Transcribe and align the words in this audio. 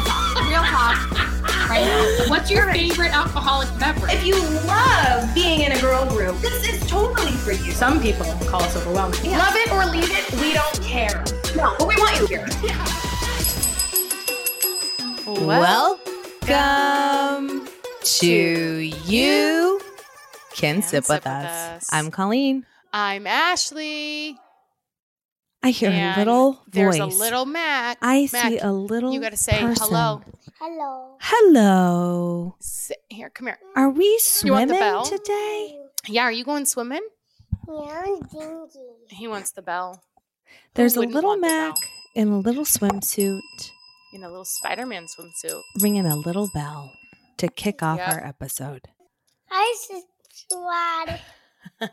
real 0.00 0.08
talk. 0.10 0.48
Real 0.48 0.62
talk. 0.62 1.68
Right 1.68 1.84
now. 1.84 2.28
What's 2.28 2.50
your 2.50 2.72
favorite 2.72 3.14
alcoholic 3.14 3.68
beverage? 3.78 4.12
If 4.14 4.26
you 4.26 4.34
love 4.66 5.32
being 5.34 5.60
in 5.60 5.72
a 5.72 5.80
girl 5.80 6.06
group, 6.06 6.38
this 6.40 6.68
is 6.68 6.88
totally 6.88 7.32
for 7.32 7.52
you. 7.52 7.72
Some 7.72 8.00
people 8.00 8.26
call 8.46 8.62
us 8.62 8.76
overwhelming. 8.76 9.30
Love 9.30 9.54
it 9.54 9.70
or 9.72 9.86
leave 9.86 10.10
it, 10.10 10.32
we 10.40 10.52
don't 10.52 10.82
care. 10.82 11.22
No, 11.56 11.74
but 11.78 11.88
we 11.88 11.96
want 11.96 12.18
you 12.20 12.26
here. 12.26 12.46
Well, 15.26 16.00
Welcome 16.48 17.68
to 18.02 18.26
You 18.26 19.80
Can 20.54 20.82
Sip 20.82 21.08
With 21.08 21.26
Us. 21.26 21.88
I'm 21.92 22.10
Colleen. 22.10 22.66
I'm 22.92 23.26
Ashley. 23.28 24.36
I 25.62 25.70
hear 25.70 25.90
a 25.90 25.92
and 25.92 26.16
little 26.16 26.62
There's 26.68 26.96
voice. 26.98 27.14
a 27.14 27.18
little 27.18 27.44
Mac. 27.44 27.98
I 28.00 28.28
Mac, 28.32 28.48
see 28.48 28.58
a 28.58 28.72
little. 28.72 29.12
You 29.12 29.20
got 29.20 29.30
to 29.32 29.36
say 29.36 29.58
person. 29.60 29.86
hello. 29.88 30.22
Hello. 30.58 31.16
Hello. 31.20 32.54
Sit 32.60 32.98
here, 33.10 33.28
come 33.30 33.48
here. 33.48 33.58
Are 33.76 33.90
we 33.90 34.04
You 34.42 34.52
want 34.52 34.68
the 34.68 34.74
swimming 34.74 34.78
bell? 34.78 35.04
today? 35.04 35.78
Yeah, 36.08 36.22
are 36.22 36.32
you 36.32 36.44
going 36.44 36.64
swimming? 36.64 37.06
Yeah, 37.68 38.02
I'm 38.04 38.20
dingy. 38.32 38.78
He 39.10 39.28
wants 39.28 39.50
the 39.52 39.62
bell 39.62 40.02
There's 40.74 40.96
a 40.96 41.00
little 41.02 41.36
Mac 41.36 41.74
in 42.14 42.28
a 42.28 42.38
little 42.38 42.64
swimsuit 42.64 43.40
in 44.14 44.24
a 44.24 44.28
little 44.28 44.44
Spider-Man 44.46 45.06
swimsuit. 45.06 45.60
ringing 45.80 46.06
a 46.06 46.16
little 46.16 46.48
bell 46.54 46.90
to 47.36 47.48
kick 47.48 47.82
off 47.82 47.98
Yep. 47.98 48.08
our 48.08 48.26
episode. 48.26 48.88
Hi, 49.50 49.76
subscribe. 49.76 51.20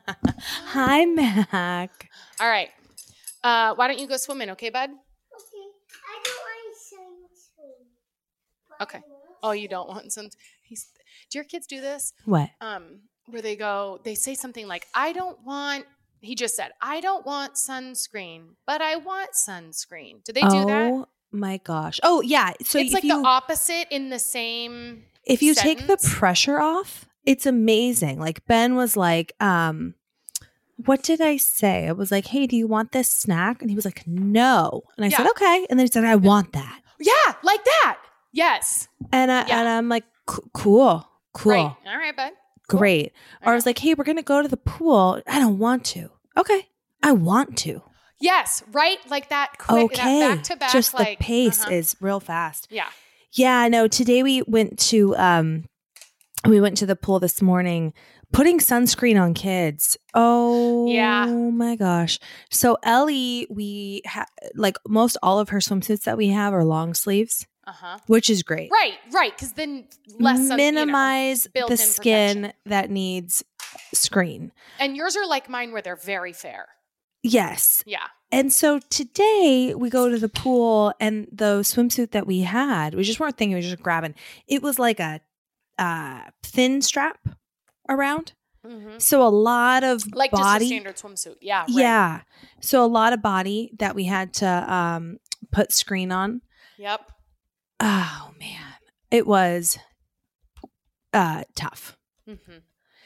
Hi, 0.68 1.06
Mac. 1.06 2.10
All 2.40 2.48
right. 2.50 2.70
Uh, 3.48 3.74
why 3.76 3.88
don't 3.88 3.98
you 3.98 4.08
go 4.08 4.18
swimming, 4.18 4.50
okay, 4.50 4.70
bud? 4.70 4.90
Okay, 4.90 5.68
I 6.12 6.16
don't 6.26 6.42
want 6.48 6.76
sunscreen. 6.92 8.82
Okay. 8.82 9.02
Oh, 9.42 9.52
you 9.52 9.70
don't 9.70 9.88
want 9.88 10.12
some. 10.12 10.28
He's. 10.64 10.88
Do 11.32 11.40
your 11.40 11.46
kids 11.46 11.66
do 11.66 11.80
this? 11.80 12.12
What? 12.26 12.50
Um, 12.60 13.02
where 13.28 13.42
they 13.42 13.56
go, 13.56 14.02
they 14.04 14.16
say 14.16 14.36
something 14.36 14.68
like, 14.68 14.86
"I 14.94 15.14
don't 15.14 15.40
want." 15.46 15.86
He 16.20 16.36
just 16.36 16.58
said, 16.58 16.72
"I 16.82 17.00
don't 17.00 17.26
want 17.26 17.54
sunscreen, 17.54 18.56
but 18.66 18.82
I 18.82 18.98
want 18.98 19.30
sunscreen." 19.48 20.26
Do 20.26 20.34
they 20.34 20.42
do 20.42 20.66
that? 20.66 20.92
oh 20.92 21.08
my 21.32 21.58
gosh. 21.64 22.02
Oh 22.04 22.22
yeah. 22.22 22.52
So 22.64 22.80
it's 22.80 22.90
if 22.90 22.94
like 22.96 23.04
you 23.06 23.22
the 23.22 23.28
opposite 23.28 23.88
in 23.92 24.10
the 24.10 24.20
same. 24.20 25.06
if 25.24 25.42
you 25.42 25.56
take 25.56 25.88
the 25.88 25.98
pressure 25.98 26.60
off, 26.60 27.06
it's 27.24 27.46
amazing. 27.46 28.20
Like 28.20 28.46
Ben 28.46 28.76
was 28.76 28.98
like, 28.98 29.34
um, 29.40 29.96
what 30.86 31.02
did 31.04 31.22
I 31.22 31.38
say? 31.38 31.88
I 31.88 31.92
was 31.92 32.12
like, 32.12 32.28
hey, 32.28 32.46
do 32.48 32.56
you 32.56 32.68
want 32.68 32.92
this 32.92 33.10
snack? 33.10 33.62
And 33.62 33.70
he 33.70 33.76
was 33.76 33.86
like, 33.86 34.06
no. 34.06 34.84
And 34.96 35.06
I 35.06 35.10
said, 35.10 35.28
okay. 35.32 35.66
And 35.70 35.80
then 35.80 35.86
he 35.88 35.92
said, 35.92 36.04
I 36.06 36.16
want 36.16 36.54
that. 36.54 36.82
Yeah, 37.00 37.34
like 37.44 37.64
that. 37.66 37.98
Yes. 38.32 38.88
And 39.12 39.32
I 39.32 39.48
Yeah. 39.48 39.60
and 39.60 39.68
I'm 39.70 39.90
like, 39.90 40.04
cool, 40.26 41.08
cool, 41.34 41.52
Right. 41.52 41.76
All 41.88 41.98
right, 41.98 42.16
bud. 42.16 42.32
Cool. 42.70 42.80
great. 42.80 43.14
Or 43.44 43.54
I 43.54 43.56
was 43.56 43.66
like, 43.66 43.78
hey, 43.80 43.94
we're 43.94 44.04
gonna 44.04 44.22
go 44.24 44.42
to 44.42 44.48
the 44.48 44.58
pool. 44.58 45.22
I 45.26 45.40
don't 45.40 45.58
want 45.58 45.86
to. 45.86 46.10
Okay, 46.36 46.68
I 47.02 47.12
want 47.14 47.58
to. 47.60 47.82
Yes, 48.20 48.64
right. 48.72 48.98
Like 49.10 49.30
that. 49.30 49.54
Quick, 49.60 49.86
Okay, 49.94 50.20
back 50.20 50.44
to 50.44 50.56
back. 50.56 50.72
just 50.72 50.94
like, 50.94 51.20
the 51.20 51.24
pace 51.24 51.62
uh-huh. 51.62 51.74
is 51.74 51.96
real 52.02 52.20
fast. 52.20 52.68
Yeah. 52.70 52.88
Yeah, 53.32 53.68
no, 53.68 53.88
today 53.88 54.24
we 54.24 54.42
went 54.44 54.80
to 54.90 55.16
um 55.18 55.66
we 56.46 56.62
went 56.62 56.78
to 56.78 56.86
the 56.86 56.96
pool 56.96 57.20
this 57.20 57.42
morning 57.42 57.94
putting 58.34 58.60
sunscreen 58.60 59.20
on 59.22 59.34
kids. 59.34 59.98
Oh 60.14 60.88
Yeah. 60.88 61.26
my 61.28 61.76
gosh. 61.76 62.20
So 62.52 62.78
Ellie, 62.84 63.48
we 63.50 64.02
ha- 64.06 64.26
like 64.56 64.78
most 64.88 65.18
all 65.24 65.40
of 65.40 65.50
her 65.50 65.60
swimsuits 65.60 66.04
that 66.04 66.18
we 66.18 66.28
have 66.30 66.54
are 66.54 66.66
long 66.66 66.94
sleeves, 66.94 67.46
Uh 67.66 67.72
huh. 67.72 67.98
which 68.08 68.30
is 68.30 68.44
great. 68.44 68.70
Right. 68.72 68.96
Right. 69.12 69.36
Because 69.36 69.54
then 69.54 69.88
less 70.20 70.38
sun- 70.38 70.44
you 70.60 70.72
know, 70.72 70.86
Minimize 70.86 71.48
the 71.54 71.78
skin 71.78 72.42
protection. 72.42 72.54
that 72.66 72.90
needs 72.92 73.44
screen. 73.94 74.52
and 74.80 74.96
yours 74.96 75.16
are 75.16 75.28
like 75.28 75.50
mine, 75.50 75.72
where 75.72 75.82
they're 75.82 75.96
very 75.96 76.34
fair. 76.34 76.68
Yes. 77.24 77.84
Yeah. 77.86 78.06
And 78.32 78.52
so 78.54 78.80
today 78.90 79.74
we 79.76 79.90
go 79.90 80.10
to 80.10 80.18
the 80.18 80.30
pool 80.30 80.94
and 81.00 81.28
the 81.32 81.60
swimsuit 81.62 82.12
that 82.12 82.28
we 82.28 82.42
had, 82.42 82.94
we 82.94 83.04
just 83.04 83.20
weren't 83.20 83.38
thinking, 83.38 83.56
we 83.56 83.64
were 83.64 83.70
just 83.70 83.82
grabbing. 83.84 84.16
It 84.48 84.62
was 84.62 84.78
like 84.80 85.00
a 85.00 85.22
uh, 85.78 86.22
thin 86.44 86.82
strap 86.82 87.20
around. 87.90 88.34
Mm-hmm. 88.66 88.98
So 89.00 89.26
a 89.26 89.30
lot 89.30 89.84
of 89.84 90.04
Like 90.14 90.32
body. 90.32 90.66
just 90.70 90.74
a 90.74 90.76
standard 90.76 90.96
swimsuit. 90.98 91.36
Yeah. 91.42 91.62
Right. 91.62 91.70
Yeah. 91.70 92.22
So 92.62 92.84
a 92.84 92.88
lot 92.88 93.14
of 93.14 93.22
body 93.22 93.72
that 93.80 93.96
we 93.96 94.06
had 94.06 94.34
to 94.36 94.48
um, 94.74 95.18
put 95.52 95.72
screen 95.72 96.12
on. 96.12 96.42
Yep. 96.78 97.12
Oh 97.80 98.32
man. 98.40 98.74
It 99.12 99.26
was 99.28 99.78
uh 101.14 101.44
tough. 101.56 101.98
Mm-hmm. 102.28 102.58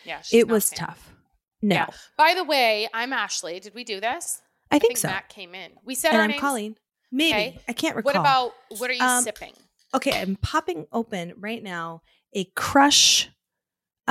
Yeah. 0.05 0.21
it 0.33 0.47
was 0.47 0.69
tough. 0.71 1.13
No. 1.61 1.75
Yeah. 1.75 1.87
By 2.17 2.33
the 2.35 2.43
way, 2.43 2.87
I'm 2.93 3.13
Ashley. 3.13 3.59
Did 3.59 3.75
we 3.75 3.83
do 3.83 3.99
this? 3.99 4.41
I 4.71 4.79
think, 4.79 4.97
so. 4.97 5.09
Matt 5.09 5.27
came 5.29 5.53
in. 5.53 5.71
We 5.85 5.93
said 5.95 6.09
and 6.11 6.17
our 6.17 6.23
I'm 6.23 6.29
names. 6.31 6.41
Colleen. 6.41 6.75
Maybe. 7.11 7.33
Okay. 7.33 7.59
I 7.67 7.73
can't 7.73 7.95
recall. 7.95 8.13
What 8.13 8.19
about 8.19 8.53
what 8.79 8.89
are 8.89 8.93
you 8.93 9.03
Um, 9.03 9.23
sipping? 9.23 9.51
Okay, 9.93 10.19
I'm 10.19 10.37
popping 10.37 10.85
open 10.93 11.33
right 11.37 11.61
now 11.61 12.01
a 12.33 12.45
Crush, 12.55 13.29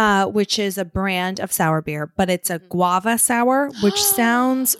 uh, 0.01 0.27
which 0.27 0.59
is 0.59 0.79
a 0.79 0.85
brand 0.85 1.39
of 1.41 1.53
sour 1.53 1.83
beer, 1.83 2.11
but 2.17 2.31
it's 2.31 2.49
a 2.49 2.59
Mhm. 2.59 2.69
guava 2.71 3.19
sour, 3.19 3.69
which 3.83 4.03
sounds 4.21 4.75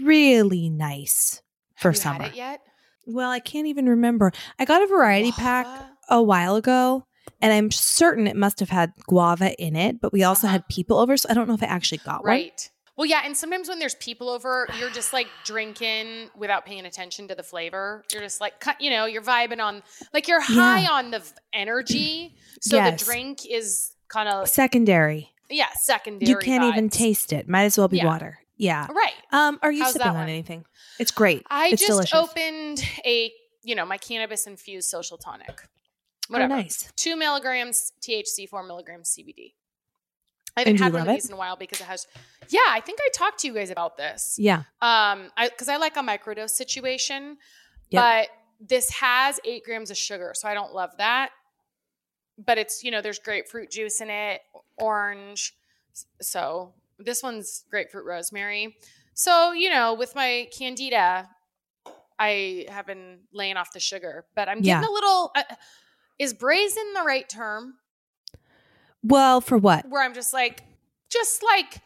really 0.00 0.70
nice 0.70 1.42
for 1.76 1.90
Have 1.90 1.94
you 1.96 2.00
summer. 2.00 2.22
Had 2.24 2.32
it 2.32 2.36
yet? 2.36 2.60
Well, 3.06 3.30
I 3.30 3.38
can't 3.40 3.66
even 3.66 3.86
remember. 3.88 4.32
I 4.58 4.64
got 4.64 4.82
a 4.82 4.86
variety 4.86 5.32
pack 5.32 5.66
a 6.08 6.22
while 6.22 6.56
ago, 6.56 7.04
and 7.40 7.52
I'm 7.52 7.70
certain 7.70 8.26
it 8.26 8.36
must 8.36 8.60
have 8.60 8.70
had 8.70 8.92
guava 9.06 9.52
in 9.62 9.76
it, 9.76 10.00
but 10.00 10.12
we 10.12 10.22
also 10.24 10.46
Uh-huh. 10.46 10.54
had 10.54 10.68
people 10.68 10.98
over, 10.98 11.16
so 11.16 11.28
I 11.28 11.34
don't 11.34 11.48
know 11.48 11.54
if 11.54 11.62
I 11.62 11.66
actually 11.66 11.98
got 11.98 12.22
one. 12.24 12.28
Right. 12.32 12.70
Well, 12.96 13.06
yeah, 13.06 13.22
and 13.24 13.36
sometimes 13.36 13.68
when 13.68 13.78
there's 13.78 13.94
people 13.96 14.28
over, 14.28 14.68
you're 14.78 14.90
just 14.90 15.12
like 15.12 15.26
drinking 15.44 16.30
without 16.36 16.64
paying 16.66 16.84
attention 16.86 17.26
to 17.28 17.34
the 17.34 17.42
flavor. 17.42 18.04
You're 18.12 18.22
just 18.22 18.40
like, 18.40 18.52
you 18.80 18.90
know, 18.90 19.06
you're 19.06 19.22
vibing 19.22 19.60
on, 19.60 19.82
like 20.14 20.28
you're 20.28 20.40
high 20.42 20.86
on 20.86 21.10
the 21.10 21.22
energy. 21.54 22.34
So 22.60 22.76
Yes. 22.76 23.00
the 23.00 23.04
drink 23.04 23.40
is 23.50 23.92
kind 24.12 24.28
of, 24.28 24.48
Secondary. 24.48 25.30
yeah, 25.50 25.68
secondary. 25.74 26.28
You 26.30 26.36
can't 26.36 26.64
even 26.64 26.88
taste 26.90 27.32
it. 27.32 27.48
Might 27.48 27.64
as 27.64 27.78
well 27.78 27.88
be 27.88 27.98
Yeah. 27.98 28.06
water. 28.06 28.38
Yeah. 28.56 28.86
Right. 28.92 29.14
Um, 29.32 29.58
are 29.62 29.72
you 29.72 29.82
How's 29.82 29.94
sipping 29.94 30.08
on 30.08 30.14
one? 30.14 30.28
anything? 30.28 30.64
It's 30.98 31.10
great. 31.10 31.44
I 31.50 31.68
it's 31.68 31.80
just 31.82 31.90
delicious. 31.90 32.14
opened 32.14 32.84
a, 33.04 33.32
you 33.62 33.74
know, 33.74 33.84
my 33.86 33.96
cannabis 33.98 34.46
infused 34.46 34.88
social 34.88 35.16
tonic. 35.18 35.62
Whatever. 36.28 36.54
Oh, 36.54 36.56
nice. 36.58 36.92
Two 36.96 37.16
milligrams 37.16 37.92
THC, 38.00 38.48
four 38.48 38.62
milligrams 38.62 39.10
CBD. 39.18 39.54
I 40.56 40.60
haven't 40.60 40.78
had 40.78 40.92
one 40.92 41.02
of 41.02 41.08
it? 41.08 41.12
these 41.14 41.26
in 41.26 41.32
a 41.32 41.36
while 41.36 41.56
because 41.56 41.80
it 41.80 41.84
has. 41.84 42.06
Yeah, 42.50 42.60
I 42.68 42.80
think 42.80 42.98
I 43.02 43.08
talked 43.14 43.40
to 43.40 43.46
you 43.48 43.54
guys 43.54 43.70
about 43.70 43.96
this. 43.96 44.36
Yeah. 44.38 44.58
Um, 44.82 45.30
I 45.36 45.48
because 45.48 45.68
I 45.68 45.78
like 45.78 45.96
a 45.96 46.00
microdose 46.00 46.50
situation, 46.50 47.38
Yep. 47.90 48.02
but 48.02 48.28
this 48.68 48.90
has 48.90 49.40
eight 49.44 49.64
grams 49.64 49.90
of 49.90 49.96
sugar, 49.96 50.32
so 50.36 50.46
I 50.48 50.54
don't 50.54 50.72
love 50.74 50.90
that. 50.98 51.30
But 52.44 52.58
it's 52.58 52.82
you 52.82 52.90
know 52.90 53.00
there's 53.00 53.18
grapefruit 53.18 53.70
juice 53.70 54.00
in 54.00 54.10
it, 54.10 54.40
orange. 54.78 55.54
So 56.20 56.72
this 56.98 57.22
one's 57.22 57.64
grapefruit 57.70 58.04
rosemary. 58.04 58.76
So 59.14 59.52
you 59.52 59.70
know 59.70 59.94
with 59.94 60.14
my 60.14 60.48
candida, 60.56 61.28
I 62.18 62.66
have 62.68 62.86
been 62.86 63.20
laying 63.32 63.56
off 63.56 63.72
the 63.72 63.80
sugar, 63.80 64.24
but 64.34 64.48
I'm 64.48 64.60
getting 64.62 64.82
Yeah. 64.82 64.88
a 64.88 64.92
little. 64.92 65.30
Uh, 65.34 65.42
is 66.18 66.32
brazen 66.34 66.92
the 66.94 67.02
right 67.02 67.28
term? 67.28 67.74
Well, 69.02 69.40
for 69.40 69.58
what? 69.58 69.88
Where 69.88 70.02
I'm 70.02 70.14
just 70.14 70.32
like, 70.32 70.62
just 71.10 71.42
like 71.42 71.80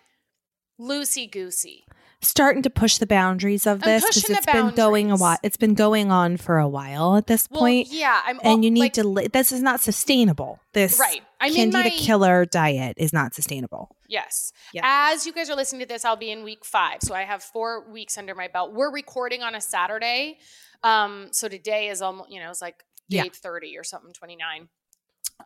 loosey 0.78 1.30
goosey. 1.30 1.86
Starting 2.26 2.62
to 2.62 2.70
push 2.70 2.98
the 2.98 3.06
boundaries 3.06 3.66
of 3.66 3.80
this 3.82 4.04
because 4.04 4.30
it's 4.30 4.46
been 4.46 4.70
going 4.74 5.10
a 5.10 5.16
while. 5.16 5.38
It's 5.42 5.56
been 5.56 5.74
going 5.74 6.10
on 6.10 6.36
for 6.36 6.58
a 6.58 6.68
while 6.68 7.16
at 7.16 7.26
this 7.26 7.48
Well, 7.50 7.60
point, 7.60 7.88
yeah, 7.90 8.20
I'm 8.26 8.40
and 8.42 8.64
you 8.64 8.70
need 8.70 8.80
like, 8.80 8.92
to. 8.94 9.04
Li- 9.04 9.28
this 9.28 9.52
is 9.52 9.62
not 9.62 9.80
sustainable. 9.80 10.58
This 10.72 10.98
right. 10.98 11.22
I'm 11.40 11.50
in 11.50 11.70
candida 11.70 11.84
my 11.84 11.90
killer 11.90 12.44
diet 12.44 12.96
is 12.98 13.12
not 13.12 13.34
sustainable. 13.34 13.96
Yes. 14.08 14.52
Yeah. 14.72 14.82
As 14.84 15.26
you 15.26 15.32
guys 15.32 15.48
are 15.50 15.56
listening 15.56 15.80
to 15.82 15.86
this, 15.86 16.04
I'll 16.04 16.16
be 16.16 16.30
in 16.30 16.44
week 16.44 16.64
five. 16.64 16.98
So 17.02 17.14
I 17.14 17.22
have 17.22 17.42
four 17.42 17.90
weeks 17.90 18.18
under 18.18 18.34
my 18.34 18.48
belt. 18.48 18.72
We're 18.72 18.92
recording 18.92 19.42
on 19.42 19.54
a 19.54 19.60
Saturday. 19.60 20.38
Um, 20.82 21.28
so 21.32 21.48
today 21.48 21.88
is 21.88 22.02
almost, 22.02 22.30
you 22.30 22.40
know, 22.40 22.50
it's 22.50 22.62
like 22.62 22.84
day 23.08 23.18
Yeah. 23.18 23.24
30 23.32 23.76
or 23.78 23.84
something, 23.84 24.12
29. 24.12 24.68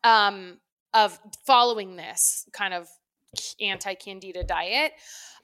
Um, 0.05 0.59
of 0.93 1.19
following 1.47 1.97
this 1.97 2.47
kind 2.53 2.75
of 2.75 2.89
anti 3.61 3.95
candida 3.95 4.45
diet. 4.45 4.93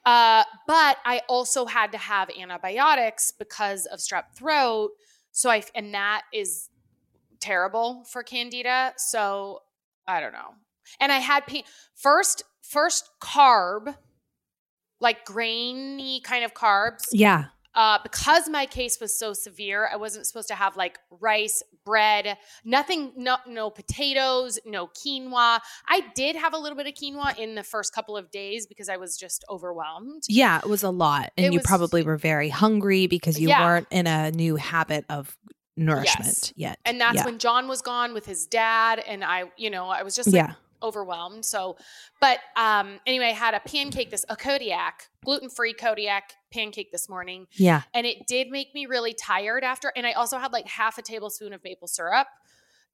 Uh, 0.04 0.44
but 0.66 0.98
I 1.04 1.22
also 1.28 1.66
had 1.66 1.92
to 1.92 1.98
have 1.98 2.30
antibiotics 2.30 3.32
because 3.32 3.86
of 3.86 3.98
strep 3.98 4.32
throat. 4.36 4.92
So 5.32 5.50
I, 5.50 5.62
and 5.74 5.92
that 5.94 6.22
is 6.32 6.70
terrible 7.40 8.04
for 8.10 8.22
candida. 8.22 8.92
So 8.96 9.60
I 10.06 10.20
don't 10.20 10.32
know. 10.32 10.54
And 11.00 11.10
I 11.10 11.18
had 11.18 11.46
pain 11.46 11.64
first, 11.94 12.44
first 12.62 13.10
carb, 13.20 13.96
like 15.00 15.24
grainy 15.24 16.20
kind 16.20 16.44
of 16.44 16.54
carbs. 16.54 17.06
Yeah. 17.12 17.46
Uh, 17.76 17.98
because 18.02 18.48
my 18.48 18.66
case 18.66 18.98
was 19.00 19.16
so 19.18 19.32
severe, 19.32 19.88
I 19.92 19.96
wasn't 19.96 20.26
supposed 20.26 20.48
to 20.48 20.54
have 20.54 20.76
like 20.76 20.98
rice, 21.10 21.62
bread, 21.84 22.36
nothing, 22.64 23.12
no, 23.16 23.36
no 23.46 23.70
potatoes, 23.70 24.58
no 24.64 24.88
quinoa. 24.88 25.60
I 25.88 26.02
did 26.14 26.34
have 26.36 26.54
a 26.54 26.58
little 26.58 26.76
bit 26.76 26.86
of 26.86 26.94
quinoa 26.94 27.38
in 27.38 27.54
the 27.54 27.62
first 27.62 27.94
couple 27.94 28.16
of 28.16 28.30
days 28.30 28.66
because 28.66 28.88
I 28.88 28.96
was 28.96 29.16
just 29.16 29.44
overwhelmed. 29.50 30.24
Yeah, 30.28 30.58
it 30.58 30.68
was 30.68 30.82
a 30.82 30.90
lot. 30.90 31.32
And 31.36 31.46
It 31.46 31.52
you 31.52 31.58
was- 31.58 31.66
probably 31.66 32.02
were 32.02 32.16
very 32.16 32.48
hungry 32.48 33.06
because 33.06 33.38
you 33.38 33.48
Yeah. 33.48 33.64
weren't 33.64 33.86
in 33.90 34.06
a 34.06 34.30
new 34.30 34.56
habit 34.56 35.04
of 35.08 35.36
nourishment 35.76 36.52
yet. 36.56 36.78
And 36.84 37.00
that's 37.00 37.16
yeah. 37.16 37.24
when 37.26 37.38
John 37.38 37.68
was 37.68 37.82
gone 37.82 38.14
with 38.14 38.26
his 38.26 38.46
dad. 38.46 38.98
And 39.00 39.22
I, 39.22 39.44
you 39.56 39.70
know, 39.70 39.88
I 39.88 40.02
was 40.02 40.16
just 40.16 40.28
like 40.32 40.34
yeah. 40.36 40.54
Overwhelmed. 40.82 41.44
So, 41.44 41.76
but 42.20 42.38
um, 42.56 42.98
anyway, 43.06 43.26
I 43.26 43.32
had 43.32 43.54
a 43.54 43.60
pancake, 43.60 44.10
this, 44.10 44.24
a 44.28 44.36
Kodiak, 44.36 45.08
gluten 45.24 45.48
free 45.50 45.72
Kodiak 45.74 46.32
pancake 46.52 46.90
this 46.92 47.08
morning. 47.08 47.46
Yeah. 47.52 47.82
and 47.94 48.06
it 48.06 48.26
did 48.26 48.48
make 48.50 48.74
me 48.74 48.86
really 48.86 49.12
tired 49.12 49.62
after 49.64 49.92
and 49.96 50.06
i 50.06 50.12
also 50.12 50.38
had 50.38 50.52
like 50.52 50.66
half 50.66 50.96
a 50.96 51.02
tablespoon 51.02 51.52
of 51.52 51.62
maple 51.64 51.86
syrup 51.88 52.28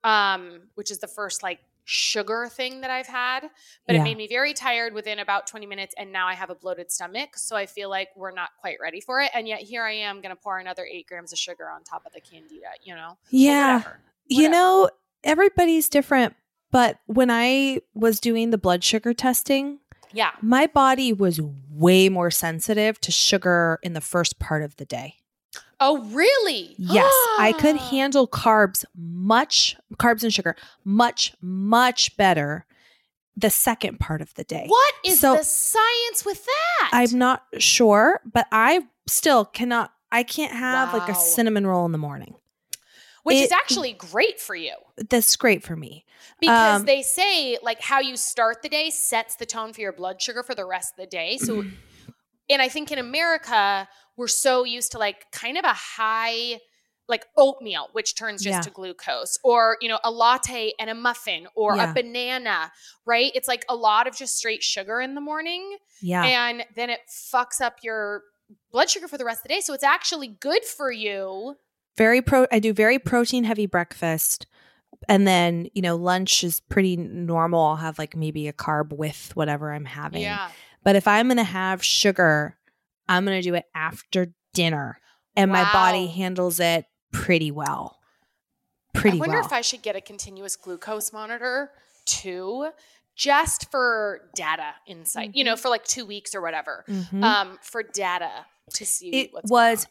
um 0.04 0.62
which 0.74 0.90
is 0.90 0.98
the 0.98 1.06
first 1.06 1.42
like 1.42 1.60
sugar 1.84 2.48
thing 2.48 2.80
that 2.80 2.90
i've 2.90 3.06
had 3.06 3.40
but 3.86 3.94
Yeah. 3.94 4.00
it 4.00 4.04
made 4.04 4.16
me 4.16 4.26
very 4.28 4.54
tired 4.54 4.94
within 4.94 5.18
about 5.18 5.46
20 5.46 5.66
minutes 5.66 5.94
and 5.98 6.10
now 6.12 6.26
i 6.28 6.34
have 6.34 6.48
a 6.50 6.54
bloated 6.54 6.90
stomach 6.90 7.36
so 7.36 7.54
i 7.56 7.66
feel 7.66 7.88
like 7.90 8.08
we're 8.16 8.32
not 8.32 8.50
quite 8.60 8.78
ready 8.80 9.00
for 9.00 9.20
it 9.20 9.30
and 9.34 9.46
yet 9.46 9.60
here 9.60 9.82
i 9.84 9.92
am 9.92 10.20
going 10.22 10.34
to 10.34 10.40
pour 10.40 10.58
another 10.58 10.86
eight 10.90 11.06
grams 11.06 11.32
of 11.32 11.38
sugar 11.38 11.68
on 11.70 11.82
top 11.84 12.04
of 12.06 12.12
the 12.12 12.20
candida 12.20 12.66
you 12.82 12.94
know 12.94 13.16
Yeah. 13.30 13.76
whatever. 13.78 14.00
You 14.28 14.48
know, 14.48 14.88
everybody's 15.24 15.88
different. 15.90 16.34
But 16.72 16.98
when 17.06 17.30
I 17.30 17.80
was 17.94 18.18
doing 18.18 18.50
the 18.50 18.58
blood 18.58 18.82
sugar 18.82 19.14
testing, 19.14 19.78
yeah 20.12 20.32
my 20.42 20.66
body 20.66 21.12
was 21.12 21.40
way 21.70 22.08
more 22.08 22.30
sensitive 22.30 23.00
to 23.02 23.10
sugar 23.12 23.78
in 23.82 23.92
the 23.94 24.00
first 24.00 24.38
part 24.38 24.62
of 24.62 24.76
the 24.76 24.84
day. 24.84 25.14
oh 25.80 26.02
really 26.04 26.74
Yes, 26.78 27.12
I 27.38 27.52
could 27.58 27.76
ah. 27.76 27.88
handle 27.90 28.26
carbs 28.28 28.84
much, 28.96 29.76
carbs 29.98 30.22
and 30.24 30.32
sugar 30.34 30.54
much, 30.84 31.34
much 31.40 32.16
better 32.16 32.66
the 33.36 33.48
second 33.50 33.98
part 34.00 34.20
of 34.20 34.34
the 34.34 34.44
day. 34.44 34.66
what 34.68 34.94
is 35.04 35.20
So- 35.20 35.36
the 35.36 35.44
science 35.44 36.24
with 36.26 36.44
that 36.44 36.90
I'm 36.92 37.18
not 37.18 37.44
sure, 37.58 38.20
but 38.30 38.46
I 38.52 38.86
still 39.08 39.44
cannot, 39.46 39.92
I 40.10 40.22
can't 40.22 40.52
have 40.52 40.92
like 40.92 41.08
a 41.08 41.14
cinnamon 41.14 41.66
roll 41.66 41.86
in 41.86 41.92
the 41.92 41.98
morning. 41.98 42.34
Which 43.22 43.36
is 43.36 43.52
actually 43.52 43.92
great 43.92 44.40
for 44.40 44.54
you 44.54 44.74
That's 45.08 45.36
great 45.36 45.62
for 45.62 45.76
me. 45.76 46.04
because 46.40 46.80
Um, 46.80 46.86
they 46.86 47.02
say 47.02 47.58
like 47.62 47.80
how 47.80 48.00
you 48.00 48.16
start 48.16 48.62
the 48.62 48.68
day 48.68 48.90
sets 48.90 49.36
the 49.36 49.46
tone 49.46 49.72
for 49.72 49.80
your 49.80 49.92
blood 49.92 50.20
sugar 50.20 50.42
for 50.42 50.54
the 50.54 50.64
rest 50.64 50.94
of 50.94 50.96
the 50.98 51.06
day 51.06 51.36
so 51.38 51.64
and 52.50 52.60
i 52.62 52.68
think 52.68 52.90
in 52.90 52.98
america 52.98 53.88
we're 54.16 54.28
so 54.28 54.64
used 54.64 54.92
to 54.92 54.98
like 54.98 55.30
kind 55.32 55.56
of 55.56 55.64
a 55.64 55.72
high 55.72 56.58
like 57.08 57.26
oatmeal 57.36 57.88
which 57.92 58.14
turns 58.14 58.42
just 58.42 58.54
Yeah. 58.56 58.60
to 58.60 58.70
glucose 58.70 59.38
or 59.44 59.76
you 59.80 59.88
know 59.88 59.98
a 60.04 60.10
latte 60.10 60.72
and 60.78 60.88
a 60.90 60.94
muffin 60.94 61.46
or 61.56 61.76
Yeah. 61.76 61.90
a 61.90 61.94
banana 61.94 62.72
right 63.06 63.32
it's 63.34 63.48
like 63.48 63.64
a 63.68 63.74
lot 63.74 64.06
of 64.06 64.16
just 64.16 64.36
straight 64.36 64.62
sugar 64.62 65.00
in 65.00 65.14
the 65.14 65.20
morning 65.20 65.76
Yeah. 66.00 66.24
and 66.24 66.64
then 66.76 66.90
it 66.90 67.00
fucks 67.32 67.60
up 67.60 67.78
your 67.82 68.22
blood 68.70 68.88
sugar 68.90 69.08
for 69.08 69.18
the 69.18 69.24
rest 69.24 69.40
of 69.40 69.42
the 69.44 69.48
day 69.48 69.60
so 69.60 69.74
it's 69.74 69.84
actually 69.84 70.28
good 70.28 70.64
for 70.64 70.90
you 70.92 71.56
very 71.96 72.22
pro 72.22 72.46
I 72.52 72.58
do 72.58 72.72
very 72.72 72.98
protein 72.98 73.44
heavy 73.44 73.66
breakfast. 73.66 74.46
And 75.08 75.26
then, 75.26 75.66
you 75.74 75.82
know, 75.82 75.96
lunch 75.96 76.44
is 76.44 76.60
pretty 76.60 76.96
normal. 76.96 77.60
I'll 77.64 77.76
have 77.76 77.98
like 77.98 78.14
maybe 78.14 78.46
a 78.46 78.52
carb 78.52 78.92
with 78.92 79.32
whatever 79.34 79.72
I'm 79.72 79.84
having. 79.84 80.22
yeah 80.22 80.50
But 80.84 80.94
if 80.96 81.08
I'm 81.08 81.26
going 81.26 81.38
to 81.38 81.44
have 81.44 81.82
sugar, 81.82 82.56
I'm 83.08 83.24
going 83.24 83.40
to 83.40 83.42
do 83.48 83.54
it 83.54 83.64
after 83.74 84.32
dinner. 84.54 85.00
And 85.34 85.50
my 85.50 85.64
body 85.72 86.06
handles 86.06 86.60
it 86.60 86.84
pretty 87.10 87.50
well. 87.50 87.98
Pretty 88.94 89.16
I 89.16 89.20
wonder 89.20 89.38
well. 89.38 89.46
if 89.46 89.52
I 89.52 89.62
should 89.62 89.82
get 89.82 89.96
a 89.96 90.00
continuous 90.00 90.54
glucose 90.56 91.12
monitor 91.12 91.70
too, 92.04 92.68
just 93.16 93.70
for 93.70 94.28
data 94.36 94.74
insight. 94.86 95.34
You 95.34 95.42
know, 95.44 95.56
for 95.56 95.68
like 95.68 95.84
two 95.84 96.04
weeks 96.06 96.34
or 96.34 96.42
whatever, 96.42 96.84
Mhm. 96.88 97.24
um, 97.24 97.58
for 97.62 97.82
data 97.82 98.46
to 98.74 98.86
see 98.86 99.08
it 99.10 99.32
what's 99.32 99.50
was 99.50 99.86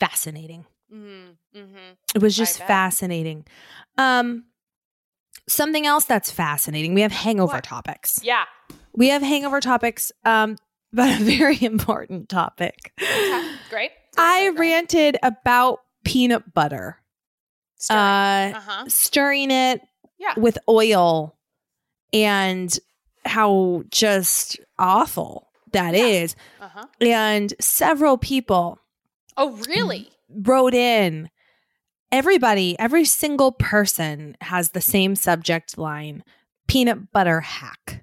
fascinating. 0.00 0.64
Mm-hmm, 0.92 1.58
mm-hmm. 1.58 1.92
It 2.14 2.22
was 2.22 2.36
just 2.36 2.58
fascinating. 2.58 3.44
Um, 3.98 4.44
something 5.48 5.86
else 5.86 6.04
that's 6.04 6.30
fascinating. 6.30 6.94
We 6.94 7.00
have 7.02 7.12
hangover 7.12 7.54
What? 7.54 7.64
topics. 7.64 8.18
Yeah. 8.22 8.44
We 8.94 9.08
have 9.08 9.22
hangover 9.22 9.60
topics, 9.60 10.12
um, 10.24 10.56
but 10.92 11.20
a 11.20 11.24
very 11.24 11.60
important 11.62 12.28
topic. 12.28 12.92
Okay. 13.00 13.50
Great. 13.70 13.90
I 14.16 14.50
Great. 14.50 14.58
ranted 14.58 15.18
about 15.22 15.80
peanut 16.04 16.54
butter, 16.54 16.98
Stirring. 17.78 18.54
uh, 18.54 18.58
uh-huh. 18.58 18.84
stirring 18.88 19.50
it 19.50 19.82
Yeah. 20.18 20.34
with 20.38 20.56
oil, 20.68 21.36
and 22.12 22.76
how 23.26 23.82
just 23.90 24.58
awful 24.78 25.48
that 25.72 25.94
Yeah. 25.94 26.04
is. 26.06 26.36
Uh-huh. 26.60 26.86
And 27.00 27.52
several 27.60 28.16
people 28.16 28.78
Oh, 29.36 29.50
really? 29.68 30.08
Wrote 30.28 30.74
in 30.74 31.30
everybody 32.12 32.78
every 32.78 33.04
single 33.04 33.52
person 33.52 34.36
has 34.40 34.70
the 34.70 34.80
same 34.80 35.16
subject 35.16 35.76
line 35.78 36.22
peanut 36.68 37.12
butter 37.12 37.40
hack 37.40 38.02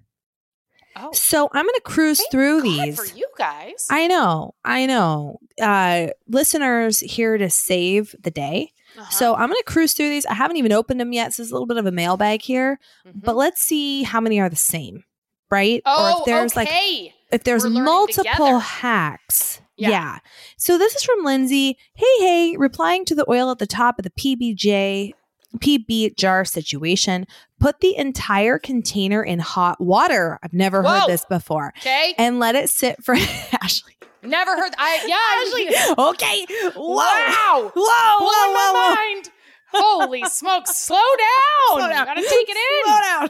Oh, 0.95 1.11
so 1.11 1.49
i'm 1.53 1.65
going 1.65 1.73
to 1.75 1.81
cruise 1.81 2.19
thank 2.19 2.31
through 2.31 2.57
God 2.59 2.63
these 2.65 2.95
for 3.11 3.17
you 3.17 3.25
guys. 3.37 3.87
i 3.89 4.05
know 4.07 4.53
i 4.63 4.85
know 4.85 5.39
uh 5.59 6.07
listeners 6.27 6.99
here 6.99 7.35
to 7.37 7.49
save 7.49 8.15
the 8.21 8.29
day 8.29 8.71
Uh-huh. 8.97 9.09
so 9.09 9.33
i'm 9.33 9.47
going 9.49 9.57
to 9.57 9.63
cruise 9.71 9.93
through 9.93 10.09
these 10.09 10.25
i 10.27 10.33
haven't 10.35 10.57
even 10.57 10.71
opened 10.71 10.99
them 10.99 11.11
yet 11.11 11.33
so 11.33 11.41
there's 11.41 11.49
a 11.49 11.55
little 11.55 11.65
bit 11.67 11.77
of 11.77 11.87
a 11.87 11.91
mailbag 11.91 12.43
here 12.43 12.79
Mhm. 13.07 13.23
but 13.23 13.35
let's 13.35 13.59
see 13.61 14.03
how 14.03 14.21
many 14.21 14.39
are 14.39 14.49
the 14.49 14.55
same 14.55 15.03
right 15.49 15.81
oh, 15.85 16.17
or 16.17 16.19
if 16.19 16.25
there's 16.25 16.55
like 16.55 16.67
okay. 16.67 17.13
if 17.31 17.43
there's 17.43 17.63
We're 17.63 17.71
multiple 17.83 18.59
hacks. 18.59 19.61
Yeah. 19.77 19.89
Yeah. 19.89 20.17
So 20.57 20.77
this 20.77 20.95
is 20.95 21.03
from 21.03 21.23
Lindsay. 21.23 21.77
Hey, 21.95 22.05
hey, 22.19 22.55
replying 22.57 23.05
to 23.05 23.15
the 23.15 23.25
oil 23.29 23.49
at 23.51 23.57
the 23.59 23.65
top 23.67 23.97
of 23.99 24.03
the 24.03 24.11
PBJ 24.11 25.13
PB 25.57 26.15
jar 26.17 26.45
situation. 26.45 27.25
Put 27.59 27.79
the 27.79 27.95
entire 27.95 28.57
container 28.59 29.23
in 29.23 29.39
hot 29.39 29.79
water. 29.81 30.39
I've 30.43 30.53
never 30.53 30.81
Whoa. 30.81 30.99
heard 30.99 31.09
this 31.09 31.25
before. 31.25 31.73
okay. 31.79 32.13
And 32.17 32.39
let 32.39 32.55
it 32.55 32.69
sit 32.69 33.03
for 33.03 33.15
Ashley. 33.61 33.93
Never 34.21 34.55
heard. 34.55 34.73
I 34.77 35.05
yeah. 35.05 35.75
Ashley. 35.77 35.93
Okay. 36.11 36.45
Whoa. 36.75 36.95
Wow. 36.95 37.71
Whoa. 37.75 37.81
Whoa. 37.83 38.17
Blowing 38.19 38.53
Whoa. 38.53 38.53
my 38.53 38.71
Whoa. 38.73 38.95
mind. 38.95 39.29
Holy 39.75 40.23
smokes! 40.29 40.75
Slow 40.77 40.97
down. 40.97 41.79
Slow 41.79 41.89
down. 41.89 42.05
Gotta 42.05 42.21
take 42.21 42.47
it 42.47 42.57
in. 42.57 42.85
Slow 42.85 42.99
down. 43.01 43.29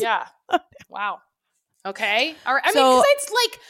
Yeah. 0.00 0.60
Wow. 0.88 1.18
Okay. 1.86 2.34
All 2.46 2.54
right. 2.54 2.62
I 2.64 2.68
mean, 2.68 2.74
So- 2.74 2.96
'cause 2.96 3.04
it's 3.16 3.30
like 3.30 3.60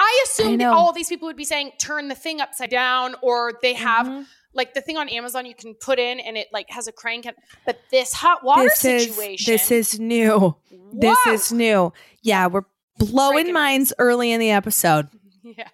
I 0.00 0.24
assumed 0.26 0.58
know. 0.58 0.72
all 0.72 0.92
these 0.92 1.08
people 1.08 1.26
would 1.26 1.36
be 1.36 1.44
saying 1.44 1.72
turn 1.78 2.08
the 2.08 2.14
thing 2.14 2.40
upside 2.40 2.70
down, 2.70 3.14
or 3.22 3.52
they 3.62 3.74
have 3.74 4.06
Mhm. 4.06 4.26
like 4.54 4.74
the 4.74 4.80
thing 4.80 4.96
on 4.96 5.08
Amazon 5.08 5.44
you 5.46 5.54
can 5.54 5.74
put 5.74 5.98
in 5.98 6.20
and 6.20 6.36
it 6.36 6.48
like 6.52 6.70
has 6.70 6.86
a 6.88 6.92
crank. 6.92 7.26
And, 7.26 7.36
but 7.66 7.78
this 7.90 8.12
hot 8.12 8.44
water 8.44 8.64
this 8.64 8.78
situation. 8.78 9.54
is 9.54 9.68
this 9.68 9.70
is 9.94 10.00
new. 10.00 10.56
This 10.92 11.18
is 11.26 11.52
new. 11.52 11.92
Yeah, 12.22 12.46
we're 12.46 12.62
blowing 12.98 13.34
Breaking 13.34 13.54
minds 13.54 13.92
early 13.98 14.32
in 14.32 14.40
the 14.40 14.50
episode. 14.50 15.08
yeah. 15.42 15.68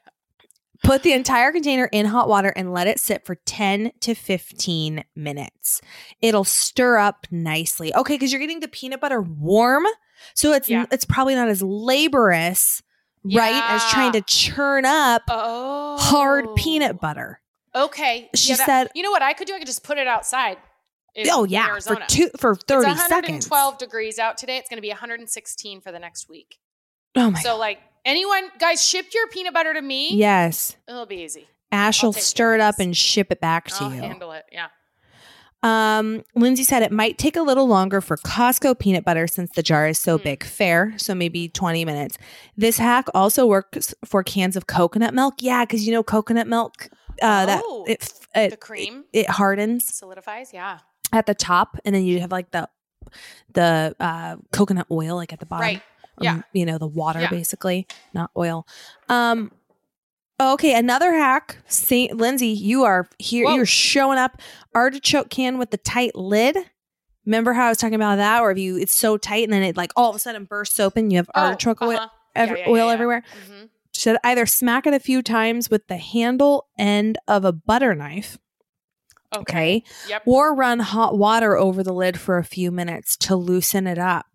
Put 0.82 1.02
the 1.02 1.12
entire 1.14 1.50
container 1.50 1.86
in 1.92 2.04
hot 2.06 2.28
water 2.28 2.52
and 2.54 2.72
let 2.74 2.86
it 2.86 3.00
sit 3.00 3.24
for 3.24 3.36
10 3.36 3.92
to 4.00 4.14
15 4.14 5.02
minutes. 5.16 5.80
It'll 6.20 6.44
stir 6.44 6.98
up 6.98 7.26
nicely. 7.30 7.94
Okay, 7.94 8.14
because 8.16 8.30
you're 8.32 8.40
getting 8.40 8.60
the 8.60 8.68
peanut 8.68 9.00
butter 9.00 9.22
warm. 9.22 9.84
So 10.34 10.52
it's 10.52 10.68
Yeah. 10.68 10.84
it's 10.90 11.06
probably 11.06 11.34
not 11.36 11.48
as 11.48 11.62
laborious, 11.62 12.82
right, 13.24 13.62
as 13.72 13.84
trying 13.90 14.12
to 14.12 14.20
churn 14.22 14.84
up 14.84 15.22
Oh. 15.28 15.96
hard 15.98 16.54
peanut 16.56 16.92
oh. 16.96 16.98
butter. 17.00 17.40
Okay. 17.74 18.30
She 18.34 18.50
Yeah, 18.50 18.56
that- 18.56 18.66
said- 18.66 18.90
you 18.94 19.02
know 19.02 19.10
what 19.10 19.22
I 19.22 19.32
could 19.32 19.46
do? 19.46 19.54
I 19.54 19.58
could 19.58 19.66
just 19.66 19.82
put 19.84 19.98
it 19.98 20.06
outside. 20.06 20.58
oh 21.30 21.44
yeah, 21.44 21.66
Arizona. 21.68 22.00
for 22.00 22.06
two 22.08 22.30
for 22.38 22.54
30 22.56 22.90
it's 22.90 23.00
seconds. 23.02 23.48
112 23.50 23.78
degrees 23.78 24.18
out 24.18 24.36
today. 24.36 24.56
It's 24.58 24.68
going 24.68 24.78
to 24.78 24.82
be 24.82 24.88
116 24.90 25.80
for 25.80 25.92
the 25.92 25.98
next 25.98 26.28
week. 26.28 26.58
Oh 27.16 27.30
my 27.30 27.40
so, 27.40 27.56
like, 27.56 27.78
anyone, 28.04 28.50
guys, 28.58 28.86
ship 28.86 29.06
your 29.14 29.28
peanut 29.28 29.54
butter 29.54 29.72
to 29.74 29.80
me. 29.82 30.14
Yes. 30.14 30.76
It'll 30.88 31.06
be 31.06 31.22
easy. 31.22 31.46
Ash 31.70 32.02
I'll 32.02 32.08
will 32.08 32.12
stir 32.14 32.54
it 32.56 32.60
up 32.60 32.76
and 32.80 32.96
ship 32.96 33.28
it 33.30 33.40
back 33.40 33.66
to 33.68 33.84
I'll 33.84 33.94
you. 33.94 34.00
handle 34.00 34.32
it. 34.32 34.44
Yeah. 34.50 34.66
Um, 35.64 36.22
Lindsay 36.34 36.62
said 36.62 36.82
it 36.82 36.92
might 36.92 37.16
take 37.16 37.36
a 37.36 37.42
little 37.42 37.66
longer 37.66 38.00
for 38.02 38.16
Costco 38.18 38.78
peanut 38.78 39.04
butter 39.04 39.26
since 39.26 39.50
the 39.52 39.62
jar 39.62 39.88
is 39.88 39.98
so 39.98 40.18
Mm. 40.18 40.22
big. 40.24 40.44
Fair, 40.44 40.92
so 40.98 41.14
maybe 41.14 41.48
20 41.48 41.84
minutes. 41.86 42.18
This 42.56 42.76
hack 42.78 43.06
also 43.14 43.46
works 43.46 43.94
for 44.04 44.22
cans 44.22 44.56
of 44.56 44.66
coconut 44.66 45.14
milk. 45.14 45.34
Yeah, 45.38 45.64
because 45.64 45.86
you 45.86 45.92
know 45.92 46.02
coconut 46.02 46.46
milk, 46.46 46.88
uh, 47.22 47.46
that 47.46 47.62
Oh, 47.64 47.84
it, 47.88 48.12
it 48.34 48.50
the 48.50 48.56
cream 48.58 49.04
it 49.14 49.28
hardens 49.30 49.92
solidifies. 49.94 50.52
Yeah. 50.52 50.78
at 51.12 51.26
the 51.26 51.34
top, 51.34 51.78
and 51.84 51.94
then 51.94 52.04
you 52.04 52.20
have 52.20 52.30
like 52.30 52.50
the 52.50 52.68
the 53.54 53.94
uh, 54.00 54.36
coconut 54.52 54.86
oil 54.90 55.16
like 55.16 55.32
at 55.32 55.40
the 55.40 55.46
bottom. 55.46 55.62
Right. 55.66 55.82
Um, 56.18 56.24
Yeah. 56.24 56.42
you 56.52 56.66
know 56.66 56.76
the 56.78 56.86
water 56.86 57.20
Yeah. 57.20 57.30
basically, 57.30 57.86
not 58.12 58.30
oil. 58.36 58.66
Um, 59.08 59.50
Okay, 60.40 60.74
another 60.76 61.12
hack. 61.12 61.58
Saint 61.68 62.16
Lindsay, 62.16 62.48
you 62.48 62.82
are 62.84 63.08
here. 63.18 63.44
Whoa. 63.46 63.54
You're 63.54 63.66
showing 63.66 64.18
up. 64.18 64.40
Artichoke 64.74 65.30
can 65.30 65.58
with 65.58 65.70
the 65.70 65.76
tight 65.78 66.16
lid. 66.16 66.56
Remember 67.24 67.52
how 67.52 67.66
I 67.66 67.68
was 67.68 67.78
talking 67.78 67.94
about 67.94 68.16
that, 68.16 68.40
or 68.42 68.50
if 68.50 68.58
you 68.58 68.76
it's 68.76 68.94
so 68.98 69.16
tight 69.16 69.44
and 69.44 69.52
then 69.52 69.62
it 69.62 69.76
like 69.76 69.92
all 69.96 70.10
of 70.10 70.16
a 70.16 70.18
sudden 70.18 70.44
bursts 70.44 70.78
open. 70.80 71.10
You 71.10 71.18
have 71.18 71.30
Oh, 71.34 71.42
artichoke 71.42 71.80
oil, 71.82 71.96
uh-huh. 71.96 72.08
ev- 72.34 72.48
Yeah, 72.50 72.56
yeah, 72.58 72.68
oil 72.68 72.86
yeah, 72.88 72.92
everywhere. 72.92 73.22
Mhm. 73.48 73.68
Should 73.94 74.16
either 74.24 74.44
smack 74.44 74.86
it 74.88 74.92
a 74.92 74.98
few 75.00 75.22
times 75.22 75.70
with 75.70 75.86
the 75.86 75.96
handle 75.96 76.66
end 76.78 77.16
of 77.28 77.44
a 77.44 77.52
butter 77.52 77.94
knife, 77.94 78.36
Okay. 79.34 79.40
okay, 79.40 79.84
Yep. 80.08 80.22
or 80.26 80.54
run 80.54 80.80
hot 80.80 81.16
water 81.16 81.56
over 81.56 81.82
the 81.84 81.92
lid 81.94 82.18
for 82.18 82.36
a 82.38 82.44
few 82.44 82.70
minutes 82.72 83.16
to 83.18 83.36
loosen 83.36 83.86
it 83.86 83.98
up. 83.98 84.26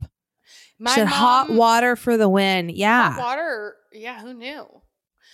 My 0.80 0.96
Said 0.96 1.08
hot 1.08 1.52
water 1.52 1.96
for 1.98 2.16
the 2.16 2.30
win. 2.30 2.70
Yeah, 2.70 3.12
Hot 3.12 3.20
water. 3.22 3.76
Yeah, 3.92 4.22
who 4.22 4.34
knew? 4.34 4.66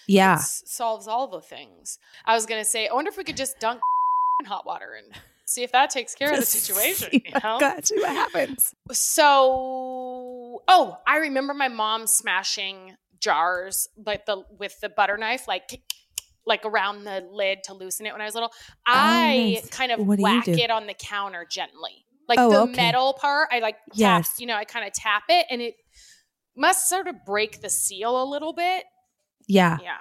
Yeah. 0.08 0.34
It's- 0.36 0.64
solves 0.66 1.08
all 1.08 1.28
the 1.28 1.42
things. 1.42 1.98
I 2.26 2.34
was 2.36 2.46
gonna 2.46 2.66
say, 2.66 2.88
I 2.88 2.94
wonder 2.94 3.10
if 3.10 3.18
we 3.18 3.24
could 3.24 3.38
just 3.38 3.60
dunk 3.60 3.80
in 4.42 4.46
hot 4.48 4.66
water 4.66 4.94
and 4.98 5.16
see 5.46 5.64
if 5.64 5.72
that 5.72 5.90
takes 5.90 6.16
care 6.16 6.32
of 6.34 6.40
the 6.40 6.46
situation. 6.46 7.10
see 7.12 7.24
You 7.26 7.32
what- 7.34 7.44
know? 7.44 7.60
God, 7.60 7.86
see 7.86 7.98
what 8.00 8.10
happens. 8.10 8.74
So, 8.92 10.62
oh, 10.68 10.98
I 11.08 11.18
remember 11.18 11.54
my 11.54 11.68
mom 11.68 12.08
smashing 12.08 12.96
jars 13.20 13.90
like 14.06 14.26
the 14.26 14.44
with 14.60 14.80
the 14.82 14.90
butter 14.90 15.18
knife, 15.18 15.48
like 15.48 15.82
like 16.46 16.64
around 16.66 17.04
the 17.06 17.28
lid 17.32 17.64
to 17.64 17.74
loosen 17.74 18.06
it 18.06 18.12
when 18.14 18.22
I 18.22 18.26
was 18.26 18.36
little. 18.36 18.52
I 18.86 19.62
Oh, 19.64 19.68
kind 19.70 19.92
of 19.92 20.00
whack 20.06 20.48
it 20.48 20.70
on 20.70 20.86
the 20.88 20.94
counter 20.94 21.46
gently, 21.50 22.06
like 22.28 22.38
Oh, 22.40 22.50
the 22.52 22.60
okay. 22.64 22.76
metal 22.76 23.14
part. 23.14 23.50
I 23.52 23.60
like 23.60 23.76
tap, 23.88 23.96
Yes. 23.96 24.36
you 24.40 24.46
know, 24.46 24.56
I 24.56 24.64
kind 24.66 24.86
of 24.86 24.94
tap 24.94 25.24
it, 25.30 25.48
and 25.50 25.62
it 25.62 25.76
must 26.56 26.88
sort 26.88 27.08
of 27.08 27.16
break 27.26 27.62
the 27.62 27.70
seal 27.70 28.22
a 28.22 28.26
little 28.26 28.54
bit. 28.54 28.84
Yeah. 29.48 29.78
Yeah. 29.82 29.98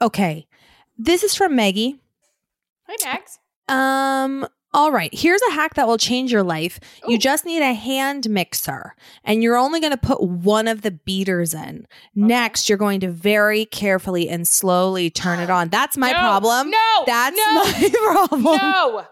Okay. 0.00 0.46
This 0.96 1.22
is 1.22 1.34
from 1.34 1.54
Maggie. 1.56 2.00
Hi, 2.86 2.96
Max. 3.04 3.38
Um, 3.68 4.46
all 4.72 4.92
right. 4.92 5.10
Here's 5.12 5.42
a 5.42 5.52
hack 5.52 5.74
that 5.74 5.86
will 5.86 5.98
change 5.98 6.30
your 6.32 6.42
life. 6.42 6.78
You 7.06 7.18
just 7.18 7.44
need 7.46 7.62
a 7.62 7.72
hand 7.74 8.28
mixer, 8.28 8.94
and 9.24 9.42
you're 9.42 9.56
only 9.56 9.80
going 9.80 9.92
to 9.92 9.96
put 9.98 10.22
one 10.22 10.68
of 10.68 10.82
the 10.82 10.90
beaters 10.90 11.54
in. 11.54 11.86
Next, 12.14 12.68
you're 12.68 12.78
going 12.78 13.00
to 13.00 13.10
very 13.10 13.64
carefully 13.64 14.28
and 14.28 14.46
slowly 14.46 15.10
turn 15.10 15.38
it 15.40 15.50
on. 15.50 15.68
That's 15.68 15.96
my 15.96 16.08
No, 16.12 16.18
problem. 16.18 16.70
No, 16.70 17.02
That's 17.06 17.36
no, 17.36 17.54
my 17.54 17.90
problem. 18.28 18.56
No. 18.56 19.06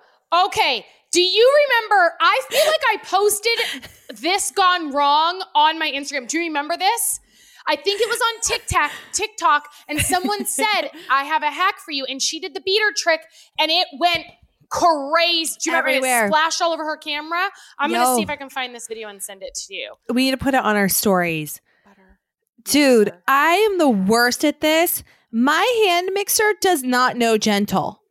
Okay. 0.46 0.84
Do 1.12 1.22
you 1.22 1.56
remember? 1.68 2.12
I 2.20 2.40
feel 2.50 2.66
like 2.66 2.82
I 2.92 2.96
posted 3.04 4.18
this 4.20 4.50
gone 4.50 4.92
wrong 4.92 5.42
on 5.54 5.78
my 5.78 5.90
Instagram. 5.90 6.28
Do 6.28 6.38
you 6.38 6.44
remember 6.44 6.76
this? 6.76 7.20
I 7.68 7.76
think 7.76 8.00
it 8.00 8.08
was 8.08 8.20
on 8.20 8.40
TikTok, 8.42 8.90
TikTok, 9.12 9.68
and 9.88 10.00
someone 10.00 10.44
said, 10.60 10.90
"I 11.10 11.24
have 11.24 11.42
a 11.42 11.50
hack 11.50 11.78
for 11.84 11.90
you," 11.90 12.04
and 12.04 12.20
she 12.22 12.38
did 12.40 12.54
the 12.54 12.60
beater 12.60 12.92
trick, 12.96 13.20
and 13.58 13.70
it 13.70 13.86
went 13.98 14.24
crazy. 14.68 15.54
Do 15.62 15.70
you 15.70 15.76
remember 15.76 15.88
Everywhere. 15.90 16.24
it 16.26 16.28
splashed 16.28 16.60
all 16.62 16.72
over 16.72 16.84
her 16.84 16.96
camera? 16.96 17.48
I'm 17.78 17.90
gonna 17.90 18.16
see 18.16 18.22
if 18.22 18.30
I 18.30 18.36
can 18.36 18.50
find 18.50 18.74
this 18.74 18.86
video 18.88 19.08
and 19.08 19.22
send 19.22 19.42
it 19.42 19.54
to 19.66 19.74
you. 19.74 19.94
We 20.08 20.24
need 20.24 20.32
to 20.32 20.36
put 20.36 20.54
it 20.54 20.62
on 20.62 20.76
our 20.76 20.88
stories. 20.88 21.60
Butter 21.84 22.18
Dude, 22.64 23.06
mixer. 23.08 23.22
I 23.28 23.52
am 23.54 23.78
the 23.78 23.88
worst 23.88 24.44
at 24.44 24.60
this. 24.60 25.02
My 25.32 25.84
hand 25.86 26.10
mixer 26.14 26.54
does 26.60 26.82
not 26.82 27.16
know 27.16 27.36
gentle. 27.38 28.02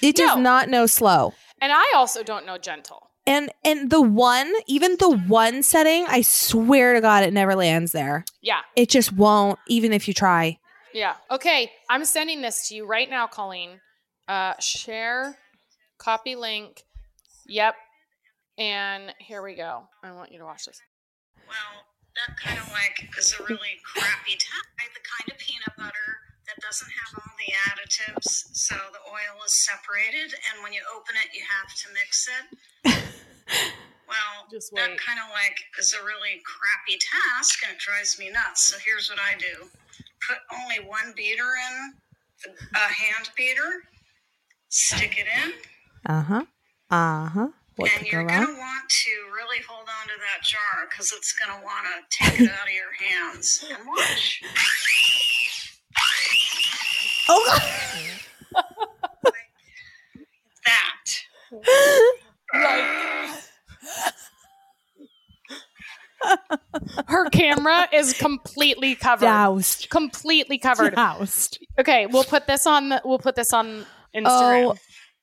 It 0.00 0.16
does 0.16 0.36
No. 0.36 0.42
not 0.42 0.68
know 0.68 0.86
slow. 0.86 1.34
and 1.60 1.72
I 1.72 1.92
also 1.94 2.22
don't 2.24 2.44
know 2.46 2.58
gentle. 2.58 3.10
And 3.26 3.50
and 3.64 3.90
the 3.90 4.00
one, 4.00 4.52
even 4.66 4.96
the 4.98 5.10
one 5.10 5.62
setting, 5.62 6.04
I 6.08 6.22
swear 6.22 6.94
to 6.94 7.00
God, 7.00 7.22
it 7.22 7.32
never 7.32 7.54
lands 7.54 7.92
there. 7.92 8.24
Yeah. 8.40 8.60
It 8.74 8.88
just 8.88 9.12
won't, 9.12 9.58
even 9.68 9.92
if 9.92 10.08
you 10.08 10.14
try. 10.14 10.58
Yeah. 10.92 11.14
Okay. 11.30 11.70
I'm 11.88 12.04
sending 12.04 12.42
this 12.42 12.68
to 12.68 12.74
you 12.74 12.86
right 12.86 13.08
now, 13.08 13.26
Colleen. 13.26 13.80
Uh, 14.28 14.54
share, 14.58 15.36
copy 15.98 16.34
link. 16.34 16.82
Yep. 17.46 17.74
And 18.58 19.14
here 19.18 19.42
we 19.42 19.54
go. 19.54 19.84
I 20.02 20.12
want 20.12 20.32
you 20.32 20.38
to 20.38 20.44
watch 20.44 20.66
this. 20.66 20.80
Well, 21.46 21.84
that 22.16 22.36
kind 22.38 22.58
of 22.58 22.70
like 22.72 23.08
is 23.18 23.34
a 23.38 23.42
really 23.44 23.80
crappy 23.84 24.32
type, 24.32 24.92
the 24.94 25.00
kind 25.00 25.32
of 25.32 25.38
peanut 25.38 25.76
butter 25.76 26.18
that 26.46 26.58
doesn't 26.60 26.90
have 26.90 27.22
all 27.22 27.34
the 27.38 27.52
additives, 27.70 28.48
so 28.52 28.74
the 28.92 29.02
oil 29.10 29.38
is 29.46 29.54
separated, 29.54 30.34
and 30.50 30.62
when 30.62 30.72
you 30.72 30.82
open 30.94 31.14
it, 31.22 31.30
you 31.34 31.42
have 31.46 31.70
to 31.76 31.86
mix 31.94 32.28
it. 32.28 32.44
Well, 34.08 34.46
Just 34.50 34.74
that 34.74 34.90
kind 34.98 35.18
of 35.24 35.30
like 35.32 35.56
is 35.78 35.94
a 35.94 36.04
really 36.04 36.42
crappy 36.44 36.98
task, 37.00 37.60
and 37.64 37.72
it 37.72 37.78
drives 37.80 38.18
me 38.18 38.30
nuts. 38.30 38.62
So 38.62 38.76
here's 38.84 39.08
what 39.08 39.18
I 39.18 39.38
do: 39.38 39.68
put 40.28 40.36
only 40.52 40.86
one 40.86 41.14
beater 41.16 41.48
in, 41.56 41.94
a 42.74 42.78
hand 42.78 43.30
beater, 43.36 43.84
stick 44.68 45.16
it 45.18 45.26
in, 45.44 45.52
Uh 46.06 46.22
huh. 46.22 46.44
Uh 46.90 47.28
huh. 47.28 47.48
What 47.76 47.90
and 47.96 48.06
you're 48.06 48.24
going 48.26 48.44
to 48.46 48.52
want 48.52 48.88
to 48.90 49.10
really 49.34 49.62
hold 49.66 49.88
on 49.88 50.08
to 50.08 50.14
that 50.20 50.44
jar 50.44 50.86
because 50.90 51.10
it's 51.12 51.32
going 51.32 51.58
to 51.58 51.64
want 51.64 51.86
to 51.86 52.16
take 52.18 52.38
it 52.40 52.50
out 52.50 52.68
of 52.68 52.74
your 52.74 52.92
hands 52.92 53.64
and 53.66 53.88
watch. 53.88 54.42
Oh, 57.34 57.58
That. 60.66 61.08
Her 67.08 67.28
camera 67.30 67.88
is 67.92 68.12
completely 68.12 68.94
covered. 68.94 69.24
doused. 69.26 69.88
Completely 69.90 70.58
covered. 70.58 70.94
Doused. 70.94 71.58
Okay, 71.78 72.06
we'll 72.06 72.24
put 72.24 72.46
this 72.46 72.66
on 72.66 72.90
the 72.90 73.02
we'll 73.04 73.18
put 73.18 73.34
this 73.34 73.52
on 73.52 73.84
Instagram. 74.14 74.76
Oh 74.76 74.76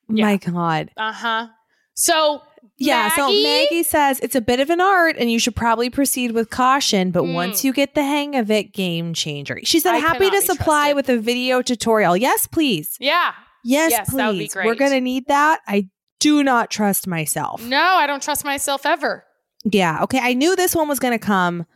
my 0.08 0.36
God. 0.36 0.90
Uh-huh. 0.96 1.46
So 1.94 2.42
Yeah, 2.80 3.10
so 3.10 3.26
Maggie? 3.28 3.42
Maggie 3.42 3.82
says 3.82 4.20
it's 4.20 4.34
a 4.34 4.40
bit 4.40 4.58
of 4.58 4.70
an 4.70 4.80
art 4.80 5.16
and 5.18 5.30
you 5.30 5.38
should 5.38 5.54
probably 5.54 5.90
proceed 5.90 6.32
with 6.32 6.48
caution, 6.50 7.10
but 7.10 7.24
Mm. 7.24 7.34
once 7.34 7.62
you 7.64 7.72
get 7.72 7.94
the 7.94 8.02
hang 8.02 8.34
of 8.36 8.50
it, 8.50 8.72
game 8.72 9.12
changer. 9.14 9.60
She 9.64 9.78
said, 9.80 9.94
I 9.94 9.98
happy 9.98 10.30
to 10.30 10.40
supply 10.40 10.92
with 10.94 11.08
a 11.10 11.18
video 11.18 11.60
tutorial. 11.62 12.16
Yes, 12.16 12.46
please. 12.46 12.96
Yeah. 12.98 13.32
Yes, 13.62 13.90
Yes, 13.90 14.08
please. 14.10 14.16
that 14.16 14.26
would 14.28 14.38
be 14.38 14.50
We're 14.68 14.74
going 14.74 14.92
to 14.92 15.00
need 15.00 15.26
that. 15.28 15.60
I 15.68 15.88
do 16.20 16.42
not 16.42 16.70
trust 16.70 17.06
myself. 17.06 17.62
No, 17.62 17.82
I 17.82 18.06
don't 18.06 18.22
trust 18.22 18.44
myself 18.44 18.86
ever. 18.86 19.24
Yeah. 19.64 20.02
Okay. 20.04 20.18
I 20.22 20.32
knew 20.32 20.56
this 20.56 20.74
one 20.74 20.88
was 20.88 20.98
going 20.98 21.12
to 21.18 21.24
come. 21.24 21.66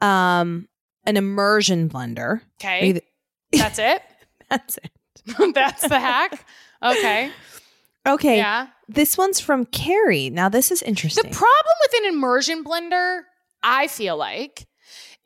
Um, 0.00 0.68
an 1.04 1.16
immersion 1.16 1.88
blender. 1.88 2.40
Okay. 2.60 2.92
th- 2.94 3.04
That's 3.52 3.78
it. 3.78 4.02
That's 4.50 4.78
it. 4.78 4.90
That's 5.54 5.86
the 5.88 5.98
hack. 6.00 6.44
Okay. 6.82 7.30
Okay. 8.08 8.38
Yeah. 8.38 8.68
This 8.88 9.18
one's 9.18 9.38
from 9.38 9.66
Carrie. 9.66 10.30
Now, 10.30 10.48
this 10.48 10.70
is 10.70 10.82
interesting. 10.82 11.30
The 11.30 11.36
problem 11.36 11.74
with 11.82 12.02
an 12.02 12.14
immersion 12.14 12.64
blender, 12.64 13.20
I 13.62 13.86
feel 13.86 14.16
like, 14.16 14.66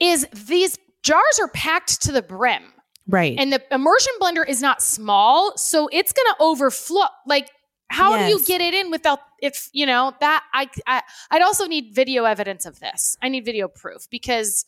is 0.01 0.27
these 0.33 0.79
jars 1.03 1.39
are 1.41 1.49
packed 1.49 2.03
to 2.03 2.13
the 2.13 2.23
brim. 2.23 2.63
right. 3.09 3.37
And 3.39 3.53
the 3.53 3.63
immersion 3.71 4.13
blender 4.21 4.47
is 4.49 4.61
not 4.61 4.83
small, 4.83 5.57
so 5.57 5.89
it's 5.93 6.13
going 6.13 6.27
to 6.27 6.37
overflow. 6.41 7.07
Like, 7.27 7.51
how 7.89 8.17
do 8.17 8.25
you 8.25 8.43
get 8.45 8.61
it 8.61 8.73
in 8.73 8.91
without 8.91 9.19
if 9.41 9.69
you 9.73 9.85
know 9.85 10.15
that? 10.21 10.43
I, 10.55 10.69
I 10.87 11.03
I'd 11.31 11.43
also 11.43 11.67
need 11.67 11.95
video 11.95 12.25
evidence 12.25 12.65
of 12.65 12.81
this. 12.81 13.17
I 13.21 13.29
need 13.29 13.45
video 13.45 13.69
proof 13.69 14.09
because 14.11 14.65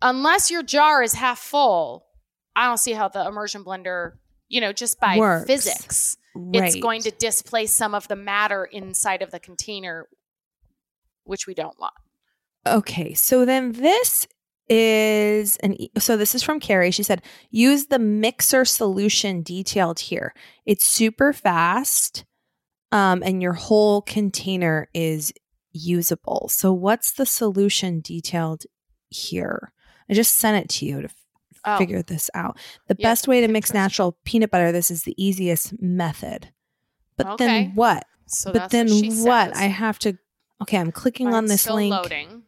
unless 0.00 0.52
your 0.52 0.62
jar 0.62 1.02
is 1.02 1.14
half 1.14 1.40
full, 1.40 2.06
I 2.54 2.66
don't 2.66 2.78
see 2.78 2.92
how 2.92 3.08
the 3.08 3.26
immersion 3.26 3.64
blender, 3.64 4.12
you 4.54 4.60
know, 4.60 4.72
just 4.72 5.00
by 5.00 5.18
Works. 5.18 5.46
physics, 5.46 6.16
it's 6.52 6.76
going 6.76 7.02
to 7.02 7.10
displace 7.10 7.76
some 7.76 7.92
of 7.92 8.06
the 8.06 8.14
matter 8.14 8.64
inside 8.64 9.20
of 9.20 9.32
the 9.32 9.40
container, 9.40 10.06
which 11.24 11.48
we 11.48 11.54
don't 11.54 11.78
want. 11.80 11.94
Okay, 12.64 13.14
so 13.14 13.44
then 13.44 13.72
this 13.72 14.28
is 14.68 15.56
an 15.56 15.76
so 15.98 16.16
this 16.16 16.36
is 16.36 16.44
from 16.44 16.60
Carrie. 16.60 16.92
She 16.92 17.02
said, 17.02 17.20
"Use 17.50 17.86
the 17.86 17.98
mixer 17.98 18.64
solution 18.64 19.42
detailed 19.42 19.98
here. 19.98 20.32
It's 20.64 20.86
super 20.86 21.32
fast, 21.32 22.24
um, 22.92 23.24
and 23.24 23.42
your 23.42 23.54
whole 23.54 24.02
container 24.02 24.88
is 24.94 25.32
usable." 25.72 26.48
So, 26.48 26.72
what's 26.72 27.10
the 27.10 27.26
solution 27.26 28.00
detailed 28.00 28.66
here? 29.10 29.72
I 30.08 30.14
just 30.14 30.36
sent 30.36 30.64
it 30.64 30.68
to 30.78 30.86
you 30.86 31.02
to 31.02 31.08
Oh. 31.66 31.78
figure 31.78 32.02
this 32.02 32.30
out. 32.34 32.58
The 32.88 32.94
best 32.94 33.26
way 33.28 33.40
to 33.40 33.48
mix 33.48 33.72
natural 33.72 34.16
peanut 34.24 34.50
butter. 34.50 34.70
This 34.72 34.90
is 34.90 35.02
the 35.04 35.14
easiest 35.22 35.80
method. 35.80 36.50
But 37.16 37.26
Okay. 37.26 37.46
then 37.46 37.72
what? 37.74 38.04
So 38.26 38.52
but 38.52 38.70
then 38.70 38.88
what, 38.88 39.50
says. 39.54 39.58
I 39.58 39.64
have 39.66 39.98
to. 40.00 40.18
Okay, 40.62 40.78
I'm 40.78 40.92
clicking 40.92 41.26
Mine's 41.26 41.36
on 41.36 41.46
this 41.46 41.62
still 41.62 41.76
link. 41.76 41.92
Loading. 41.92 42.42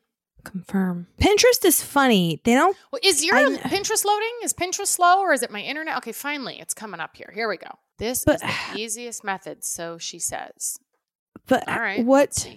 Confirm. 0.45 1.09
Pinterest 1.21 1.65
is 1.65 1.83
funny. 1.83 2.41
They 2.45 2.55
don't. 2.55 2.77
Well, 2.93 3.01
is 3.03 3.25
your 3.25 3.37
I- 3.37 3.57
Pinterest 3.57 4.05
loading? 4.05 4.33
Is 4.45 4.53
Pinterest 4.55 4.87
slow 4.87 5.21
or 5.21 5.33
is 5.33 5.43
it 5.43 5.51
my 5.51 5.61
internet? 5.61 5.97
Okay, 5.99 6.13
finally, 6.13 6.61
it's 6.61 6.73
coming 6.73 7.01
up 7.01 7.17
here. 7.17 7.33
Here 7.35 7.49
we 7.49 7.57
go. 7.57 7.71
This 7.99 8.25
But- 8.25 8.37
is 8.37 8.51
the 8.73 8.77
easiest 8.79 9.25
method, 9.25 9.65
so 9.65 9.99
she 9.99 10.19
says. 10.19 10.79
But 11.49 11.69
All 11.69 11.79
right. 11.81 12.05
what? 12.05 12.49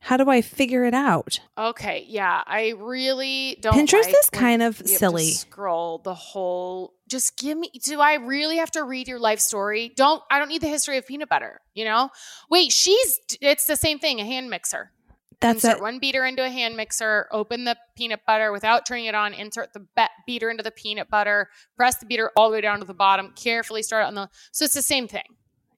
How 0.00 0.16
do 0.16 0.30
I 0.30 0.40
figure 0.40 0.84
it 0.84 0.94
out? 0.94 1.40
Okay, 1.58 2.06
yeah, 2.08 2.42
I 2.46 2.74
really 2.78 3.58
don't. 3.60 3.74
Pinterest 3.74 4.04
like 4.04 4.14
is 4.22 4.30
kind 4.30 4.62
of 4.62 4.80
we 4.80 4.92
have 4.92 4.98
to 4.98 4.98
silly. 4.98 5.30
scroll 5.30 5.98
the 5.98 6.14
whole 6.14 6.94
just 7.06 7.36
give 7.36 7.58
me 7.58 7.70
do 7.84 8.00
I 8.00 8.14
really 8.14 8.56
have 8.56 8.70
to 8.72 8.84
read 8.84 9.08
your 9.08 9.18
life 9.18 9.40
story? 9.40 9.92
Don't 9.94 10.22
I 10.30 10.38
don't 10.38 10.48
need 10.48 10.62
the 10.62 10.68
history 10.68 10.96
of 10.96 11.06
peanut 11.06 11.28
butter, 11.28 11.60
you 11.74 11.84
know? 11.84 12.08
Wait, 12.48 12.72
she's 12.72 13.20
it's 13.40 13.66
the 13.66 13.76
same 13.76 13.98
thing, 13.98 14.20
a 14.20 14.24
hand 14.24 14.48
mixer. 14.48 14.92
That's 15.40 15.64
insert 15.64 15.78
it. 15.78 15.82
one 15.82 15.98
beater 15.98 16.24
into 16.24 16.44
a 16.44 16.50
hand 16.50 16.76
mixer, 16.76 17.26
open 17.32 17.64
the 17.64 17.76
peanut 17.96 18.20
butter 18.26 18.52
without 18.52 18.86
turning 18.86 19.06
it 19.06 19.14
on, 19.14 19.32
insert 19.32 19.72
the 19.72 19.80
be- 19.80 20.04
beater 20.26 20.50
into 20.50 20.62
the 20.62 20.70
peanut 20.70 21.08
butter, 21.08 21.48
press 21.76 21.96
the 21.96 22.06
beater 22.06 22.30
all 22.36 22.50
the 22.50 22.54
way 22.54 22.60
down 22.60 22.78
to 22.78 22.86
the 22.86 22.94
bottom, 22.94 23.32
carefully 23.34 23.82
start 23.82 24.04
on 24.04 24.14
the 24.14 24.28
so 24.52 24.64
it's 24.64 24.74
the 24.74 24.82
same 24.82 25.08
thing. 25.08 25.24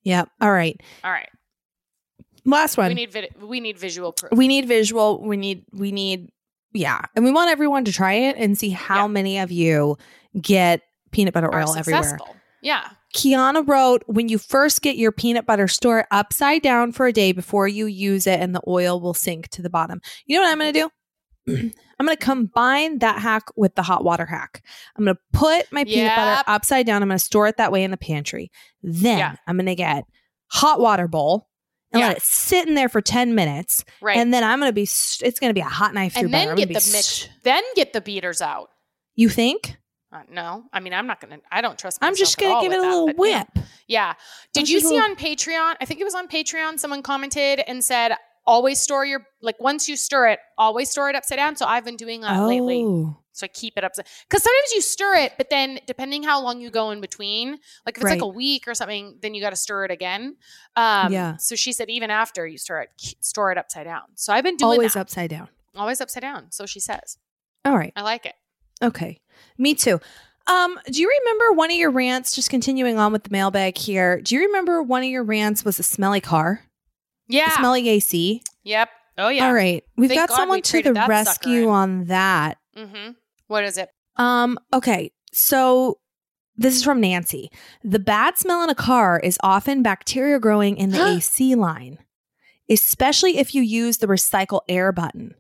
Yep. 0.05 0.29
All 0.41 0.52
right. 0.52 0.81
All 1.02 1.12
right. 1.12 1.29
Last 2.45 2.77
one. 2.77 2.89
We 2.89 2.95
need 2.95 3.13
vid- 3.13 3.35
we 3.41 3.61
need 3.61 3.79
visual 3.79 4.13
proof. 4.13 4.33
we 4.33 4.49
need 4.49 4.67
visual 4.67 5.23
we 5.23 5.37
need 5.37 5.65
we 5.73 5.93
need 5.93 6.31
yeah 6.73 7.03
and 7.15 7.25
we 7.25 7.31
want 7.31 7.51
everyone 7.51 7.85
to 7.85 7.93
try 7.93 8.15
it 8.15 8.37
and 8.37 8.57
see 8.59 8.71
how 8.71 9.03
Yeah. 9.03 9.09
many 9.09 9.39
of 9.39 9.53
you 9.53 9.97
get 10.41 10.81
peanut 11.13 11.35
butter 11.35 11.53
Are 11.53 11.61
oil 11.63 11.77
everywhere. 11.77 12.19
Yeah. 12.63 12.89
kiana 13.15 13.67
wrote 13.69 14.03
when 14.07 14.29
you 14.29 14.39
first 14.39 14.83
get 14.83 14.97
your 14.97 15.13
peanut 15.13 15.45
butter 15.47 15.69
store 15.69 16.01
it 16.01 16.07
upside 16.11 16.63
down 16.63 16.93
for 16.93 17.07
a 17.07 17.13
day 17.13 17.33
before 17.33 17.69
you 17.69 17.87
use 17.87 18.27
it 18.27 18.41
and 18.41 18.55
the 18.55 18.63
oil 18.67 19.01
will 19.01 19.13
sink 19.15 19.49
to 19.49 19.61
the 19.63 19.69
bottom 19.71 20.01
you 20.27 20.37
know 20.39 20.43
what 20.45 20.53
i'm 20.53 20.59
going 20.59 20.73
to 20.73 20.81
do 20.81 21.71
i'm 22.01 22.07
going 22.07 22.17
to 22.17 22.25
combine 22.25 22.99
that 23.01 23.19
hack 23.21 23.43
with 23.57 23.75
the 23.75 23.83
hot 23.83 24.03
water 24.05 24.25
hack 24.25 24.65
i'm 24.97 25.05
going 25.05 25.15
to 25.15 25.21
put 25.39 25.71
my 25.73 25.85
peanut 25.85 26.17
butter 26.17 26.43
upside 26.47 26.87
down 26.87 27.03
i'm 27.03 27.09
going 27.09 27.19
to 27.19 27.25
store 27.25 27.47
it 27.49 27.59
that 27.59 27.71
way 27.73 27.85
in 27.85 27.91
the 27.91 27.97
pantry 27.99 28.51
then 28.83 29.19
Yeah. 29.19 29.37
i'm 29.47 29.57
going 29.57 29.67
to 29.67 29.75
get 29.75 30.05
hot 30.47 30.81
water 30.81 31.07
bowl 31.09 31.49
and 31.93 32.01
Yeah. 32.01 32.09
let 32.09 32.17
it 32.19 32.23
sit 32.23 32.67
in 32.69 32.75
there 32.75 32.89
for 32.89 33.01
10 33.01 33.35
minutes 33.35 33.85
Right. 34.01 34.17
and 34.17 34.33
then 34.33 34.43
I'm 34.45 34.59
gonna 34.59 34.73
be. 34.73 34.83
It's 34.83 35.39
gonna 35.41 35.55
be 35.55 35.61
a 35.61 35.65
hot 35.65 35.95
knife 35.95 36.15
through 36.15 36.25
and 36.25 36.35
then 36.35 36.49
butter. 36.49 36.57
Get 36.57 36.69
the 36.69 36.91
mix. 36.93 37.29
Then 37.43 37.63
get 37.77 37.93
the 37.93 38.01
beaters 38.01 38.41
out. 38.41 38.71
You 39.15 39.29
think? 39.29 39.77
Uh, 40.15 40.23
no, 40.31 40.65
I 40.73 40.81
mean 40.81 40.93
I'm 40.93 41.07
not 41.07 41.21
gonna. 41.21 41.39
I 41.51 41.61
don't 41.63 41.79
trust. 41.79 41.99
I'm 42.03 42.15
just 42.15 42.37
gonna 42.39 42.61
give 42.63 42.73
it 42.73 42.79
a 42.79 42.83
that, 42.83 42.89
little 42.89 43.07
but 43.07 43.17
yeah. 43.29 43.45
whip. 43.55 43.65
Yeah. 43.87 44.15
Did 44.53 44.69
you 44.69 44.81
see 44.81 44.99
on 44.99 45.17
Patreon? 45.17 45.77
I 45.81 45.85
think 45.87 46.01
it 46.01 46.05
was 46.05 46.15
on 46.15 46.29
Patreon. 46.29 46.79
Someone 46.79 47.03
commented 47.03 47.63
and 47.67 47.83
said, 47.83 48.13
"Always 48.47 48.79
store 48.81 49.05
your 49.07 49.27
like 49.41 49.59
once 49.61 49.89
you 49.89 49.97
stir 49.97 50.29
it, 50.29 50.39
always 50.59 50.91
store 50.91 51.09
it 51.09 51.17
upside 51.17 51.39
down." 51.39 51.57
So 51.57 51.65
I've 51.67 51.85
been 51.85 51.97
doing 51.97 52.21
that 52.23 52.39
lately. 52.41 52.85
So 53.33 53.45
I 53.45 53.49
keep 53.49 53.75
it 53.77 53.85
upside 53.85 54.07
because 54.29 54.43
sometimes 54.43 54.73
you 54.75 54.81
stir 54.83 55.15
it, 55.17 55.33
but 55.39 55.49
then 55.51 55.79
depending 55.87 56.23
how 56.23 56.43
long 56.43 56.61
you 56.61 56.71
go 56.71 56.91
in 56.91 57.01
between, 57.01 57.59
like 57.87 57.97
if 57.97 58.03
it's 58.03 58.11
like 58.11 58.21
a 58.23 58.27
week 58.27 58.69
or 58.69 58.75
something, 58.75 59.19
then 59.23 59.35
you 59.35 59.41
got 59.41 59.51
to 59.51 59.57
stir 59.57 59.85
it 59.87 59.91
again. 59.91 60.37
Um, 60.77 61.12
Yeah. 61.12 61.37
So 61.39 61.55
she 61.55 61.73
said 61.73 61.89
even 61.91 62.11
after 62.11 62.47
you 62.47 62.59
stir 62.59 62.83
it, 62.83 62.91
store 63.21 63.51
it 63.51 63.59
upside 63.59 63.85
down. 63.85 64.03
So 64.17 64.33
I've 64.33 64.45
been 64.45 64.57
doing 64.57 64.73
always 64.73 64.95
that. 64.95 65.01
upside 65.01 65.31
down. 65.31 65.49
always 65.75 66.01
upside 66.01 66.23
down. 66.23 66.53
So 66.53 66.67
she 66.67 66.79
says, 66.81 67.17
All 67.65 67.77
right. 67.77 67.93
I 67.97 68.03
like 68.03 68.27
it. 68.27 68.35
Okay. 68.83 69.21
Me 69.57 69.75
too. 69.75 70.01
Um, 70.47 70.79
do 70.91 71.01
you 71.01 71.09
remember 71.21 71.53
one 71.53 71.71
of 71.71 71.77
your 71.77 71.91
rants? 71.91 72.35
Just 72.35 72.51
continuing 72.51 72.99
on 72.99 73.12
with 73.12 73.23
the 73.25 73.31
mailbag 73.31 73.79
here. 73.79 74.21
Do 74.21 74.35
you 74.35 74.43
remember 74.47 74.83
one 74.83 75.03
of 75.05 75.09
your 75.09 75.23
rants 75.23 75.65
was 75.65 75.79
a 75.79 75.85
smelly 75.85 76.21
car, 76.21 76.65
Yeah. 77.29 77.53
a 77.53 77.57
smelly 77.57 77.89
AC? 77.89 78.43
yep. 78.65 78.89
Oh 79.19 79.29
yeah. 79.29 79.47
All 79.47 79.53
right, 79.55 79.85
we've 79.97 80.09
Thank 80.09 80.21
got 80.23 80.29
God 80.31 80.37
someone 80.37 80.62
to 80.62 80.83
the 80.83 80.95
rescue 81.07 81.69
on 81.69 82.07
that. 82.07 82.57
Mm-hmm. 82.77 83.11
What 83.52 83.64
is 83.64 83.76
it? 83.78 83.90
Um, 84.16 84.59
okay. 84.73 85.12
So 85.32 85.99
this 86.56 86.75
is 86.75 86.82
from 86.82 87.00
Nancy. 87.00 87.50
The 87.85 87.99
bad 87.99 88.37
smell 88.38 88.62
in 88.64 88.71
a 88.71 88.75
car 88.75 89.21
is 89.23 89.38
often 89.42 89.82
bacteria 89.82 90.38
growing 90.38 90.76
in 90.76 90.90
the 90.90 91.04
AC 91.16 91.54
line, 91.54 91.99
especially 92.71 93.38
if 93.38 93.54
you 93.54 93.62
use 93.62 93.99
the 93.99 94.06
recycle 94.06 94.62
air 94.68 94.90
button. 94.92 95.35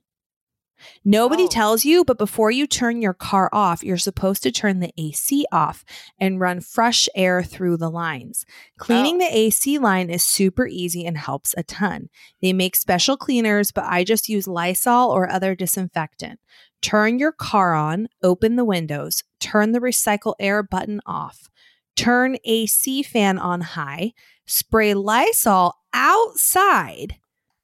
Nobody 1.04 1.44
Oh. 1.44 1.48
tells 1.48 1.84
you, 1.84 2.04
but 2.04 2.18
before 2.18 2.50
you 2.50 2.66
turn 2.66 3.00
your 3.00 3.14
car 3.14 3.48
off, 3.52 3.84
you're 3.84 3.96
supposed 3.96 4.42
to 4.42 4.50
turn 4.50 4.80
the 4.80 4.92
AC 4.98 5.46
off 5.52 5.84
and 6.18 6.40
run 6.40 6.60
fresh 6.60 7.08
air 7.14 7.42
through 7.44 7.76
the 7.76 7.88
lines. 7.90 8.44
Cleaning 8.78 9.14
Oh. 9.16 9.18
the 9.20 9.36
AC 9.36 9.78
line 9.78 10.10
is 10.10 10.24
super 10.24 10.66
easy 10.66 11.06
and 11.06 11.16
helps 11.16 11.54
a 11.56 11.62
ton. 11.62 12.08
They 12.40 12.52
make 12.52 12.74
special 12.74 13.16
cleaners, 13.16 13.70
but 13.70 13.84
I 13.84 14.02
just 14.02 14.28
use 14.28 14.48
Lysol 14.48 15.10
or 15.10 15.30
other 15.30 15.54
disinfectant. 15.54 16.40
Turn 16.82 17.18
your 17.18 17.32
car 17.32 17.74
on, 17.74 18.08
open 18.22 18.56
the 18.56 18.64
windows, 18.64 19.22
turn 19.40 19.72
the 19.72 19.80
recycle 19.80 20.34
air 20.40 20.62
button 20.62 21.00
off, 21.06 21.48
turn 21.96 22.36
AC 22.44 23.02
fan 23.04 23.38
on 23.38 23.60
high, 23.60 24.12
spray 24.46 24.92
Lysol 24.94 25.74
outside 25.94 27.16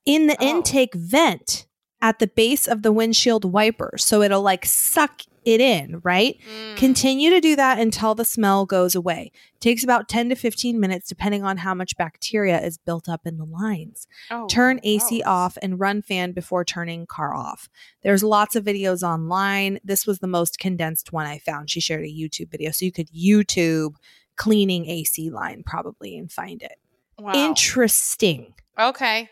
in 0.07 0.27
the 0.29 0.37
Oh. 0.41 0.45
intake 0.47 0.95
vent 0.95 1.67
at 2.01 2.21
the 2.21 2.29
base 2.29 2.69
of 2.69 2.83
the 2.83 2.93
windshield 2.93 3.45
wiper 3.45 3.95
so 3.99 4.23
it'll 4.23 4.41
like 4.43 4.65
suck 4.65 5.23
it 5.55 5.61
in, 5.61 6.01
right? 6.03 6.39
Mm. 6.49 6.77
Continue 6.77 7.31
to 7.31 7.41
do 7.41 7.57
that 7.57 7.79
until 7.79 8.15
the 8.15 8.25
smell 8.25 8.67
goes 8.67 8.95
away. 8.95 9.33
Takes 9.61 9.83
about 9.83 10.09
10 10.09 10.29
to 10.29 10.35
15 10.35 10.79
minutes 10.79 11.09
depending 11.09 11.43
on 11.43 11.59
how 11.59 11.75
much 11.75 11.97
bacteria 11.97 12.61
is 12.61 12.79
built 12.79 13.09
up 13.09 13.27
in 13.27 13.39
the 13.39 13.45
lines. 13.45 14.07
Oh, 14.31 14.47
Turn 14.47 14.81
AC 14.83 15.23
off 15.23 15.57
and 15.63 15.81
run 15.81 16.03
fan 16.03 16.33
before 16.33 16.65
turning 16.65 17.07
car 17.07 17.35
off. 17.35 17.69
There's 18.03 18.23
lots 18.23 18.57
of 18.57 18.65
videos 18.65 19.03
online. 19.03 19.81
This 19.83 20.07
was 20.07 20.19
the 20.19 20.27
most 20.27 20.59
condensed 20.59 21.13
one 21.13 21.27
I 21.27 21.39
found. 21.39 21.71
She 21.71 21.81
shared 21.81 22.05
a 22.05 22.09
YouTube 22.09 22.51
video. 22.51 22.71
So 22.71 22.85
you 22.85 22.93
could 22.93 23.09
YouTube 23.11 23.95
cleaning 24.37 24.87
AC 24.87 25.31
line 25.31 25.63
probably 25.65 26.17
and 26.17 26.31
find 26.31 26.63
it. 26.63 26.79
Wow. 27.19 27.33
Interesting. 27.35 28.55
okay. 28.79 29.29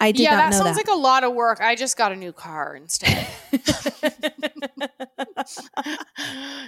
I 0.00 0.12
did 0.12 0.22
yeah, 0.22 0.30
not 0.30 0.36
that 0.36 0.50
know 0.58 0.64
sounds 0.64 0.76
that. 0.76 0.88
like 0.88 0.96
a 0.96 0.98
lot 0.98 1.24
of 1.24 1.34
work. 1.34 1.60
I 1.60 1.76
just 1.76 1.96
got 1.96 2.10
a 2.10 2.16
new 2.16 2.32
car 2.32 2.74
instead. 2.74 3.26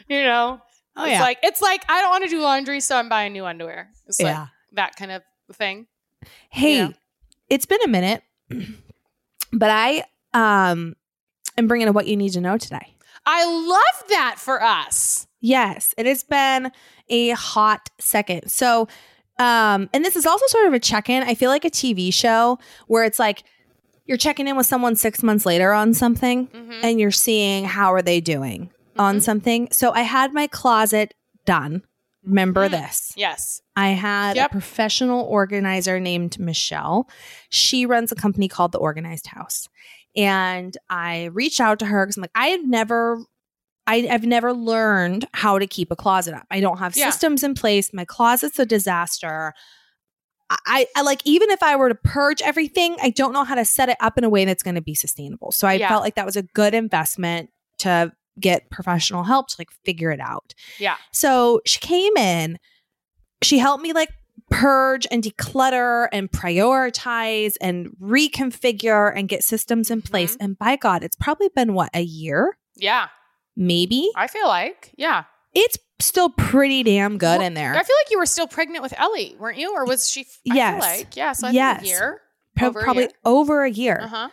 you 0.09 0.23
know, 0.23 0.61
Oh, 0.95 1.05
it's 1.05 1.13
yeah. 1.13 1.23
like 1.23 1.39
it's 1.43 1.63
like 1.63 1.85
I 1.89 2.03
don't 2.03 2.11
want 2.11 2.25
to 2.25 2.31
do 2.31 2.41
laundry, 2.43 2.81
so 2.81 2.97
I'm 2.97 3.09
buying 3.09 3.33
new 3.33 3.47
underwear. 3.47 3.89
It's 4.07 4.21
like 4.21 4.35
yeah. 4.35 4.49
that 4.73 4.95
kind 4.97 5.11
of 5.11 5.23
thing. 5.55 5.87
Hey, 6.51 6.77
Yeah. 6.79 6.89
it's 7.49 7.65
been 7.65 7.81
a 7.83 7.89
minute, 7.89 8.23
but 9.53 9.71
I 9.71 10.05
um 10.35 10.95
am 11.57 11.67
bringing 11.67 11.89
a 11.89 11.93
what 11.93 12.07
you 12.07 12.17
need 12.17 12.33
to 12.35 12.43
know 12.43 12.59
today. 12.59 12.95
I 13.25 13.45
love 13.47 14.09
that 14.11 14.35
for 14.39 14.63
us. 14.63 15.27
Yes, 15.41 15.95
it 15.97 16.05
has 16.07 16.25
been 16.25 16.71
a 17.09 17.31
hot 17.31 17.89
second. 17.99 18.51
So, 18.51 18.87
um, 19.39 19.89
and 19.93 20.05
this 20.05 20.17
is 20.17 20.27
also 20.27 20.47
sort 20.49 20.67
of 20.67 20.73
a 20.75 20.79
check 20.81 21.09
in. 21.09 21.23
I 21.23 21.35
feel 21.35 21.51
like 21.51 21.65
a 21.65 21.71
TV 21.71 22.13
show 22.13 22.59
where 22.87 23.05
it's 23.05 23.19
like 23.19 23.43
you're 24.07 24.17
checking 24.19 24.47
in 24.49 24.57
with 24.57 24.67
someone 24.67 24.97
six 24.97 25.23
months 25.23 25.47
later 25.47 25.73
on 25.73 25.95
something 25.95 26.49
Mhm. 26.49 26.81
and 26.83 27.01
you're 27.01 27.11
seeing 27.11 27.65
how 27.65 27.93
are 27.95 28.03
they 28.03 28.21
doing 28.21 28.71
on 28.99 29.19
Mhm. 29.19 29.23
something. 29.23 29.69
So 29.73 29.93
I 29.93 30.03
had 30.03 30.33
my 30.35 30.47
closet 30.47 31.15
done. 31.47 31.83
Remember 32.25 32.69
Mhm. 32.69 32.73
this. 32.73 33.13
Yes. 33.17 33.61
I 33.75 33.91
had 33.91 34.37
Yep. 34.37 34.47
a 34.51 34.53
professional 34.53 35.25
organizer 35.25 35.99
named 35.99 36.39
Michelle. 36.39 37.09
She 37.49 37.87
runs 37.87 38.13
a 38.13 38.17
company 38.17 38.49
called 38.49 38.73
The 38.73 38.79
Organized 38.79 39.29
House. 39.29 39.69
And 40.15 40.77
I 40.91 41.25
reached 41.33 41.61
out 41.61 41.79
to 41.79 41.87
her 41.87 42.05
because 42.05 42.17
I'm 42.17 42.21
like, 42.23 42.31
I 42.35 42.49
had 42.49 42.65
never, 42.65 43.25
I, 43.87 44.07
I've 44.11 44.25
never 44.25 44.53
learned 44.53 45.27
how 45.33 45.59
to 45.59 45.67
keep 45.67 45.91
a 45.91 45.97
closet 45.97 46.35
up. 46.35 46.47
I 46.51 46.61
don't 46.61 46.79
have 46.79 46.97
Yeah. 46.97 47.11
systems 47.11 47.43
in 47.43 47.55
place. 47.55 47.93
My 47.93 48.05
closet's 48.05 48.59
a 48.59 48.67
disaster. 48.67 49.53
I, 50.67 50.87
I 50.95 51.03
like 51.03 51.23
even 51.25 51.51
if 51.51 51.63
I 51.63 51.77
were 51.77 51.89
to 51.89 51.95
purge 51.95 52.43
everything, 52.43 52.97
I 53.03 53.11
don't 53.11 53.33
know 53.33 53.43
how 53.45 53.55
to 53.55 53.65
set 53.65 53.89
it 53.89 53.97
up 54.01 54.19
in 54.19 54.25
a 54.25 54.29
way 54.29 54.45
that's 54.45 54.63
going 54.63 54.75
to 54.75 54.83
be 54.83 54.95
sustainable. 54.95 55.51
So 55.51 55.67
I 55.67 55.75
Yeah. 55.75 55.89
felt 55.89 56.03
like 56.03 56.15
that 56.17 56.27
was 56.27 56.37
a 56.37 56.43
good 56.43 56.75
investment 56.75 57.51
to 57.79 58.13
get 58.39 58.71
professional 58.71 59.25
help 59.25 59.49
to 59.49 59.57
like 59.59 59.71
figure 59.85 60.11
it 60.11 60.21
out. 60.21 60.55
Yeah. 60.79 60.97
So 61.13 61.61
she 61.67 61.79
came 61.81 62.17
in, 62.17 62.59
she 63.43 63.59
helped 63.59 63.83
me 63.83 63.93
like 63.93 64.11
purge 64.51 65.07
and 65.11 65.23
declutter 65.23 66.09
and 66.13 66.31
prioritize 66.31 67.55
and 67.61 67.89
reconfigure 68.01 69.13
and 69.17 69.29
get 69.29 69.43
systems 69.43 69.91
in 69.91 70.03
place. 70.03 70.35
Mm-hmm. 70.35 70.45
And 70.45 70.59
by 70.59 70.77
God, 70.77 71.03
it's 71.03 71.17
probably 71.17 71.49
been 71.55 71.73
what, 71.75 71.91
a 71.95 72.03
year? 72.03 72.57
Yeah. 72.77 73.09
Maybe? 73.57 74.11
I 74.17 74.27
feel 74.27 74.47
like. 74.49 74.93
Yeah. 74.97 75.25
It's 75.55 75.77
still 76.01 76.31
pretty 76.31 76.83
damn 76.83 77.19
good 77.19 77.39
Well, 77.39 77.47
in 77.47 77.55
there. 77.55 77.71
I 77.75 77.83
feel 77.83 77.97
like 78.05 78.11
you 78.11 78.19
were 78.19 78.27
still 78.27 78.47
pregnant 78.49 78.83
with 78.83 78.99
Ellie, 78.99 79.37
weren't 79.39 79.59
you? 79.59 79.73
Or 79.75 79.85
was 79.85 80.09
she? 80.11 80.23
I 80.51 80.55
Yes. 80.55 80.85
Feel 80.85 80.97
like 80.99 81.17
yeah. 81.17 81.33
So 81.33 81.49
I 81.49 81.51
Yes. 81.51 81.81
think 81.81 81.87
a 81.87 81.89
year. 81.91 82.21
Pro- 82.57 82.69
over 82.69 82.81
a 82.81 82.85
probably 82.85 83.03
year. 83.05 83.11
over 83.25 83.65
a 83.65 83.71
year. 83.71 83.99
Uh 84.03 84.09
huh. 84.09 84.29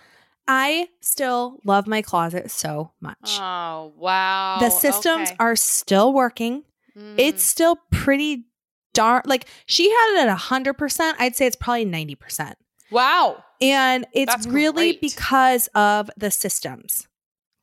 I 0.48 0.88
still 1.02 1.60
love 1.64 1.86
my 1.86 2.02
closet 2.02 2.50
so 2.50 2.92
much. 3.02 3.18
Oh 3.40 3.94
wow. 3.98 4.58
the 4.60 4.70
systems 4.72 5.30
okay. 5.30 5.36
are 5.40 5.56
still 5.56 6.12
working. 6.14 6.64
Mm. 6.98 7.16
It's 7.18 7.44
still 7.44 7.78
pretty 7.92 8.46
darn 8.94 9.22
like 9.26 9.46
she 9.68 9.90
had 9.92 10.24
it 10.24 10.28
at 10.28 10.38
100%. 10.38 11.14
I'd 11.20 11.36
say 11.36 11.46
it's 11.46 11.56
probably 11.56 11.86
90%. 11.86 12.56
wow. 12.92 13.44
And 13.62 14.08
it's 14.14 14.34
That's 14.34 14.48
really 14.48 14.94
great. 14.94 15.02
because 15.02 15.68
of 15.76 16.10
the 16.18 16.32
systems 16.32 17.09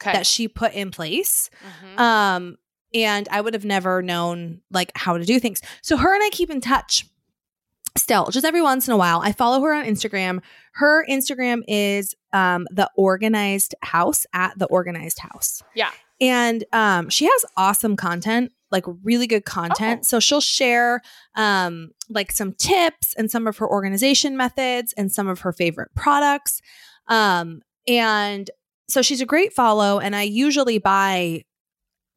Okay. 0.01 0.13
that 0.13 0.27
she 0.27 0.49
put 0.49 0.75
in 0.75 0.91
place. 0.91 1.51
Mhm. 1.95 1.99
Um, 2.01 2.57
and 2.95 3.29
I 3.31 3.41
would 3.41 3.55
have 3.55 3.65
never 3.65 4.03
known 4.03 4.61
like 4.71 4.93
how 4.95 5.17
to 5.19 5.25
do 5.25 5.41
things. 5.41 5.61
So 5.83 5.97
her 5.97 6.15
and 6.15 6.23
I 6.23 6.31
keep 6.31 6.51
in 6.51 6.61
touch 6.61 7.07
still, 7.97 8.29
just 8.31 8.45
every 8.45 8.63
once 8.63 8.87
in 8.89 8.93
a 8.95 8.97
while. 8.97 9.21
I 9.23 9.33
follow 9.33 9.61
her 9.63 9.73
on 9.73 9.85
Instagram. 9.85 10.41
Her 10.75 11.05
Instagram 11.09 11.63
is 11.67 12.15
um 12.33 12.67
the 12.71 12.91
organized 12.97 13.75
house 13.83 14.27
at 14.33 14.59
the 14.59 14.67
organized 14.67 15.19
house. 15.21 15.63
Yeah. 15.75 15.91
And 16.21 16.65
um, 16.73 17.11
she 17.11 17.27
has 17.27 17.45
awesome 17.57 17.95
content, 17.97 18.53
like 18.71 18.85
really 19.03 19.27
good 19.27 19.45
content. 19.45 20.01
Oh. 20.03 20.07
So 20.07 20.21
she'll 20.21 20.41
share 20.41 21.03
um, 21.35 21.91
like 22.09 22.33
some 22.33 22.55
tips 22.55 23.15
and 23.19 23.31
some 23.31 23.47
of 23.47 23.59
her 23.59 23.69
organization 23.69 24.35
methods 24.37 24.95
and 24.97 25.13
some 25.13 25.29
of 25.29 25.41
her 25.41 25.53
favorite 25.53 25.91
products. 25.95 26.63
Um, 27.09 27.61
and 27.87 28.51
so 28.89 29.03
she's 29.03 29.21
a 29.21 29.27
great 29.27 29.53
follow. 29.53 29.99
And 29.99 30.15
I 30.15 30.23
usually 30.23 30.79
buy 30.79 31.45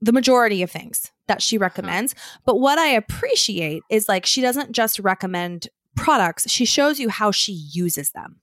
the 0.01 0.12
majority 0.13 0.63
of 0.63 0.71
things 0.71 1.12
that 1.27 1.41
she 1.41 1.58
recommends. 1.58 2.15
But 2.45 2.60
what 2.60 2.77
I 2.79 2.88
appreciate 2.88 3.84
is 3.89 4.08
like 4.08 4.25
she 4.25 4.41
doesn't 4.41 4.71
just 4.71 4.99
recommend 4.99 5.67
products, 5.95 6.49
she 6.49 6.65
shows 6.65 6.99
you 6.99 7.10
how 7.10 7.32
she 7.32 7.51
uses 7.51 8.12
them, 8.12 8.39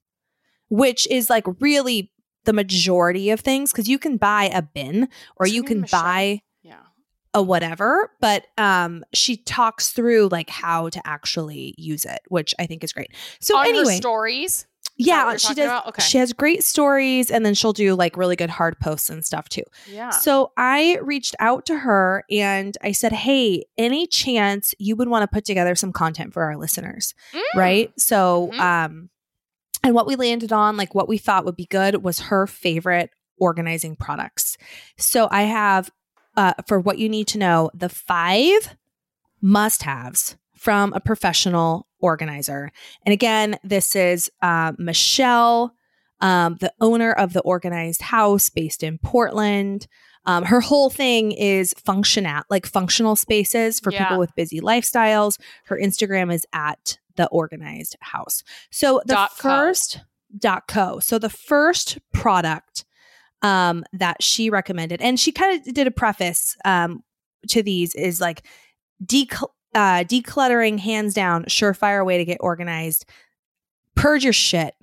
which 0.69 1.07
is 1.11 1.31
like 1.31 1.45
really 1.61 2.13
the 2.45 2.53
majority 2.53 3.31
of 3.31 3.41
things 3.41 3.73
because 3.73 3.89
you 3.89 3.99
can 3.99 4.17
buy 4.19 4.45
a 4.53 4.63
bin 4.63 5.09
or 5.37 5.47
you 5.47 5.63
can 5.63 5.81
Michelle? 5.81 6.03
buy 6.03 6.41
Yeah. 6.63 6.79
a 7.35 7.43
whatever, 7.43 8.13
but 8.21 8.47
um 8.59 9.05
she 9.15 9.37
talks 9.39 9.91
through 9.91 10.29
like 10.31 10.51
how 10.51 10.89
to 10.91 11.01
actually 11.07 11.75
use 11.79 12.05
it, 12.05 12.21
which 12.29 12.55
I 12.59 12.67
think 12.67 12.85
is 12.85 12.93
great. 12.93 13.13
So 13.41 13.57
On 13.57 13.67
anyway, 13.67 13.97
stories. 13.97 14.67
Yeah, 14.97 15.37
she 15.37 15.55
does? 15.55 15.83
Okay. 15.89 16.03
she 16.03 16.19
has 16.19 16.33
great 16.33 16.65
stories 16.65 17.31
and 17.31 17.45
then 17.45 17.55
she'll 17.55 17.73
do 17.73 17.95
like 17.95 18.17
really 18.17 18.37
good 18.37 18.51
hard 18.51 18.79
posts 18.81 19.11
and 19.11 19.25
stuff 19.25 19.49
too. 19.49 19.63
Yeah. 19.91 20.11
So 20.11 20.53
I 20.57 20.99
reached 21.03 21.35
out 21.39 21.67
to 21.67 21.79
her 21.79 22.25
and 22.31 22.77
I 22.83 22.93
said, 22.93 23.13
Hey, 23.13 23.65
any 23.77 24.07
chance 24.07 24.75
you 24.79 24.97
would 24.97 25.09
want 25.09 25.23
to 25.23 25.35
put 25.35 25.45
together 25.45 25.75
some 25.75 25.93
content 25.93 26.33
for 26.33 26.43
our 26.45 26.57
listeners? 26.57 27.15
Mm. 27.33 27.41
Right. 27.55 27.93
So, 27.99 28.51
Mhm. 28.55 28.59
um, 28.61 29.11
and 29.85 29.95
what 29.95 30.07
we 30.07 30.17
landed 30.17 30.53
on, 30.53 30.77
like 30.77 30.95
what 30.95 31.09
we 31.09 31.19
thought 31.19 31.45
would 31.45 31.57
be 31.57 31.67
good, 31.67 32.03
was 32.03 32.19
her 32.21 32.47
favorite 32.47 33.11
organizing 33.39 33.95
products. 33.97 34.57
So 34.97 35.29
I 35.31 35.43
have, 35.43 35.91
uh, 36.37 36.55
for 36.67 36.81
what 36.81 36.99
you 36.99 37.09
need 37.09 37.29
to 37.29 37.39
know, 37.39 37.71
the 37.75 37.89
five 37.89 38.77
must 39.43 39.83
haves 39.83 40.37
from 40.57 40.93
a 40.93 41.01
professional 41.01 41.87
organizer. 42.01 42.71
And 43.05 43.13
again, 43.13 43.59
this 43.65 43.97
is 43.97 44.31
uh, 44.43 44.73
Michelle, 44.79 45.75
um, 46.21 46.57
the 46.61 46.73
owner 46.81 47.13
of 47.13 47.33
the 47.33 47.43
organized 47.43 48.03
house 48.03 48.49
based 48.51 48.83
in 48.83 48.99
Portland. 48.99 49.87
Um, 50.25 50.45
her 50.45 50.61
whole 50.61 50.91
thing 50.91 51.33
is 51.33 51.73
functional, 51.85 52.43
like 52.51 52.67
functional 52.67 53.17
spaces 53.17 53.79
for 53.79 53.93
Yeah. 53.93 54.05
people 54.05 54.19
with 54.19 54.35
busy 54.35 54.61
lifestyles. 54.61 55.39
Her 55.67 55.79
Instagram 55.79 56.33
is 56.33 56.45
at 56.53 56.99
the 57.17 57.29
organized 57.29 57.97
house. 58.01 58.43
So 58.71 59.01
the 59.07 59.15
Dot 59.15 59.31
co. 59.39 59.49
first 59.49 60.01
dot 60.37 60.67
co. 60.69 60.99
So 61.01 61.19
the 61.19 61.31
first 61.31 61.99
product 62.13 62.85
um, 63.43 63.85
that 63.93 64.23
she 64.23 64.51
recommended, 64.51 65.01
and 65.01 65.19
she 65.21 65.33
kind 65.33 65.61
of 65.61 65.75
did 65.75 65.87
a 65.87 65.91
preface 65.93 66.57
um, 66.65 67.03
to 67.49 67.63
these 67.63 67.95
is 67.95 68.21
like 68.21 68.43
decl- 69.05 69.51
uh, 69.75 70.05
decluttering, 70.05 70.79
hands 70.79 71.15
down, 71.15 71.45
surefire 71.45 72.05
way 72.05 72.19
to 72.19 72.25
get 72.25 72.39
organized. 72.41 73.05
Purge 73.95 74.25
your 74.25 74.33
shit. 74.33 74.75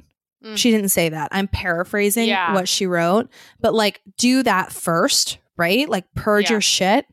Mm. 0.43 0.57
She 0.57 0.71
didn't 0.71 0.89
say 0.89 1.09
that. 1.09 1.29
I'm 1.31 1.47
paraphrasing 1.47 2.27
Yeah. 2.27 2.53
what 2.53 2.67
she 2.67 2.85
wrote, 2.85 3.29
but 3.59 3.73
like 3.73 4.01
do 4.17 4.43
that 4.43 4.71
first, 4.71 5.37
right? 5.57 5.87
Like 5.87 6.05
purge 6.15 6.45
Yeah. 6.45 6.53
your 6.55 6.61
shit 6.61 7.05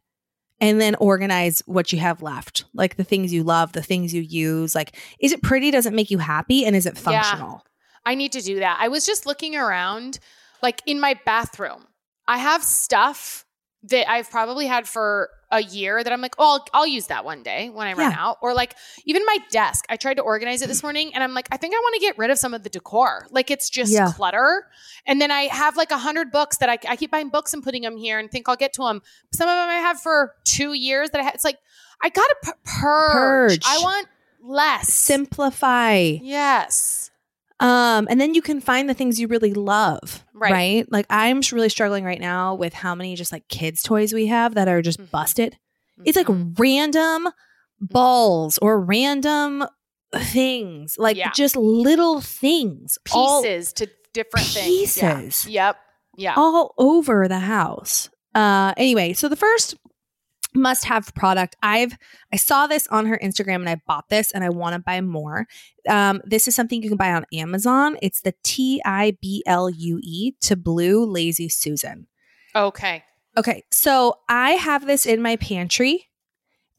and 0.61 0.81
then 0.81 0.95
organize 0.97 1.63
what 1.67 1.93
you 1.93 1.99
have 2.01 2.23
left. 2.23 2.65
Like 2.75 2.97
the 2.97 3.05
things 3.05 3.33
you 3.33 3.43
love, 3.45 3.73
the 3.73 3.83
things 3.83 4.13
you 4.13 4.21
use. 4.23 4.75
Like, 4.75 4.97
is 5.21 5.33
it 5.33 5.43
pretty? 5.43 5.71
Does 5.71 5.87
it 5.87 5.93
make 5.93 6.11
you 6.11 6.19
happy? 6.19 6.65
And 6.67 6.75
is 6.77 6.87
it 6.87 6.97
Yeah. 6.97 7.23
functional? 7.23 7.65
I 8.05 8.15
need 8.15 8.33
to 8.33 8.41
do 8.43 8.59
that. 8.61 8.79
I 8.81 8.89
was 8.89 9.07
just 9.07 9.27
looking 9.27 9.57
around, 9.57 10.19
like 10.63 10.83
in 10.87 10.99
my 11.01 11.19
bathroom. 11.25 11.87
I 12.27 12.39
have 12.39 12.63
stuff 12.65 13.45
that 13.85 14.11
I've 14.11 14.31
probably 14.31 14.67
had 14.67 14.87
for 14.87 15.31
a 15.53 15.63
year 15.63 16.05
that 16.05 16.13
I'm 16.13 16.21
like, 16.21 16.35
oh, 16.39 16.59
I'll, 16.59 16.67
I'll 16.83 16.87
use 16.87 17.07
that 17.09 17.25
one 17.25 17.43
day 17.43 17.71
when 17.71 17.87
I 17.89 17.95
run 17.95 18.11
Yeah. 18.13 18.17
out. 18.21 18.37
Or 18.43 18.55
like 18.55 18.77
even 19.05 19.23
my 19.27 19.39
desk. 19.51 19.85
I 19.89 19.97
tried 19.97 20.15
to 20.15 20.23
organize 20.23 20.63
it 20.63 20.69
this 20.69 20.83
morning 20.83 21.13
and 21.15 21.25
I'm 21.25 21.35
like, 21.35 21.49
I 21.51 21.57
think 21.57 21.75
I 21.75 21.79
want 21.79 21.95
to 21.95 22.01
get 22.01 22.17
rid 22.19 22.31
of 22.31 22.39
some 22.39 22.55
of 22.55 22.63
the 22.63 22.69
decor. 22.69 23.27
Like 23.31 23.51
it's 23.51 23.69
just 23.71 23.91
Yeah. 23.93 24.13
clutter. 24.15 24.67
And 25.07 25.21
then 25.21 25.31
I 25.33 25.43
have 25.45 25.77
like 25.77 25.91
a 25.91 25.99
hundred 25.99 26.31
books 26.31 26.59
that 26.59 26.69
I, 26.69 26.79
I 26.89 26.95
keep 26.97 27.11
buying 27.11 27.31
books 27.31 27.53
and 27.53 27.63
putting 27.65 27.83
them 27.83 27.97
here 27.97 28.19
and 28.19 28.31
think 28.31 28.49
I'll 28.49 28.55
get 28.57 28.73
to 28.75 28.83
them. 28.83 29.03
Some 29.33 29.49
of 29.49 29.55
them 29.55 29.69
I 29.69 29.75
have 29.81 29.99
for 30.01 30.35
two 30.45 30.73
years 30.75 31.11
that 31.11 31.21
I 31.21 31.25
had. 31.25 31.35
It's 31.35 31.45
like, 31.45 31.59
I 32.03 32.11
got 32.11 32.27
to 32.43 32.55
purge. 32.65 33.61
Purge. 33.63 33.63
I 33.67 33.79
want 33.83 34.07
less. 34.43 34.93
Simplify. 34.93 35.95
yes. 36.23 37.11
Um, 37.61 38.07
and 38.11 38.21
then 38.21 38.35
you 38.35 38.43
can 38.43 38.61
find 38.61 38.89
the 38.89 38.95
things 38.95 39.21
you 39.21 39.29
really 39.29 39.53
love, 39.55 40.25
Right. 40.35 40.53
right? 40.53 40.87
Like 40.93 41.07
I'm 41.11 41.41
really 41.53 41.69
struggling 41.69 42.05
right 42.05 42.21
now 42.21 42.55
with 42.55 42.73
how 42.73 42.95
many 42.95 43.15
just 43.17 43.33
like 43.33 43.47
kids' 43.49 43.83
toys 43.83 44.13
we 44.15 44.27
have 44.27 44.55
that 44.55 44.67
are 44.69 44.81
just 44.83 44.99
Mhm. 44.99 45.11
busted. 45.11 45.59
It's 46.05 46.17
like 46.17 46.27
random 46.59 47.29
balls 47.81 48.59
or 48.63 48.81
random 48.81 49.67
things, 50.17 50.97
like 50.99 51.17
Yeah. 51.17 51.31
just 51.33 51.57
little 51.57 52.21
things, 52.21 52.99
pieces 53.05 53.73
to 53.75 53.89
different 54.13 54.47
things. 54.47 54.97
Yeah. 54.97 55.21
Pieces. 55.21 55.47
Yep. 55.49 55.77
Yeah. 56.17 56.35
all 56.37 56.75
over 56.77 57.29
the 57.29 57.39
house. 57.39 58.11
Uh, 58.35 58.75
anyway, 58.77 59.13
so 59.13 59.29
the 59.29 59.37
first 59.37 59.75
must 60.55 60.85
have 60.85 61.15
product. 61.15 61.57
I've 61.63 61.97
i 62.33 62.37
saw 62.37 62.67
this 62.67 62.87
on 62.89 63.07
her 63.07 63.19
instagram 63.23 63.57
and 63.57 63.69
i 63.69 63.81
bought 63.87 64.09
this 64.09 64.33
and 64.33 64.45
i 64.45 64.49
want 64.49 64.75
to 64.75 64.81
buy 64.81 65.01
more. 65.01 65.47
Um, 65.89 66.21
this 66.25 66.49
is 66.49 66.55
something 66.55 66.83
you 66.83 66.89
can 66.89 66.99
buy 66.99 67.13
on 67.13 67.25
amazon. 67.33 67.97
It's 68.03 68.23
the 68.23 68.35
t-i-b-l-u-e 68.43 70.33
to 70.41 70.57
blue 70.57 71.05
lazy 71.05 71.49
susan. 71.49 72.07
Okay. 72.55 73.05
okay 73.37 73.65
so 73.71 74.15
i 74.29 74.53
have 74.53 74.87
this 74.87 75.07
in 75.07 75.23
my 75.23 75.37
pantry 75.37 76.10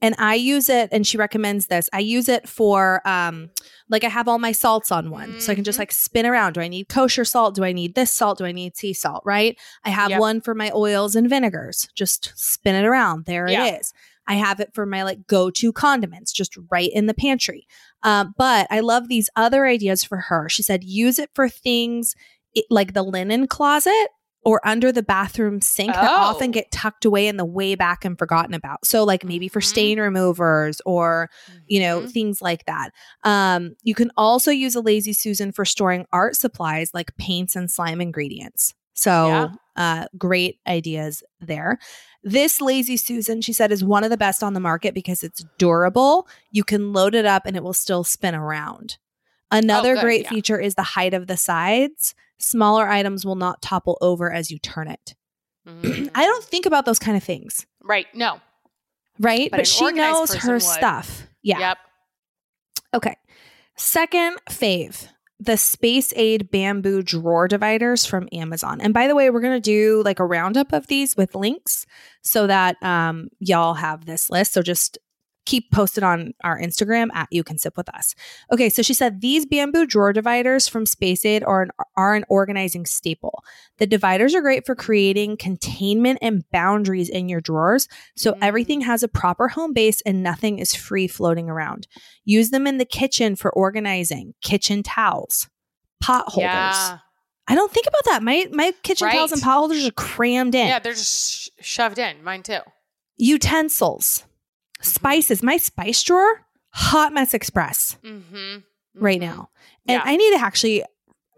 and 0.01 0.15
i 0.17 0.33
use 0.35 0.69
it 0.69 0.89
and 0.91 1.05
she 1.05 1.17
recommends 1.17 1.67
this. 1.67 1.89
I 1.93 1.99
use 1.99 2.27
it 2.29 2.47
for 2.49 3.01
um 3.07 3.49
like 3.89 4.03
i 4.03 4.09
have 4.09 4.27
all 4.27 4.39
my 4.39 4.51
salts 4.51 4.91
on 4.91 5.09
one. 5.09 5.39
So 5.39 5.51
i 5.51 5.55
can 5.55 5.63
just 5.63 5.77
Mhm. 5.77 5.81
like 5.81 5.91
spin 5.91 6.25
around. 6.25 6.53
Do 6.53 6.61
i 6.61 6.67
need 6.67 6.89
kosher 6.89 7.25
salt? 7.25 7.55
Do 7.55 7.63
i 7.63 7.71
need 7.73 7.95
this 7.95 8.11
salt? 8.11 8.37
Do 8.37 8.45
i 8.45 8.51
need 8.51 8.75
sea 8.77 8.93
salt 8.93 9.21
right? 9.25 9.57
I 9.83 9.89
have 9.89 10.09
Yep. 10.11 10.19
one 10.19 10.41
for 10.41 10.53
my 10.55 10.71
oils 10.73 11.15
and 11.15 11.29
vinegars. 11.29 11.87
Just 11.95 12.33
spin 12.35 12.75
it 12.75 12.85
around. 12.85 13.25
There 13.25 13.47
Yeah. 13.47 13.65
it 13.65 13.81
is. 13.81 13.93
I 14.27 14.35
have 14.35 14.59
it 14.59 14.69
for 14.73 14.85
my 14.85 15.03
like 15.03 15.25
go-to 15.27 15.73
condiments 15.73 16.31
just 16.31 16.55
right 16.69 16.91
in 16.93 17.07
the 17.07 17.13
pantry. 17.13 17.67
Um, 18.03 18.33
but 18.37 18.67
i 18.69 18.79
love 18.79 19.07
these 19.07 19.29
other 19.35 19.65
ideas 19.65 20.03
for 20.03 20.17
her. 20.17 20.47
She 20.49 20.63
said 20.63 20.83
use 20.83 21.19
it 21.19 21.29
for 21.33 21.49
things 21.49 22.15
it, 22.53 22.65
like 22.69 22.93
the 22.93 23.03
linen 23.03 23.47
closet 23.47 24.07
or 24.43 24.59
under 24.67 24.91
the 24.91 25.03
bathroom 25.03 25.61
sink 25.61 25.93
that 25.93 26.11
often 26.11 26.49
Oh. 26.49 26.51
get 26.51 26.71
tucked 26.71 27.05
away 27.05 27.27
in 27.27 27.37
the 27.37 27.45
way 27.45 27.75
back 27.75 28.03
and 28.03 28.17
forgotten 28.17 28.53
about. 28.53 28.85
So 28.85 29.03
like 29.03 29.23
maybe 29.23 29.47
for 29.47 29.59
Mhm. 29.59 29.65
stain 29.65 29.99
removers 29.99 30.81
or 30.85 31.29
you 31.67 31.79
know 31.79 32.01
Mhm. 32.01 32.11
things 32.11 32.41
like 32.41 32.65
that. 32.65 32.91
Um, 33.23 33.75
you 33.83 33.93
can 33.95 34.11
also 34.17 34.49
use 34.51 34.73
a 34.75 34.81
lazy 34.81 35.13
susan 35.13 35.51
for 35.51 35.63
storing 35.65 36.05
art 36.11 36.35
supplies 36.35 36.91
like 36.93 37.15
paints 37.17 37.55
and 37.55 37.69
slime 37.69 38.01
ingredients. 38.01 38.73
So 38.93 39.27
Yeah. 39.27 39.47
uh, 39.77 40.05
great 40.17 40.59
ideas 40.67 41.23
there. 41.39 41.79
This 42.23 42.59
lazy 42.61 42.97
susan, 42.97 43.41
she 43.41 43.53
said, 43.53 43.71
is 43.71 43.83
one 43.83 44.03
of 44.03 44.09
the 44.09 44.17
best 44.17 44.43
on 44.43 44.53
the 44.53 44.59
market 44.59 44.93
because 44.93 45.23
it's 45.23 45.43
durable. 45.57 46.27
You 46.51 46.63
can 46.63 46.93
load 46.93 47.15
it 47.15 47.25
up 47.25 47.45
and 47.45 47.55
it 47.55 47.63
will 47.63 47.73
still 47.73 48.03
spin 48.03 48.35
around. 48.35 48.97
Another 49.49 49.91
Oh, 49.91 49.95
good, 49.95 50.01
great 50.01 50.21
yeah. 50.23 50.29
feature 50.29 50.59
is 50.59 50.75
the 50.75 50.83
height 50.83 51.13
of 51.13 51.27
the 51.27 51.37
sides. 51.37 52.13
Smaller 52.41 52.87
items 52.87 53.25
will 53.25 53.35
not 53.35 53.61
topple 53.61 53.97
over 54.01 54.31
as 54.31 54.49
you 54.51 54.59
turn 54.59 54.87
it. 54.87 55.15
Mhm. 55.67 56.09
I 56.15 56.25
don't 56.25 56.43
think 56.43 56.65
about 56.65 56.85
those 56.85 56.99
kind 56.99 57.15
of 57.15 57.23
things, 57.23 57.65
Right. 57.83 58.07
No. 58.15 58.41
right? 59.19 59.49
But 59.51 59.57
But, 59.57 59.67
she 59.67 59.91
knows 59.91 60.33
her 60.33 60.53
would. 60.53 60.61
stuff. 60.63 61.27
Yeah. 61.43 61.59
Yep. 61.59 61.77
Okay. 62.95 63.15
Second 63.77 64.37
fave, 64.49 65.07
the 65.39 65.57
Space 65.57 66.13
Aid 66.15 66.51
bamboo 66.51 67.01
drawer 67.01 67.47
dividers 67.47 68.05
from 68.05 68.27
Amazon. 68.31 68.79
And 68.81 68.93
by 68.93 69.07
the 69.07 69.15
way, 69.15 69.29
we're 69.29 69.39
going 69.41 69.59
to 69.59 69.59
do 69.59 70.01
like 70.03 70.19
a 70.19 70.25
roundup 70.25 70.71
of 70.73 70.87
these 70.87 71.15
with 71.17 71.33
links 71.35 71.85
so 72.21 72.47
that 72.47 72.81
um, 72.83 73.29
y'all 73.39 73.75
have 73.75 74.05
this 74.05 74.29
list. 74.29 74.53
So 74.53 74.61
just 74.61 74.97
keep 75.45 75.71
posted 75.71 76.03
on 76.03 76.33
our 76.43 76.59
Instagram 76.59 77.09
at 77.13 77.27
You 77.31 77.43
Can 77.43 77.57
Sip 77.57 77.75
With 77.75 77.89
Us. 77.89 78.13
Okay, 78.51 78.69
so 78.69 78.81
she 78.81 78.93
said 78.93 79.21
these 79.21 79.45
bamboo 79.45 79.85
drawer 79.87 80.13
dividers 80.13 80.67
from 80.67 80.85
Space 80.85 81.25
Aid 81.25 81.43
are 81.43 81.63
an, 81.63 81.71
are 81.97 82.13
an 82.13 82.23
organizing 82.29 82.85
staple. 82.85 83.43
The 83.77 83.87
dividers 83.87 84.35
are 84.35 84.41
great 84.41 84.65
for 84.65 84.75
creating 84.75 85.37
containment 85.37 86.19
and 86.21 86.43
boundaries 86.51 87.09
in 87.09 87.27
your 87.27 87.41
drawers, 87.41 87.87
so 88.15 88.33
Mm. 88.33 88.37
everything 88.41 88.81
has 88.81 89.01
a 89.03 89.07
proper 89.07 89.47
home 89.47 89.73
base 89.73 90.01
and 90.05 90.21
nothing 90.21 90.59
is 90.59 90.75
free 90.75 91.07
floating 91.07 91.49
around. 91.49 91.87
Use 92.23 92.51
them 92.51 92.67
in 92.67 92.77
the 92.77 92.85
kitchen 92.85 93.35
for 93.35 93.51
organizing 93.51 94.33
kitchen 94.43 94.83
towels, 94.83 95.49
pot 96.01 96.25
holders. 96.27 96.51
Yeah. 96.51 96.97
I 97.47 97.55
don't 97.55 97.71
think 97.71 97.87
about 97.87 98.05
that. 98.05 98.23
My 98.23 98.47
my 98.51 98.71
kitchen 98.83 99.09
towels 99.09 99.31
and 99.31 99.41
pot 99.41 99.57
holders 99.57 99.85
are 99.87 99.91
crammed 99.91 100.53
in. 100.55 100.67
Yeah. 100.67 100.79
They're 100.79 100.93
just 100.93 101.31
sh- 101.33 101.49
shoved 101.59 101.97
in. 101.97 102.23
Mine 102.23 102.43
too. 102.43 102.59
Utensils, 103.17 104.23
Mm-hmm. 104.81 104.89
spices. 104.89 105.43
My 105.43 105.57
spice 105.57 106.01
drawer, 106.03 106.41
hot 106.69 107.13
mess 107.13 107.33
express 107.33 107.97
Mm-hmm. 108.03 108.59
right 108.95 109.19
now. 109.19 109.49
And 109.87 110.01
Yeah. 110.03 110.03
I 110.05 110.15
need 110.15 110.31
to 110.37 110.41
actually 110.43 110.83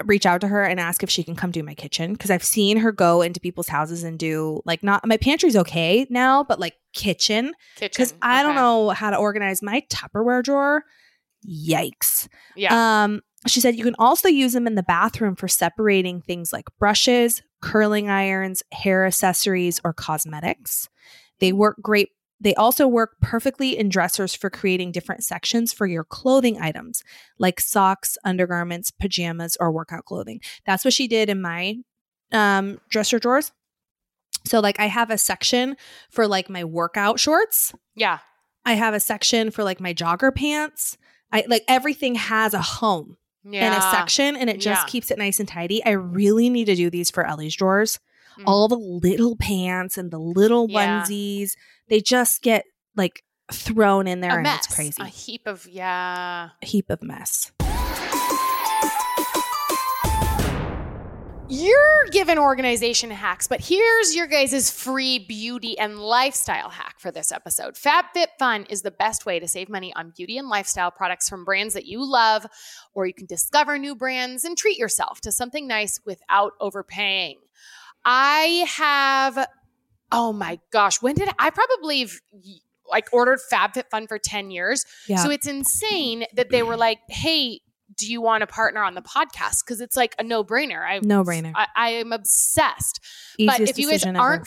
reach 0.06 0.26
out 0.26 0.42
to 0.42 0.48
her 0.48 0.64
and 0.64 0.80
ask 0.80 1.04
if 1.04 1.10
she 1.10 1.24
can 1.24 1.36
come 1.36 1.52
do 1.52 1.62
my 1.64 1.76
kitchen 1.76 2.14
because 2.14 2.32
I've 2.32 2.44
seen 2.44 2.78
her 2.78 2.92
go 2.92 3.22
into 3.22 3.40
people's 3.40 3.68
houses 3.70 4.04
and 4.04 4.18
do 4.18 4.62
like 4.66 4.84
not 4.84 5.06
my 5.08 5.18
pantry's 5.18 5.56
okay 5.56 6.08
now, 6.10 6.44
but 6.44 6.60
like 6.60 6.74
kitchen 6.94 7.54
Kitchen. 7.76 7.90
because 7.94 8.14
I 8.22 8.42
don't 8.44 8.56
know 8.56 8.90
how 8.90 9.12
to 9.12 9.18
organize 9.18 9.62
my 9.62 9.84
Tupperware 9.90 10.44
drawer. 10.44 10.84
Yikes. 11.48 12.28
Yeah. 12.56 13.04
Um, 13.04 13.22
she 13.48 13.60
said 13.60 13.76
you 13.76 13.84
can 13.84 13.96
also 14.00 14.28
use 14.30 14.54
them 14.54 14.68
in 14.68 14.76
the 14.76 14.84
bathroom 14.84 15.36
for 15.36 15.48
separating 15.48 16.22
things 16.22 16.54
like 16.54 16.66
brushes, 16.80 17.42
curling 17.62 18.10
irons, 18.10 18.64
hair 18.72 19.06
accessories, 19.06 19.80
or 19.84 19.94
cosmetics. 19.94 20.90
They 21.40 21.52
work 21.52 21.78
great. 21.82 22.10
They 22.44 22.54
also 22.56 22.88
work 22.88 23.16
perfectly 23.22 23.78
in 23.78 23.90
dressers 23.90 24.36
for 24.36 24.50
creating 24.50 24.92
different 24.92 25.24
sections 25.24 25.74
for 25.74 25.88
your 25.88 26.04
clothing 26.04 26.60
items 26.62 27.02
like 27.40 27.60
socks, 27.60 28.18
undergarments, 28.24 28.92
pajamas, 28.92 29.58
or 29.60 29.72
workout 29.72 30.06
clothing. 30.06 30.42
That's 30.66 30.86
what 30.86 30.94
she 30.94 31.08
did 31.08 31.30
in 31.30 31.42
my 31.42 31.78
um, 32.32 32.80
dresser 32.90 33.18
drawers. 33.18 33.52
So, 34.46 34.60
like, 34.60 34.80
I 34.80 34.88
have 34.88 35.10
a 35.10 35.18
section 35.18 35.78
for 36.12 36.28
like 36.28 36.50
my 36.50 36.64
workout 36.64 37.20
shorts. 37.20 37.74
yeah. 37.96 38.20
I 38.66 38.74
have 38.76 38.94
a 38.94 39.00
section 39.02 39.52
for 39.52 39.62
like 39.64 39.82
my 39.82 39.94
jogger 39.94 40.34
pants. 40.34 40.98
I 41.34 41.44
like 41.50 41.64
everything 41.68 42.16
has 42.16 42.54
a 42.54 42.62
home 42.62 43.18
Yeah. 43.44 43.66
and 43.66 43.76
a 43.76 43.82
section 43.92 44.38
and 44.38 44.50
it 44.50 44.62
just 44.62 44.84
Yeah. 44.88 44.90
keeps 44.90 45.12
it 45.12 45.18
nice 45.18 45.40
and 45.42 45.50
tidy. 45.50 45.84
I 45.84 45.90
really 45.92 46.50
need 46.50 46.66
to 46.66 46.76
do 46.76 46.90
these 46.90 47.12
for 47.12 47.26
Ellie's 47.26 47.56
drawers. 47.56 48.00
Mm. 48.40 48.44
All 48.48 48.68
the 48.68 48.76
little 48.78 49.36
pants 49.36 49.98
and 49.98 50.12
the 50.12 50.20
little 50.20 50.68
Yeah. 50.70 51.04
onesies, 51.04 51.52
they 51.90 52.00
just 52.02 52.42
get 52.42 52.66
like 52.96 53.24
thrown 53.52 54.08
in 54.08 54.22
there 54.22 54.32
a 54.32 54.36
and 54.36 54.44
mess. 54.44 54.66
it's 54.66 54.76
crazy. 54.76 55.02
A 55.02 55.06
heap 55.06 55.48
of 55.48 55.68
yeah. 55.68 56.50
A 56.62 56.66
heap 56.66 56.90
of 56.90 57.04
mess. 57.04 57.52
You're 61.50 62.06
given 62.12 62.40
organization 62.40 63.12
hacks, 63.12 63.48
but 63.48 63.60
here's 63.62 64.16
your 64.16 64.26
guys' 64.26 64.72
free 64.72 65.20
beauty 65.20 65.78
and 65.78 66.00
lifestyle 66.00 66.70
hack 66.70 66.96
for 67.00 67.12
this 67.12 67.32
episode. 67.32 67.76
FabFitFun 67.76 68.66
is 68.72 68.82
the 68.82 68.90
best 68.92 69.26
way 69.28 69.40
to 69.40 69.48
save 69.48 69.70
money 69.70 69.94
on 69.94 70.14
beauty 70.16 70.38
and 70.40 70.48
lifestyle 70.48 70.90
products 70.90 71.30
from 71.30 71.46
brands 71.46 71.76
that 71.76 71.86
you 71.86 72.04
love, 72.10 72.48
or 72.96 73.06
you 73.06 73.14
can 73.14 73.28
discover 73.28 73.78
new 73.78 73.94
brands 73.94 74.46
and 74.46 74.58
treat 74.58 74.80
yourself 74.80 75.22
to 75.22 75.32
something 75.32 75.68
nice 75.68 76.00
without 76.06 76.54
overpaying. 76.60 77.38
I 78.06 78.66
have, 78.76 79.48
oh 80.12 80.34
my 80.34 80.60
gosh, 80.72 81.02
when 81.02 81.16
did 81.16 81.30
I, 81.30 81.34
I 81.40 81.50
probably 81.50 82.02
have, 82.02 82.12
like 82.90 83.08
ordered 83.12 83.40
FabFitFun 83.52 84.08
for 84.08 84.20
10 84.20 84.52
years. 84.52 84.86
Yeah. 85.08 85.18
So 85.18 85.30
it's 85.30 85.48
insane 85.48 86.26
that 86.36 86.50
they 86.50 86.64
were 86.64 86.78
like, 86.78 87.00
hey, 87.08 87.62
do 87.96 88.12
you 88.12 88.22
want 88.22 88.42
to 88.42 88.48
partner 88.48 88.84
on 88.84 88.96
the 88.96 89.02
podcast? 89.02 89.64
Because 89.66 89.80
it's 89.82 89.96
like 89.96 90.16
a 90.20 90.24
no 90.24 90.44
brainer. 90.44 90.82
I 90.82 91.00
No 91.04 91.24
brainer. 91.24 91.54
I, 91.56 91.68
I 91.76 91.90
am 91.92 92.12
obsessed. 92.12 93.00
Easiest 93.38 93.60
but 93.60 93.70
if 93.70 93.78
you 93.78 93.90
guys 93.90 94.02
decision 94.02 94.16
ever. 94.16 94.44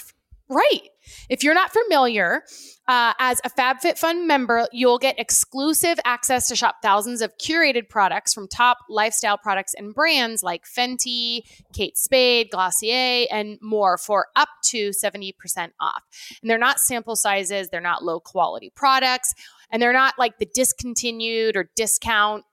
Right, 0.48 0.88
if 1.28 1.42
you're 1.42 1.54
not 1.54 1.72
familiar, 1.72 2.42
uh, 2.88 3.14
as 3.18 3.40
a 3.44 3.50
FabFitFun 3.50 4.26
member, 4.26 4.66
you'll 4.72 4.98
get 4.98 5.18
exclusive 5.18 5.98
access 6.04 6.46
to 6.48 6.56
shop 6.56 6.76
thousands 6.82 7.20
of 7.20 7.36
curated 7.38 7.88
products 7.88 8.32
from 8.32 8.46
top 8.48 8.78
lifestyle 8.88 9.38
products 9.38 9.74
and 9.74 9.94
brands 9.94 10.42
like 10.42 10.64
Fenty, 10.64 11.40
Kate 11.72 11.98
Spade, 11.98 12.50
Glossier, 12.50 13.26
and 13.30 13.58
more 13.60 13.98
for 13.98 14.28
up 14.36 14.48
to 14.66 14.90
70% 14.90 15.34
off. 15.80 16.02
And 16.42 16.50
they're 16.50 16.58
not 16.58 16.78
sample 16.78 17.16
sizes, 17.16 17.68
they're 17.70 17.80
not 17.80 18.04
low 18.04 18.20
quality 18.20 18.70
products, 18.74 19.34
and 19.70 19.82
they're 19.82 19.92
not 19.92 20.14
like 20.18 20.38
the 20.38 20.48
discontinued 20.54 21.56
or 21.56 21.70
discount 21.76 22.44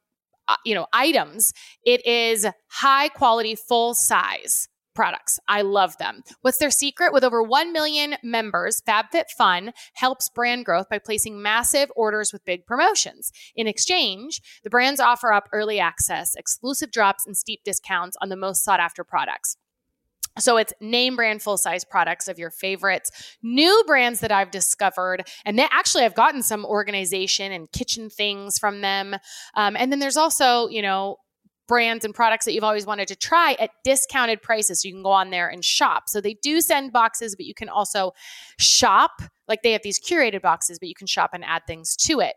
uh, 0.50 0.58
you 0.66 0.76
know 0.76 0.88
items 0.92 1.54
it 1.86 2.06
is 2.06 2.46
high 2.68 3.08
quality 3.08 3.56
full 3.56 3.94
size 3.94 4.68
products. 4.94 5.40
I 5.48 5.62
love 5.62 5.98
them. 5.98 6.24
What's 6.42 6.58
their 6.58 6.72
secret? 6.72 7.14
With 7.14 7.24
over 7.24 7.42
1 7.42 7.74
million 7.74 8.16
members 8.24 8.82
fabfitfun 8.82 9.74
helps 9.94 10.30
brand 10.30 10.66
growth 10.66 10.90
by 10.90 11.00
placing 11.00 11.42
massive 11.42 11.92
orders 11.96 12.32
with 12.32 12.46
big 12.46 12.66
promotions. 12.66 13.32
In 13.56 13.68
exchange 13.68 14.42
the 14.64 14.70
brands 14.70 15.00
offer 15.00 15.32
up 15.32 15.50
early 15.52 15.80
access 15.80 16.36
exclusive 16.36 16.92
drops 16.92 17.26
and 17.26 17.38
steep 17.38 17.64
discounts 17.64 18.18
on 18.22 18.30
the 18.30 18.36
most 18.36 18.64
sought 18.64 18.80
after 18.80 19.04
products. 19.04 19.58
So 20.40 20.58
it's 20.58 20.74
name 20.82 21.16
brand 21.16 21.42
full 21.44 21.58
size 21.58 21.84
products 21.84 22.28
of 22.28 22.40
your 22.40 22.50
favorites, 22.50 23.38
new 23.44 23.84
brands 23.86 24.20
that 24.22 24.32
I've 24.32 24.50
discovered, 24.50 25.28
and 25.46 25.60
they 25.60 25.68
actually 25.72 26.06
I've 26.06 26.16
gotten 26.16 26.42
some 26.42 26.66
organization 26.66 27.52
and 27.52 27.72
kitchen 27.72 28.10
things 28.10 28.58
from 28.58 28.82
them. 28.82 29.16
Um, 29.54 29.76
and 29.78 29.92
then 29.92 30.00
there's 30.00 30.18
also 30.18 30.68
you 30.70 30.82
know 30.82 31.18
brands 31.68 32.06
and 32.06 32.14
products 32.14 32.46
that 32.46 32.54
you've 32.54 32.64
always 32.64 32.86
wanted 32.86 33.08
to 33.08 33.16
try 33.16 33.56
at 33.60 33.72
discounted 33.84 34.42
prices, 34.42 34.82
so 34.82 34.88
you 34.88 34.94
can 34.94 35.04
go 35.04 35.12
on 35.12 35.30
there 35.30 35.48
and 35.48 35.64
shop. 35.64 36.04
So 36.08 36.22
they 36.22 36.36
do 36.36 36.62
send 36.62 36.92
boxes, 36.92 37.36
but 37.36 37.46
you 37.46 37.54
can 37.54 37.70
also 37.70 38.12
shop. 38.60 39.22
Like 39.48 39.62
they 39.62 39.72
have 39.74 39.84
these 39.84 40.00
curated 40.00 40.42
boxes, 40.42 40.80
but 40.80 40.88
you 40.88 40.96
can 40.96 41.08
shop 41.08 41.32
and 41.34 41.44
add 41.44 41.64
things 41.68 41.96
to 41.98 42.20
it. 42.20 42.36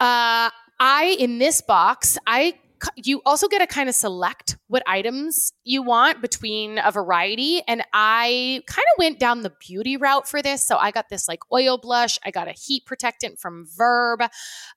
Uh, 0.00 0.50
I 0.80 1.16
in 1.18 1.38
this 1.38 1.60
box, 1.60 2.18
I 2.26 2.54
you 2.96 3.22
also 3.24 3.48
get 3.48 3.58
to 3.58 3.66
kind 3.66 3.88
of 3.88 3.94
select 3.94 4.56
what 4.68 4.82
items 4.86 5.52
you 5.64 5.82
want 5.82 6.20
between 6.20 6.78
a 6.78 6.90
variety. 6.90 7.62
And 7.66 7.82
I 7.92 8.62
kind 8.66 8.84
of 8.94 8.98
went 8.98 9.18
down 9.18 9.42
the 9.42 9.52
beauty 9.60 9.96
route 9.96 10.28
for 10.28 10.42
this. 10.42 10.66
So 10.66 10.76
I 10.76 10.90
got 10.90 11.08
this 11.08 11.28
like 11.28 11.40
oil 11.52 11.78
blush. 11.78 12.18
I 12.24 12.30
got 12.30 12.48
a 12.48 12.52
heat 12.52 12.84
protectant 12.86 13.38
from 13.38 13.66
Verb. 13.76 14.22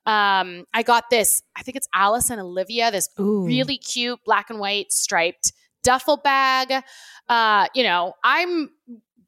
Um, 0.06 0.64
I 0.74 0.82
got 0.84 1.10
this, 1.10 1.42
I 1.56 1.62
think 1.62 1.76
it's 1.76 1.88
Alice 1.94 2.30
and 2.30 2.40
Olivia, 2.40 2.90
this 2.90 3.08
Ooh. 3.18 3.44
really 3.44 3.78
cute 3.78 4.20
black 4.24 4.50
and 4.50 4.58
white 4.58 4.92
striped 4.92 5.52
duffel 5.82 6.16
bag. 6.16 6.82
Uh, 7.28 7.66
you 7.74 7.82
know, 7.82 8.14
I'm 8.22 8.70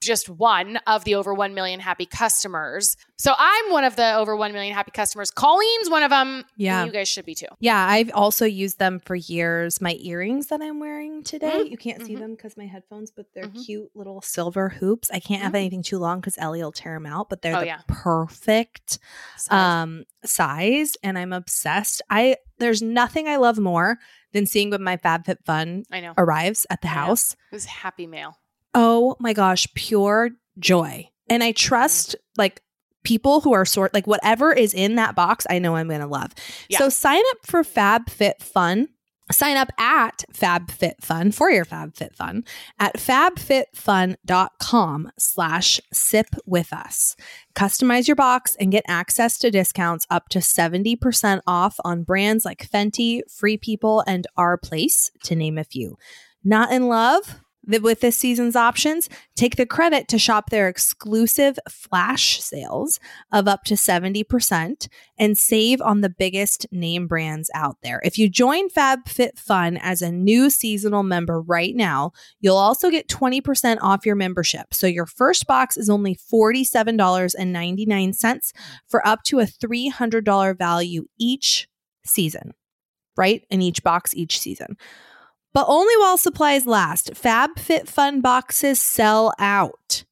just 0.00 0.28
one 0.28 0.78
of 0.86 1.04
the 1.04 1.14
over 1.14 1.34
1 1.34 1.54
million 1.54 1.80
happy 1.80 2.06
customers. 2.06 2.96
So 3.16 3.34
I'm 3.36 3.72
one 3.72 3.82
of 3.84 3.96
the 3.96 4.14
over 4.14 4.36
1 4.36 4.52
million 4.52 4.72
happy 4.74 4.92
customers. 4.92 5.30
Colleen's 5.30 5.90
one 5.90 6.02
of 6.04 6.10
them. 6.10 6.44
Yeah. 6.56 6.84
You 6.84 6.92
guys 6.92 7.08
should 7.08 7.24
be 7.26 7.34
too. 7.34 7.46
Yeah, 7.58 7.84
I've 7.88 8.10
also 8.14 8.44
used 8.44 8.78
them 8.78 9.00
for 9.00 9.16
years. 9.16 9.80
My 9.80 9.94
earrings 10.00 10.46
that 10.48 10.60
I'm 10.62 10.78
wearing 10.78 11.24
today, 11.24 11.64
Mm, 11.64 11.70
you 11.70 11.76
can't 11.76 12.02
see 12.04 12.14
mhm. 12.14 12.20
them 12.20 12.30
because 12.36 12.56
my 12.56 12.66
headphones, 12.66 13.10
but 13.10 13.26
they're 13.34 13.44
Mhm. 13.48 13.64
cute 13.66 13.90
little 13.94 14.20
silver 14.22 14.68
hoops. 14.68 15.10
I 15.12 15.18
can't 15.18 15.42
have 15.42 15.52
Mm. 15.52 15.56
anything 15.56 15.82
too 15.82 15.98
long 15.98 16.20
because 16.20 16.38
Ellie 16.38 16.62
will 16.62 16.70
tear 16.72 16.94
them 16.94 17.06
out, 17.06 17.28
but 17.28 17.42
they're 17.42 17.56
Oh, 17.56 17.60
the 17.60 17.66
yeah. 17.66 17.80
perfect 17.88 18.98
um 19.50 20.04
size 20.24 20.96
and 21.02 21.18
I'm 21.18 21.32
obsessed. 21.32 22.02
I 22.10 22.36
there's 22.58 22.82
nothing 22.82 23.28
I 23.28 23.36
love 23.36 23.58
more 23.58 23.98
than 24.32 24.46
seeing 24.46 24.70
when 24.70 24.82
my 24.82 24.96
FabFitFun 24.96 25.84
I 25.90 26.00
know. 26.00 26.12
arrives 26.18 26.66
at 26.70 26.82
the 26.82 26.88
I 26.88 26.94
know. 26.94 27.00
house. 27.06 27.32
It 27.50 27.54
was 27.54 27.64
happy 27.66 28.06
mail. 28.06 28.36
Oh 28.74 29.16
my 29.18 29.32
gosh, 29.32 29.66
pure 29.74 30.30
joy. 30.58 31.08
And 31.28 31.42
I 31.42 31.52
trust 31.52 32.14
like 32.36 32.60
people 33.04 33.40
who 33.40 33.52
are 33.52 33.64
sort 33.64 33.94
like 33.94 34.06
whatever 34.06 34.52
is 34.52 34.74
in 34.74 34.96
that 34.96 35.14
box, 35.14 35.46
I 35.48 35.58
know 35.58 35.76
I'm 35.76 35.88
going 35.88 36.00
to 36.00 36.06
love. 36.06 36.34
Yeah. 36.68 36.76
So 36.78 36.90
sign 36.90 37.22
up 37.30 37.38
for 37.44 37.62
FabFitFun. 37.62 38.88
Sign 39.30 39.58
up 39.58 39.70
at 39.78 40.24
FabFitFun 40.32 41.34
for 41.34 41.50
your 41.50 41.66
FabFitFun 41.66 42.46
at 42.78 42.96
fabfitfun.com 42.96 45.10
slash 45.18 45.82
sip 45.92 46.28
with 46.46 46.72
us. 46.72 47.14
Customize 47.54 48.08
your 48.08 48.16
box 48.16 48.56
and 48.58 48.72
get 48.72 48.84
access 48.88 49.36
to 49.38 49.50
discounts 49.50 50.06
up 50.08 50.30
to 50.30 50.38
70% 50.38 51.42
off 51.46 51.78
on 51.84 52.04
brands 52.04 52.46
like 52.46 52.70
Fenty, 52.70 53.20
Free 53.30 53.58
People, 53.58 54.02
and 54.06 54.26
Our 54.38 54.56
Place, 54.56 55.10
to 55.24 55.36
name 55.36 55.58
a 55.58 55.64
few. 55.64 55.98
Not 56.42 56.72
in 56.72 56.88
love? 56.88 57.38
Th- 57.70 57.82
With 57.82 58.00
this 58.00 58.16
season's 58.16 58.56
options, 58.56 59.08
take 59.36 59.56
the 59.56 59.66
credit 59.66 60.08
to 60.08 60.18
shop 60.18 60.50
their 60.50 60.68
exclusive 60.68 61.58
flash 61.68 62.40
sales 62.40 62.98
of 63.32 63.48
up 63.48 63.64
to 63.64 63.74
70% 63.74 64.88
and 65.18 65.38
save 65.38 65.80
on 65.80 66.00
the 66.00 66.10
biggest 66.10 66.66
name 66.70 67.06
brands 67.06 67.50
out 67.54 67.76
there. 67.82 68.00
If 68.04 68.18
you 68.18 68.28
join 68.28 68.68
FabFitFun 68.70 69.78
as 69.82 70.02
a 70.02 70.12
new 70.12 70.50
seasonal 70.50 71.02
member 71.02 71.40
right 71.40 71.74
now, 71.74 72.12
you'll 72.40 72.56
also 72.56 72.90
get 72.90 73.08
20% 73.08 73.78
off 73.80 74.06
your 74.06 74.16
membership. 74.16 74.74
So 74.74 74.86
your 74.86 75.06
first 75.06 75.46
box 75.46 75.76
is 75.76 75.90
only 75.90 76.16
$47.99 76.16 78.52
for 78.88 79.06
up 79.06 79.22
to 79.24 79.40
a 79.40 79.46
$300 79.46 80.58
value 80.58 81.06
each 81.18 81.68
season, 82.04 82.52
right? 83.16 83.42
In 83.50 83.62
each 83.62 83.82
box 83.82 84.14
each 84.14 84.38
season. 84.38 84.76
But 85.52 85.66
only 85.68 85.96
while 85.96 86.18
supplies 86.18 86.66
last. 86.66 87.14
FabFitFun 87.14 88.22
boxes 88.22 88.80
sell 88.80 89.32
out. 89.38 90.04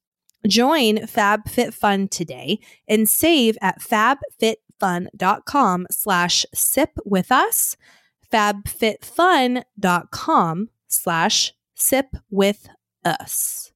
Join 0.47 0.97
FabFitFun 0.97 2.09
today 2.09 2.59
and 2.87 3.09
save 3.09 3.57
at 3.61 3.79
fabfitfun.com 3.79 5.87
slash 5.91 6.45
sip 6.53 6.91
with 7.05 7.31
us. 7.31 7.75
Fabfitfun.com 8.31 10.69
slash 10.87 11.53
sip 11.75 12.15
with 12.29 12.69
us. 13.05 13.71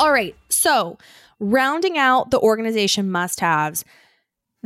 All 0.00 0.12
right. 0.12 0.36
So, 0.48 0.96
rounding 1.40 1.98
out 1.98 2.30
the 2.30 2.38
organization 2.40 3.10
must 3.10 3.40
haves, 3.40 3.84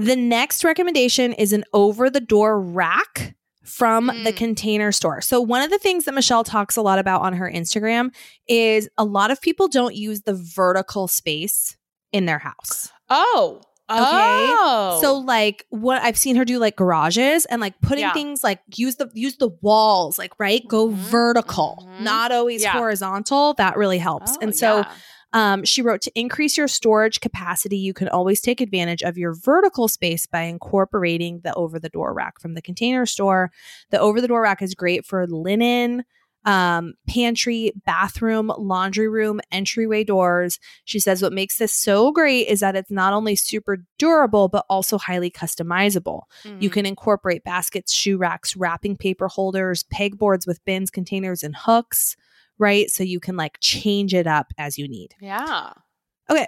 The 0.05 0.17
next 0.17 0.65
recommendation 0.65 1.33
is 1.33 1.53
an 1.53 1.65
over 1.73 2.11
the 2.11 2.21
door 2.21 2.61
rack 2.61 3.35
from 3.65 4.07
the 4.09 4.33
Mm. 4.33 4.37
container 4.37 4.93
store. 4.93 5.21
So, 5.21 5.41
one 5.41 5.63
of 5.63 5.71
the 5.71 5.79
things 5.79 6.05
that 6.05 6.15
Michelle 6.15 6.45
talks 6.45 6.77
a 6.77 6.83
lot 6.83 6.99
about 6.99 7.23
on 7.23 7.35
her 7.35 7.51
Instagram 7.51 8.13
is 8.49 8.89
a 8.99 9.05
lot 9.05 9.31
of 9.31 9.41
people 9.41 9.69
don't 9.69 9.95
use 9.95 10.23
the 10.23 10.35
vertical 10.35 11.07
space 11.09 11.77
in 12.13 12.27
their 12.27 12.39
house. 12.41 12.91
Oh. 13.09 13.61
Oh. 13.89 14.99
So 15.03 15.19
like 15.19 15.67
what 15.69 16.01
I've 16.03 16.17
seen 16.17 16.37
her 16.37 16.45
do 16.47 16.59
like 16.59 16.77
garages 16.77 17.45
and 17.47 17.61
like 17.61 17.79
putting 17.83 18.03
Yeah. 18.05 18.13
things 18.15 18.43
like 18.43 18.61
use 18.75 18.97
the 18.97 19.11
use 19.13 19.37
the 19.37 19.51
walls 19.61 20.19
like 20.19 20.33
right 20.39 20.67
go 20.67 20.89
Mhm, 20.89 20.95
vertical 20.95 21.87
mhm. 21.87 22.01
not 22.03 22.33
always 22.33 22.63
Yeah. 22.63 22.73
horizontal 22.73 23.55
that 23.55 23.77
really 23.77 23.99
helps. 23.99 24.33
Oh, 24.33 24.39
and 24.41 24.57
so 24.57 24.79
yeah. 24.79 24.91
Um, 25.33 25.65
she 25.65 25.83
wrote 25.83 26.01
to 26.03 26.13
increase 26.19 26.57
your 26.57 26.69
storage 26.69 27.21
capacity, 27.21 27.77
you 27.79 27.95
can 27.95 28.09
always 28.09 28.41
take 28.41 28.61
advantage 28.61 29.03
of 29.03 29.17
your 29.17 29.35
vertical 29.35 29.89
space 29.89 30.27
by 30.27 30.43
incorporating 30.43 31.41
the 31.43 31.55
over 31.55 31.79
the 31.79 31.89
door 31.89 32.13
rack 32.13 32.41
from 32.41 32.55
the 32.55 32.63
container 32.63 33.07
store. 33.07 33.51
The 33.91 33.99
over 34.01 34.21
the 34.21 34.29
door 34.29 34.43
rack 34.43 34.63
is 34.63 34.75
great 34.75 35.07
for 35.07 35.27
linen, 35.27 36.05
um, 36.45 36.95
pantry, 37.09 37.73
bathroom, 37.87 38.53
laundry 38.59 39.09
room, 39.09 39.41
entryway 39.53 40.03
doors. 40.03 40.59
She 40.85 40.99
says 40.99 41.23
what 41.23 41.33
makes 41.33 41.57
this 41.59 41.73
so 41.73 42.11
great 42.11 42.49
is 42.49 42.59
that 42.61 42.75
it's 42.75 42.91
not 42.91 43.13
only 43.13 43.37
super 43.37 43.79
durable, 43.97 44.49
but 44.49 44.67
also 44.69 44.99
highly 44.99 45.31
customizable. 45.31 46.23
You 46.59 46.69
Mhm. 46.69 46.73
can 46.73 46.87
incorporate 46.87 47.45
baskets, 47.45 47.93
shoe 47.93 48.17
racks, 48.17 48.57
wrapping 48.57 48.97
paper 48.97 49.29
holders, 49.29 49.85
pegboards 49.95 50.47
with 50.47 50.65
bins, 50.65 50.91
containers, 50.91 51.45
and 51.45 51.55
hooks, 51.57 52.17
right? 52.63 52.89
So 52.91 53.03
you 53.03 53.21
can 53.21 53.37
like 53.37 53.59
change 53.61 54.15
it 54.15 54.27
up 54.27 54.53
as 54.57 54.79
you 54.79 54.89
need. 54.89 55.15
Yeah. 55.21 55.73
Okay. 56.31 56.47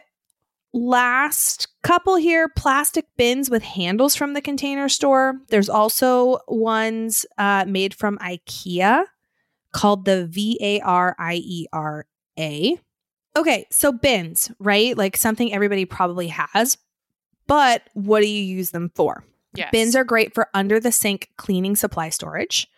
Last 0.72 1.68
couple 1.82 2.16
here 2.16 2.48
plastic 2.48 3.06
bins 3.16 3.50
with 3.50 3.62
handles 3.62 4.16
from 4.16 4.32
the 4.32 4.40
container 4.40 4.88
store. 4.88 5.34
There's 5.48 5.68
also 5.68 6.38
ones 6.48 7.26
uh, 7.36 7.64
made 7.68 7.94
from 7.94 8.18
IKEA 8.18 9.04
called 9.72 10.04
the 10.04 10.26
V 10.26 10.58
A 10.60 10.80
R 10.80 11.14
I 11.18 11.34
E 11.34 11.66
R 11.72 12.06
A. 12.38 12.78
Okay, 13.36 13.66
so 13.70 13.90
bins, 13.90 14.50
right? 14.60 14.96
Like 14.96 15.16
something 15.16 15.52
everybody 15.52 15.84
probably 15.84 16.28
has, 16.28 16.78
but 17.48 17.82
what 17.94 18.20
do 18.20 18.28
you 18.28 18.42
use 18.42 18.70
them 18.70 18.92
for? 18.94 19.24
Yes. 19.56 19.70
Bins 19.72 19.96
are 19.96 20.04
great 20.04 20.34
for 20.34 20.48
under 20.54 20.78
the 20.78 20.92
sink 20.92 21.30
cleaning 21.36 21.74
supply 21.76 22.08
storage, 22.08 22.68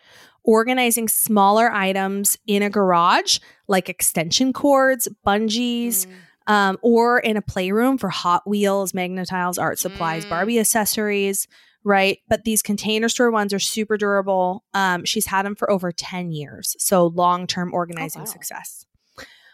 organizing 0.47 1.07
smaller 1.07 1.69
items 1.71 2.37
in 2.47 2.63
a 2.63 2.69
garage 2.69 3.37
like 3.67 3.89
extension 3.89 4.53
cords, 4.53 5.07
bungees, 5.25 6.07
Mm. 6.07 6.51
um, 6.51 6.77
or 6.81 7.19
in 7.19 7.37
a 7.37 7.41
playroom 7.41 7.97
for 7.97 8.09
Hot 8.09 8.47
Wheels, 8.47 8.93
Magnetiles, 8.93 9.61
art 9.61 9.77
supplies, 9.77 10.25
Mm. 10.25 10.29
Barbie 10.29 10.59
accessories, 10.59 11.47
right? 11.83 12.19
But 12.29 12.45
these 12.45 12.61
container 12.63 13.09
store 13.09 13.29
ones 13.29 13.53
are 13.53 13.59
super 13.59 13.97
durable. 13.97 14.63
Um, 14.73 15.03
she's 15.05 15.25
had 15.27 15.45
them 15.45 15.55
for 15.55 15.69
over 15.69 15.91
10 15.91 16.31
years. 16.31 16.75
So 16.79 17.07
long 17.07 17.45
term 17.45 17.73
organizing 17.73 18.21
wow. 18.21 18.25
success. 18.25 18.85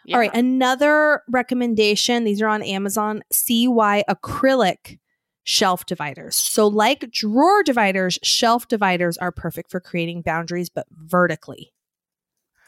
Yeah. 0.06 0.16
All 0.16 0.20
right. 0.20 0.34
Another 0.36 1.24
recommendation 1.30 2.24
these 2.26 2.42
are 2.42 2.48
on 2.48 2.62
Amazon 2.62 3.24
CY 3.32 4.04
acrylic 4.10 5.00
shelf 5.44 5.86
dividers. 5.86 6.36
So, 6.36 6.68
like 6.68 7.10
drawer 7.12 7.64
dividers, 7.64 8.18
shelf 8.24 8.68
dividers 8.68 9.18
are 9.18 9.32
perfect 9.32 9.70
for 9.72 9.80
creating 9.80 10.22
boundaries, 10.22 10.70
but 10.70 10.88
vertically. 10.92 11.74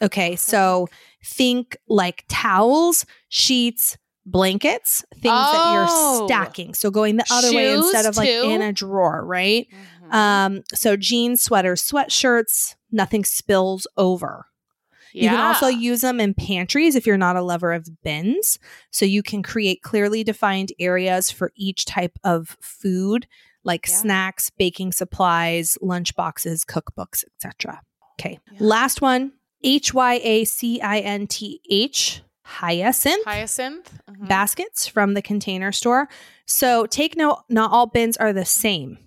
Okay. 0.02 0.36
So, 0.36 0.88
think 1.24 1.76
like 1.88 2.24
towels, 2.28 3.06
sheets, 3.28 3.96
blankets, 4.26 5.04
things 5.14 5.22
that 5.24 5.52
Oh. 5.54 6.18
you're 6.18 6.28
stacking. 6.28 6.74
So, 6.74 6.90
going 6.90 7.16
the 7.16 7.24
other 7.30 7.52
way 7.54 7.72
instead 7.74 8.04
of 8.06 8.16
like 8.16 8.28
too? 8.28 8.42
in 8.50 8.60
a 8.60 8.72
drawer, 8.72 9.24
right? 9.24 9.66
Mhm. 10.04 10.14
Um, 10.14 10.62
so 10.72 10.96
jeans, 10.96 11.42
sweaters, 11.42 11.82
sweatshirts, 11.82 12.74
nothing 12.92 13.24
spills 13.24 13.86
over. 13.96 14.46
You 15.12 15.28
can 15.30 15.40
also 15.40 15.68
use 15.68 16.00
them 16.00 16.20
in 16.20 16.34
pantries 16.34 16.94
if 16.94 17.06
you're 17.06 17.16
not 17.16 17.36
a 17.36 17.42
lover 17.42 17.72
of 17.72 17.88
bins. 18.02 18.58
So 18.90 19.04
you 19.04 19.22
can 19.22 19.42
create 19.42 19.82
clearly 19.82 20.22
defined 20.24 20.72
areas 20.78 21.30
for 21.30 21.52
each 21.56 21.84
type 21.84 22.18
of 22.24 22.56
food, 22.60 23.26
like 23.64 23.86
Yeah. 23.88 23.94
snacks, 23.96 24.50
baking 24.50 24.92
supplies, 24.92 25.76
lunch 25.80 26.14
boxes, 26.16 26.64
cookbooks, 26.64 27.24
etc. 27.24 27.80
Okay. 28.20 28.38
Yeah. 28.52 28.58
Last 28.60 29.00
one, 29.00 29.32
H 29.62 29.92
Y 29.94 30.20
A 30.22 30.44
C 30.44 30.80
I 30.80 31.00
N 31.00 31.26
T 31.26 31.60
H, 31.70 32.22
hyacinth 32.42 33.24
hyacinth. 33.24 33.92
Mhm. 34.10 34.28
baskets 34.28 34.86
from 34.86 35.14
the 35.14 35.22
container 35.22 35.72
store. 35.72 36.08
So 36.46 36.86
take 36.86 37.16
note, 37.16 37.42
not 37.48 37.72
all 37.72 37.86
bins 37.86 38.16
are 38.16 38.32
the 38.32 38.44
same. 38.44 38.98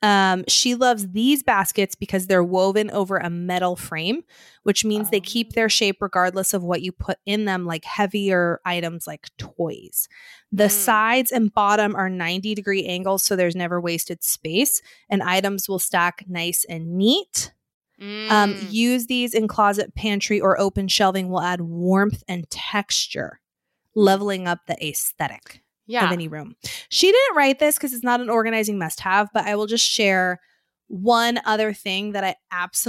Um, 0.00 0.44
she 0.46 0.76
loves 0.76 1.08
these 1.08 1.42
baskets 1.42 1.96
because 1.96 2.28
they're 2.28 2.44
woven 2.44 2.88
over 2.92 3.16
a 3.16 3.28
metal 3.30 3.74
frame, 3.74 4.22
which 4.62 4.84
means 4.84 5.10
they 5.10 5.20
keep 5.20 5.48
Oh. 5.48 5.54
their 5.56 5.68
shape 5.68 6.00
regardless 6.00 6.54
of 6.54 6.62
what 6.62 6.82
you 6.82 6.92
put 6.92 7.18
in 7.26 7.46
them, 7.46 7.66
like 7.66 7.84
heavier 7.84 8.60
items 8.64 9.08
like 9.08 9.26
toys. 9.38 10.08
The 10.52 10.64
Mm. 10.68 10.70
sides 10.70 11.32
and 11.32 11.52
bottom 11.52 11.96
are 11.96 12.08
90 12.08 12.54
degree 12.54 12.84
angles, 12.86 13.24
so 13.24 13.34
there's 13.34 13.56
never 13.56 13.80
wasted 13.80 14.22
space, 14.22 14.80
and 15.10 15.20
items 15.22 15.68
will 15.68 15.80
stack 15.80 16.24
nice 16.28 16.64
and 16.68 16.96
neat. 16.96 17.52
Um, 18.28 18.54
Mm. 18.54 18.70
use 18.70 19.06
these 19.06 19.34
in 19.34 19.48
closet, 19.48 19.94
pantry, 19.96 20.40
or 20.40 20.60
open 20.60 20.86
shelving 20.86 21.28
will 21.28 21.40
add 21.40 21.60
warmth 21.60 22.22
and 22.28 22.48
texture, 22.50 23.40
leveling 23.96 24.46
up 24.46 24.60
the 24.66 24.76
aesthetic 24.86 25.62
yeah. 25.88 26.06
of 26.06 26.12
any 26.12 26.28
room. 26.28 26.54
She 26.88 27.10
didn't 27.10 27.36
write 27.36 27.58
this 27.58 27.74
because 27.76 27.92
it's 27.92 28.04
not 28.04 28.20
an 28.20 28.30
organizing 28.30 28.78
must 28.78 29.00
have, 29.00 29.28
but 29.34 29.44
I 29.46 29.56
will 29.56 29.66
just 29.66 29.84
share 29.84 30.38
one 30.86 31.40
other 31.44 31.72
thing 31.72 32.12
that 32.12 32.22
I 32.24 32.36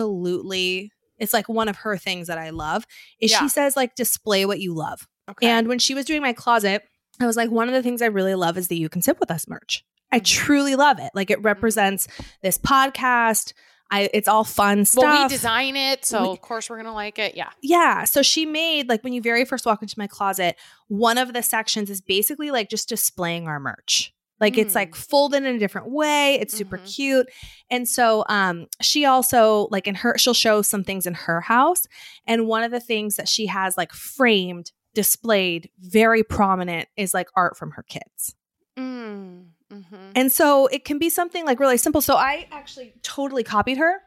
absolutely, 0.03 0.91
it's 1.17 1.33
like 1.33 1.49
one 1.49 1.67
of 1.67 1.77
her 1.77 1.97
things 1.97 2.27
that 2.27 2.37
I 2.37 2.49
love 2.51 2.85
is 3.19 3.31
Yeah. 3.31 3.39
she 3.39 3.49
says, 3.49 3.75
like, 3.75 3.95
display 3.95 4.45
what 4.45 4.59
you 4.59 4.73
love. 4.73 5.07
okay. 5.29 5.47
And 5.47 5.67
when 5.67 5.79
she 5.79 5.93
was 5.93 6.05
doing 6.05 6.21
my 6.21 6.33
closet, 6.33 6.83
I 7.19 7.25
was 7.27 7.35
like, 7.37 7.51
one 7.51 7.67
of 7.67 7.73
the 7.73 7.83
things 7.83 8.01
I 8.01 8.05
really 8.07 8.35
love 8.35 8.57
is 8.57 8.67
the 8.67 8.77
You 8.77 8.89
Can 8.89 9.01
Sip 9.01 9.19
With 9.19 9.29
Us 9.31 9.47
merch. 9.47 9.83
I 10.11 10.19
Mhm. 10.19 10.25
truly 10.25 10.75
love 10.75 10.97
it. 10.99 11.11
Like, 11.13 11.29
it 11.29 11.41
represents 11.43 12.07
this 12.41 12.57
podcast. 12.57 13.53
I, 13.91 14.09
it's 14.13 14.27
all 14.27 14.43
fun 14.43 14.85
stuff. 14.85 15.03
well, 15.03 15.23
we 15.23 15.29
design 15.29 15.75
it, 15.75 16.05
so 16.05 16.21
We- 16.23 16.29
of 16.29 16.41
course 16.41 16.69
we're 16.69 16.77
gonna 16.77 16.93
like 16.93 17.17
it. 17.17 17.35
Yeah. 17.35 17.49
Yeah. 17.61 18.03
So 18.03 18.21
she 18.21 18.45
made 18.45 18.87
like 18.87 19.03
when 19.03 19.13
you 19.13 19.21
very 19.21 19.45
first 19.45 19.65
walk 19.65 19.81
into 19.81 19.95
my 19.97 20.07
closet, 20.07 20.57
one 20.87 21.17
of 21.17 21.33
the 21.33 21.41
sections 21.41 21.89
is 21.89 21.99
basically 22.01 22.51
like 22.51 22.69
just 22.69 22.87
displaying 22.87 23.47
our 23.47 23.59
merch. 23.59 24.13
Like 24.39 24.57
it's 24.57 24.71
Mm. 24.71 24.75
like 24.75 24.95
folded 24.95 25.43
in 25.43 25.55
a 25.55 25.59
different 25.59 25.89
way. 25.89 26.35
It's 26.39 26.55
super 26.55 26.77
Mhm. 26.77 26.95
cute. 26.95 27.29
And 27.69 27.87
so 27.89 28.23
um 28.29 28.67
she 28.81 29.05
also 29.05 29.67
like 29.71 29.87
in 29.87 29.95
her 29.95 30.17
she'll 30.17 30.33
show 30.33 30.61
some 30.61 30.83
things 30.83 31.05
in 31.07 31.13
her 31.15 31.41
house. 31.41 31.87
And 32.27 32.47
one 32.47 32.63
of 32.63 32.71
the 32.71 32.79
things 32.79 33.15
that 33.15 33.27
she 33.27 33.47
has 33.47 33.75
like 33.75 33.91
framed, 33.91 34.71
displayed, 34.93 35.69
very 35.79 36.23
prominent 36.23 36.87
is 36.95 37.13
like 37.13 37.27
art 37.35 37.57
from 37.57 37.71
her 37.71 37.83
kids. 37.83 38.35
Mm. 38.77 39.47
Hmm 39.71 40.11
And 40.15 40.31
so 40.31 40.67
it 40.67 40.85
can 40.85 40.97
be 40.99 41.09
something 41.09 41.45
like 41.45 41.59
really 41.59 41.77
simple. 41.77 42.01
So 42.01 42.15
I 42.15 42.47
actually 42.51 42.93
totally 43.03 43.43
copied 43.43 43.77
her. 43.77 44.01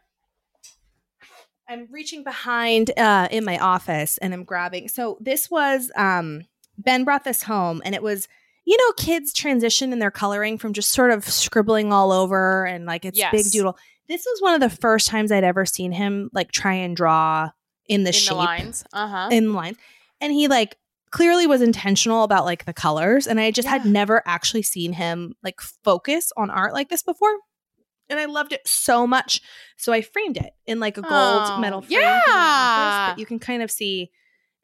I'm 1.68 1.88
reaching 1.90 2.24
behind 2.24 2.90
uh, 2.98 3.28
in 3.30 3.44
my 3.44 3.58
office 3.58 4.18
and 4.18 4.34
I'm 4.34 4.44
grabbing. 4.44 4.88
So 4.88 5.16
this 5.20 5.50
was 5.50 5.90
um, 5.96 6.42
Ben 6.76 7.04
brought 7.04 7.24
this 7.24 7.42
home 7.44 7.80
and 7.84 7.94
it 7.94 8.02
was 8.02 8.28
you 8.64 8.76
know 8.76 8.92
kids 8.96 9.32
transition 9.32 9.92
in 9.92 9.98
their 9.98 10.10
coloring 10.10 10.58
from 10.58 10.72
just 10.72 10.90
sort 10.90 11.10
of 11.10 11.24
scribbling 11.24 11.92
all 11.92 12.12
over 12.12 12.64
and 12.66 12.84
like 12.86 13.04
it's 13.04 13.18
big 13.30 13.50
doodle. 13.50 13.76
This 14.08 14.24
was 14.26 14.42
one 14.42 14.54
of 14.54 14.60
the 14.60 14.70
first 14.70 15.06
times 15.08 15.32
I'd 15.32 15.44
ever 15.44 15.64
seen 15.64 15.92
him 15.92 16.28
like 16.32 16.50
try 16.52 16.74
and 16.74 16.94
draw 16.96 17.50
in 17.88 18.04
the 18.04 18.10
In 18.10 18.14
shape 18.14 18.28
the 18.30 18.34
lines. 18.34 18.84
Uh 18.92 19.06
huh. 19.08 19.28
in 19.32 19.48
the 19.48 19.52
lines. 19.54 19.76
And 20.20 20.32
he 20.32 20.48
like 20.48 20.76
clearly 21.12 21.46
was 21.46 21.62
intentional 21.62 22.24
about 22.24 22.44
like 22.44 22.64
the 22.64 22.72
colors. 22.72 23.26
And 23.26 23.38
I 23.38 23.50
just 23.50 23.68
had 23.68 23.84
never 23.86 24.22
actually 24.26 24.62
seen 24.62 24.92
him 24.94 25.34
like 25.42 25.60
focus 25.84 26.32
on 26.36 26.50
art 26.50 26.72
like 26.72 26.88
this 26.88 27.02
before. 27.02 27.34
And 28.08 28.18
I 28.18 28.24
loved 28.24 28.52
it 28.52 28.62
so 28.66 29.06
much. 29.06 29.40
So 29.78 29.92
I 29.92 30.02
framed 30.02 30.36
it 30.36 30.50
in 30.66 30.80
like 30.80 30.98
a 30.98 31.02
gold 31.02 31.12
Oh, 31.46 31.58
metal 31.60 31.80
frame. 31.82 32.00
my 32.00 32.06
office, 32.06 32.24
yeah. 32.26 33.10
But 33.10 33.18
you 33.18 33.26
can 33.26 33.38
kind 33.38 33.62
of 33.62 33.70
see. 33.70 34.10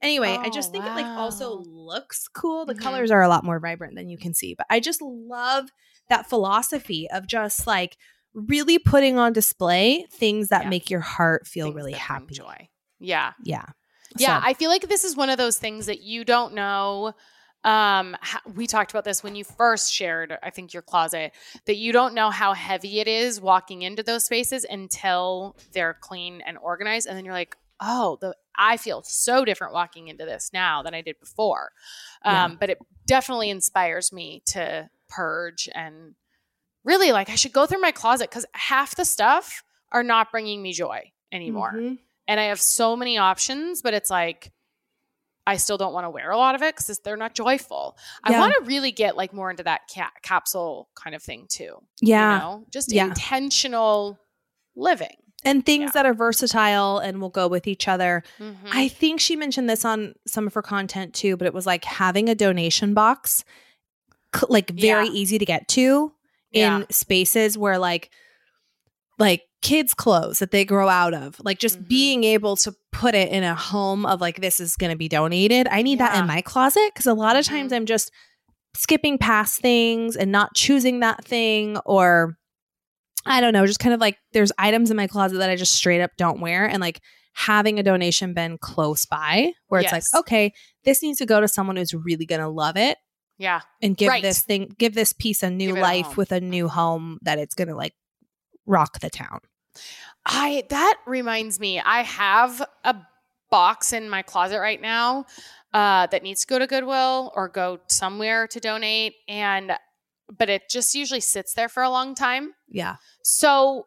Anyway, 0.02 0.28
I 0.28 0.46
Oh, 0.46 0.50
just 0.50 0.70
think 0.72 0.84
it 0.86 0.94
like 0.94 1.06
also 1.06 1.62
looks 1.66 2.28
cool. 2.28 2.66
The 2.66 2.74
Mhm. 2.74 2.80
colors 2.82 3.10
are 3.10 3.22
a 3.22 3.28
lot 3.28 3.44
more 3.44 3.58
vibrant 3.58 3.94
than 3.96 4.08
you 4.08 4.16
can 4.18 4.32
see. 4.34 4.54
But 4.54 4.66
I 4.70 4.80
just 4.80 5.00
love 5.02 5.68
that 6.08 6.28
philosophy 6.28 7.08
of 7.10 7.26
just 7.26 7.66
like 7.66 7.96
really 8.34 8.78
putting 8.78 9.18
on 9.18 9.32
display 9.32 10.06
things 10.12 10.48
that 10.48 10.64
Yeah. 10.64 10.68
make 10.68 10.88
your 10.90 11.00
heart 11.00 11.46
feel 11.46 11.66
Things 11.66 11.76
really 11.76 11.92
happy. 11.92 12.34
Joy. 12.34 12.68
Yeah. 13.00 13.32
Yeah. 13.44 13.64
Yeah, 14.16 14.40
So- 14.40 14.46
I 14.46 14.54
feel 14.54 14.70
like 14.70 14.88
this 14.88 15.04
is 15.04 15.16
one 15.16 15.30
of 15.30 15.38
those 15.38 15.58
things 15.58 15.86
that 15.86 16.00
you 16.00 16.24
don't 16.24 16.54
know. 16.54 17.14
Um, 17.64 18.16
we 18.54 18.66
talked 18.66 18.92
about 18.92 19.04
this 19.04 19.22
when 19.22 19.34
you 19.34 19.44
first 19.44 19.92
shared, 19.92 20.38
I 20.42 20.50
think, 20.50 20.72
your 20.72 20.82
closet, 20.82 21.32
that 21.66 21.76
you 21.76 21.92
don't 21.92 22.14
know 22.14 22.30
how 22.30 22.52
heavy 22.54 23.00
it 23.00 23.08
is 23.08 23.40
walking 23.40 23.82
into 23.82 24.02
those 24.02 24.24
spaces 24.24 24.64
until 24.64 25.56
they're 25.72 25.94
clean 26.00 26.40
and 26.46 26.56
organized. 26.58 27.06
And 27.08 27.16
then 27.16 27.24
you're 27.24 27.34
like, 27.34 27.56
oh, 27.80 28.16
the 28.20 28.34
I 28.60 28.76
feel 28.76 29.02
so 29.04 29.44
different 29.44 29.72
walking 29.72 30.08
into 30.08 30.24
this 30.24 30.50
now 30.52 30.82
than 30.82 30.92
I 30.94 31.00
did 31.00 31.18
before. 31.20 31.70
Um, 32.22 32.34
Yeah. 32.52 32.56
But 32.58 32.70
it 32.70 32.78
definitely 33.06 33.50
inspires 33.50 34.12
me 34.12 34.42
to 34.46 34.88
purge 35.08 35.68
and 35.74 36.14
really 36.84 37.12
like 37.12 37.28
I 37.30 37.34
should 37.36 37.52
go 37.52 37.66
through 37.66 37.80
my 37.80 37.92
closet 37.92 38.30
because 38.30 38.46
half 38.54 38.96
the 38.96 39.04
stuff 39.04 39.62
are 39.92 40.02
not 40.02 40.30
bringing 40.32 40.60
me 40.62 40.72
joy 40.72 41.12
anymore. 41.32 41.72
Mhm. 41.74 41.98
And 42.28 42.38
I 42.38 42.44
have 42.44 42.60
so 42.60 42.94
many 42.94 43.18
options, 43.18 43.82
but 43.82 43.94
it's 43.94 44.10
like, 44.10 44.52
I 45.46 45.56
still 45.56 45.78
don't 45.78 45.94
want 45.94 46.04
to 46.04 46.10
wear 46.10 46.30
a 46.30 46.36
lot 46.36 46.54
of 46.54 46.62
it 46.62 46.76
because 46.76 46.98
they're 46.98 47.16
not 47.16 47.34
joyful. 47.34 47.96
I 48.22 48.38
want 48.38 48.52
to 48.54 48.60
really 48.64 48.92
get 48.92 49.16
like 49.16 49.32
more 49.32 49.50
into 49.50 49.62
that 49.62 49.80
ca- 49.92 50.12
capsule 50.22 50.90
kind 50.94 51.16
of 51.16 51.22
thing 51.22 51.46
too. 51.48 51.78
Yeah. 52.02 52.34
You 52.34 52.38
know, 52.38 52.64
just 52.70 52.92
Yeah. 52.92 53.06
intentional 53.06 54.18
living. 54.76 55.16
And 55.44 55.64
things 55.64 55.84
Yeah. 55.84 55.90
that 55.94 56.06
are 56.06 56.12
versatile 56.12 56.98
and 56.98 57.20
will 57.22 57.30
go 57.30 57.48
with 57.48 57.66
each 57.66 57.88
other. 57.88 58.22
Mhm. 58.38 58.56
I 58.70 58.88
think 58.88 59.20
she 59.20 59.36
mentioned 59.36 59.70
this 59.70 59.86
on 59.86 60.14
some 60.26 60.46
of 60.46 60.52
her 60.52 60.60
content 60.62 61.14
too, 61.14 61.38
but 61.38 61.46
it 61.46 61.54
was 61.54 61.64
like 61.64 61.84
having 61.84 62.28
a 62.28 62.34
donation 62.34 62.92
box, 62.92 63.42
like 64.50 64.68
very 64.70 65.06
Yeah. 65.06 65.12
easy 65.12 65.38
to 65.38 65.46
get 65.46 65.66
to 65.68 66.12
in 66.52 66.80
Yeah. 66.80 66.84
spaces 66.90 67.56
where 67.56 67.78
like, 67.78 68.10
like 69.18 69.47
kids' 69.60 69.92
clothes 69.94 70.38
that 70.38 70.50
they 70.52 70.64
grow 70.64 70.88
out 70.88 71.14
of, 71.14 71.40
like 71.44 71.58
just 71.58 71.80
Mhm. 71.82 71.88
being 71.88 72.24
able 72.24 72.56
to 72.56 72.74
put 72.92 73.14
it 73.14 73.30
in 73.32 73.42
a 73.42 73.54
home 73.54 74.06
of 74.06 74.20
like 74.20 74.40
this 74.40 74.60
is 74.60 74.76
going 74.76 74.90
to 74.92 74.96
be 74.96 75.08
donated. 75.08 75.66
I 75.68 75.82
need 75.82 75.98
that 75.98 76.16
in 76.16 76.26
my 76.26 76.40
closet 76.42 76.90
because 76.94 77.06
a 77.06 77.14
lot 77.14 77.36
of 77.36 77.44
times 77.44 77.72
I'm 77.72 77.84
just 77.86 78.12
skipping 78.76 79.18
past 79.18 79.60
things 79.60 80.14
and 80.14 80.30
not 80.30 80.54
choosing 80.54 81.00
that 81.00 81.24
thing 81.24 81.76
or 81.84 82.36
I 83.26 83.40
don't 83.40 83.52
know, 83.52 83.66
just 83.66 83.80
kind 83.80 83.92
of 83.94 84.00
like 84.00 84.16
there's 84.32 84.52
items 84.58 84.90
in 84.90 84.96
my 84.96 85.06
closet 85.08 85.38
that 85.38 85.50
I 85.50 85.56
just 85.56 85.74
straight 85.74 86.00
up 86.00 86.12
don't 86.16 86.40
wear 86.40 86.64
and 86.66 86.80
like 86.80 87.00
having 87.34 87.78
a 87.78 87.82
donation 87.82 88.34
bin 88.34 88.58
close 88.58 89.06
by 89.06 89.52
where 89.66 89.80
it's 89.80 89.92
Yes. 89.92 90.12
like, 90.12 90.20
okay, 90.20 90.52
this 90.84 91.02
needs 91.02 91.18
to 91.18 91.26
go 91.26 91.40
to 91.40 91.48
someone 91.48 91.76
who's 91.76 91.92
really 91.94 92.26
going 92.26 92.40
to 92.40 92.48
love 92.48 92.76
it 92.76 92.96
yeah. 93.38 93.60
and 93.82 93.96
give 93.96 94.08
Right. 94.08 94.22
this 94.22 94.42
thing 94.44 94.72
give 94.78 94.94
this 94.94 95.12
piece 95.12 95.42
a 95.42 95.50
new 95.50 95.74
it 95.74 95.78
a 95.78 95.82
life 95.82 96.16
with 96.16 96.30
a 96.32 96.40
new 96.40 96.68
home 96.68 97.18
that 97.22 97.38
it's 97.38 97.54
going 97.56 97.68
to 97.68 97.74
like 97.76 97.94
rock 98.66 99.00
the 99.00 99.10
town. 99.10 99.40
I 100.26 100.64
that 100.68 100.96
reminds 101.06 101.58
me, 101.58 101.80
I 101.80 102.02
have 102.02 102.62
a 102.84 102.96
box 103.50 103.92
in 103.92 104.08
my 104.08 104.22
closet 104.22 104.60
right 104.60 104.80
now 104.80 105.26
uh, 105.72 106.06
that 106.08 106.22
needs 106.22 106.42
to 106.42 106.46
go 106.46 106.58
to 106.58 106.66
Goodwill 106.66 107.32
or 107.34 107.48
go 107.48 107.80
somewhere 107.88 108.46
to 108.48 108.60
donate, 108.60 109.14
and 109.28 109.72
but 110.36 110.48
it 110.48 110.68
just 110.68 110.94
usually 110.94 111.20
sits 111.20 111.54
there 111.54 111.68
for 111.68 111.82
a 111.82 111.90
long 111.90 112.14
time. 112.14 112.52
Yeah. 112.68 112.96
So, 113.22 113.86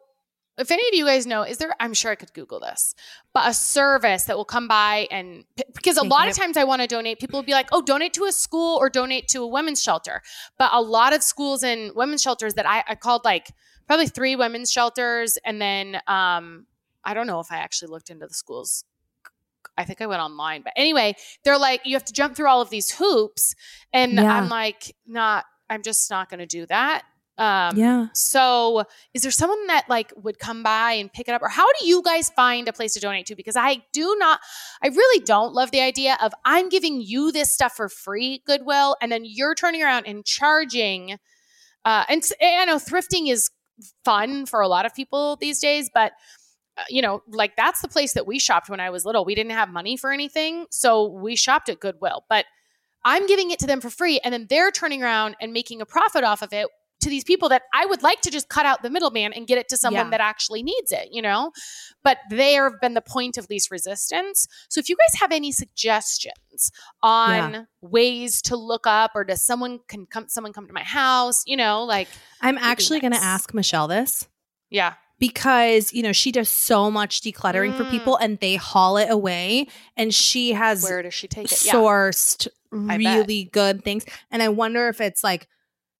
if 0.58 0.72
any 0.72 0.88
of 0.88 0.94
you 0.94 1.06
guys 1.06 1.26
know, 1.26 1.44
is 1.44 1.58
there? 1.58 1.76
I'm 1.80 1.94
sure 1.94 2.12
I 2.12 2.16
could 2.16 2.34
Google 2.34 2.60
this, 2.60 2.96
but 3.34 3.48
a 3.48 3.54
service 3.54 4.26
that 4.26 4.38
will 4.38 4.46
come 4.46 4.68
by 4.68 5.08
and 5.12 5.46
because 5.76 5.98
a 5.98 6.04
lot 6.04 6.28
of 6.28 6.36
times 6.36 6.58
I 6.58 6.64
want 6.64 6.82
to 6.82 6.88
donate, 6.88 7.20
people 7.20 7.40
will 7.40 7.46
be 7.46 7.54
like, 7.54 7.70
"Oh, 7.72 7.82
donate 7.82 8.14
to 8.14 8.26
a 8.26 8.32
school 8.32 8.78
or 8.78 8.90
donate 8.90 9.28
to 9.30 9.42
a 9.44 9.48
women's 9.48 9.82
shelter." 9.82 10.22
But 10.58 10.72
a 10.74 10.82
lot 10.82 11.14
of 11.14 11.24
schools 11.24 11.64
and 11.64 11.96
women's 11.96 12.22
shelters 12.22 12.56
that 12.56 12.68
I, 12.68 12.84
I 12.88 12.96
called 12.96 13.26
like 13.26 13.52
probably 13.88 14.08
three 14.08 14.36
women's 14.36 14.72
shelters, 14.72 15.38
and 15.46 15.62
then 15.62 15.96
um, 16.08 16.66
I 17.04 17.14
don't 17.14 17.28
know 17.28 17.40
if 17.40 17.52
I 17.52 17.58
actually 17.58 17.90
looked 17.92 18.10
into 18.10 18.28
the 18.28 18.34
schools. 18.34 18.84
I 19.78 19.86
think 19.86 20.02
I 20.02 20.06
went 20.06 20.22
online, 20.22 20.62
but 20.64 20.74
anyway, 20.76 21.16
they're 21.44 21.58
like, 21.58 21.82
you 21.86 21.96
have 21.96 22.06
to 22.06 22.14
jump 22.14 22.36
through 22.36 22.48
all 22.48 22.62
of 22.62 22.70
these 22.70 22.92
hoops, 22.92 23.56
and 23.94 24.14
Yeah. 24.14 24.34
I'm 24.36 24.50
like, 24.50 24.96
not. 25.08 25.46
I'm 25.70 25.84
just 25.84 26.10
not 26.12 26.30
going 26.30 26.40
to 26.42 26.46
do 26.46 26.66
that. 26.66 27.04
Um, 27.38 27.76
yeah. 27.78 28.08
so, 28.14 28.84
is 29.14 29.24
there 29.24 29.32
someone 29.32 29.66
that 29.68 29.90
like 29.90 30.12
would 30.18 30.38
come 30.38 30.62
by 30.62 30.92
and 30.92 31.12
pick 31.12 31.28
it 31.28 31.32
up, 31.32 31.42
or 31.42 31.48
how 31.48 31.66
do 31.80 31.88
you 31.88 32.04
guys 32.04 32.30
find 32.30 32.68
a 32.68 32.74
place 32.74 32.94
to 32.94 33.00
donate 33.00 33.26
to? 33.28 33.36
Because 33.36 33.56
I 33.56 33.82
do 33.94 34.16
not, 34.20 34.42
I 34.84 34.90
really 34.90 35.24
don't 35.24 35.54
love 35.54 35.72
the 35.72 35.80
idea 35.82 36.18
of 36.22 36.34
I'm 36.46 36.70
giving 36.70 37.02
you 37.02 37.32
this 37.32 37.52
stuff 37.52 37.74
for 37.74 37.88
free, 37.90 38.44
Goodwill, 38.46 38.98
and 39.02 39.12
then 39.12 39.22
you're 39.24 39.56
turning 39.56 39.82
around 39.82 40.06
and 40.06 40.26
charging. 40.26 41.18
Uh, 41.84 42.04
and 42.10 42.22
I 42.44 42.66
know 42.66 42.76
thrifting 42.76 43.32
is 43.32 43.50
fun 44.06 44.46
for 44.46 44.62
a 44.62 44.68
lot 44.68 44.86
of 44.86 44.94
people 44.94 45.36
these 45.38 45.60
days, 45.60 45.90
but 45.94 46.14
uh, 46.78 46.84
you 46.90 47.02
know, 47.02 47.22
like 47.28 47.56
that's 47.56 47.82
the 47.82 47.88
place 47.88 48.14
that 48.14 48.26
we 48.26 48.40
shopped 48.40 48.70
when 48.70 48.80
I 48.80 48.90
was 48.90 49.06
little. 49.06 49.26
We 49.26 49.36
didn't 49.36 49.52
have 49.52 49.70
money 49.70 49.98
for 49.98 50.12
anything, 50.12 50.66
so 50.70 51.08
we 51.08 51.36
shopped 51.36 51.70
at 51.70 51.80
Goodwill, 51.80 52.26
but. 52.30 52.46
I'm 53.04 53.26
giving 53.26 53.50
it 53.50 53.58
to 53.58 53.66
them 53.66 53.82
for 53.82 53.90
free, 53.90 54.20
and 54.24 54.32
then 54.32 54.46
they're 54.48 54.70
turning 54.70 55.02
around 55.02 55.36
and 55.42 55.52
making 55.54 55.82
a 55.82 55.88
profit 55.88 56.24
off 56.24 56.44
of 56.44 56.54
it 56.54 56.68
to 57.02 57.10
these 57.10 57.24
people 57.24 57.50
that 57.50 57.64
I 57.74 57.86
would 57.86 58.02
like 58.04 58.22
to 58.22 58.32
just 58.32 58.48
cut 58.50 58.66
out 58.66 58.82
the 58.84 58.90
middleman 58.90 59.34
and 59.34 59.46
get 59.48 59.58
it 59.58 59.68
to 59.70 59.78
someone 59.78 60.06
Yeah. 60.08 60.10
that 60.12 60.22
actually 60.22 60.64
needs 60.64 60.92
it, 60.92 61.10
you 61.12 61.22
know? 61.22 61.52
But 62.04 62.18
they 62.30 62.54
have 62.54 62.80
been 62.82 62.94
the 62.94 63.02
point 63.02 63.38
of 63.38 63.50
least 63.50 63.70
resistance. 63.72 64.48
So 64.70 64.80
if 64.80 64.88
you 64.90 64.96
guys 64.96 65.20
have 65.20 65.32
any 65.32 65.52
suggestions 65.52 66.72
on 67.04 67.68
ways 67.82 68.42
to 68.44 68.56
look 68.56 68.86
up 68.88 69.12
or 69.16 69.24
does 69.24 69.44
someone 69.46 69.80
can 69.88 70.06
come 70.06 70.28
someone 70.28 70.54
come 70.54 70.68
to 70.68 70.74
my 70.74 70.84
house, 70.84 71.44
you 71.46 71.58
know, 71.58 71.84
like 71.84 72.08
I'm 72.42 72.58
actually 72.58 73.00
going 73.00 73.14
to 73.14 73.22
ask 73.24 73.54
Michelle 73.54 73.88
this. 73.88 74.28
yeah. 74.70 74.94
because 75.20 75.94
you 75.94 76.02
know 76.02 76.12
she 76.12 76.32
does 76.32 76.50
so 76.50 76.90
much 76.90 77.22
decluttering 77.22 77.76
for 77.78 77.84
Mm. 77.84 77.92
people 77.92 78.16
and 78.18 78.40
they 78.40 78.56
haul 78.56 78.98
it 78.98 79.08
away 79.12 79.68
and 79.96 80.12
she 80.14 80.54
has 80.54 80.82
Where 80.84 81.04
does 81.04 81.14
she 81.14 81.28
take 81.28 81.52
it? 81.52 81.64
Yeah. 81.66 81.74
sourced 81.74 82.48
bet. 82.72 82.98
really 82.98 83.44
good 83.54 83.84
things 83.84 84.04
and 84.32 84.42
i 84.42 84.50
wonder 84.50 84.88
if 84.90 85.00
it's 85.00 85.24
like 85.24 85.48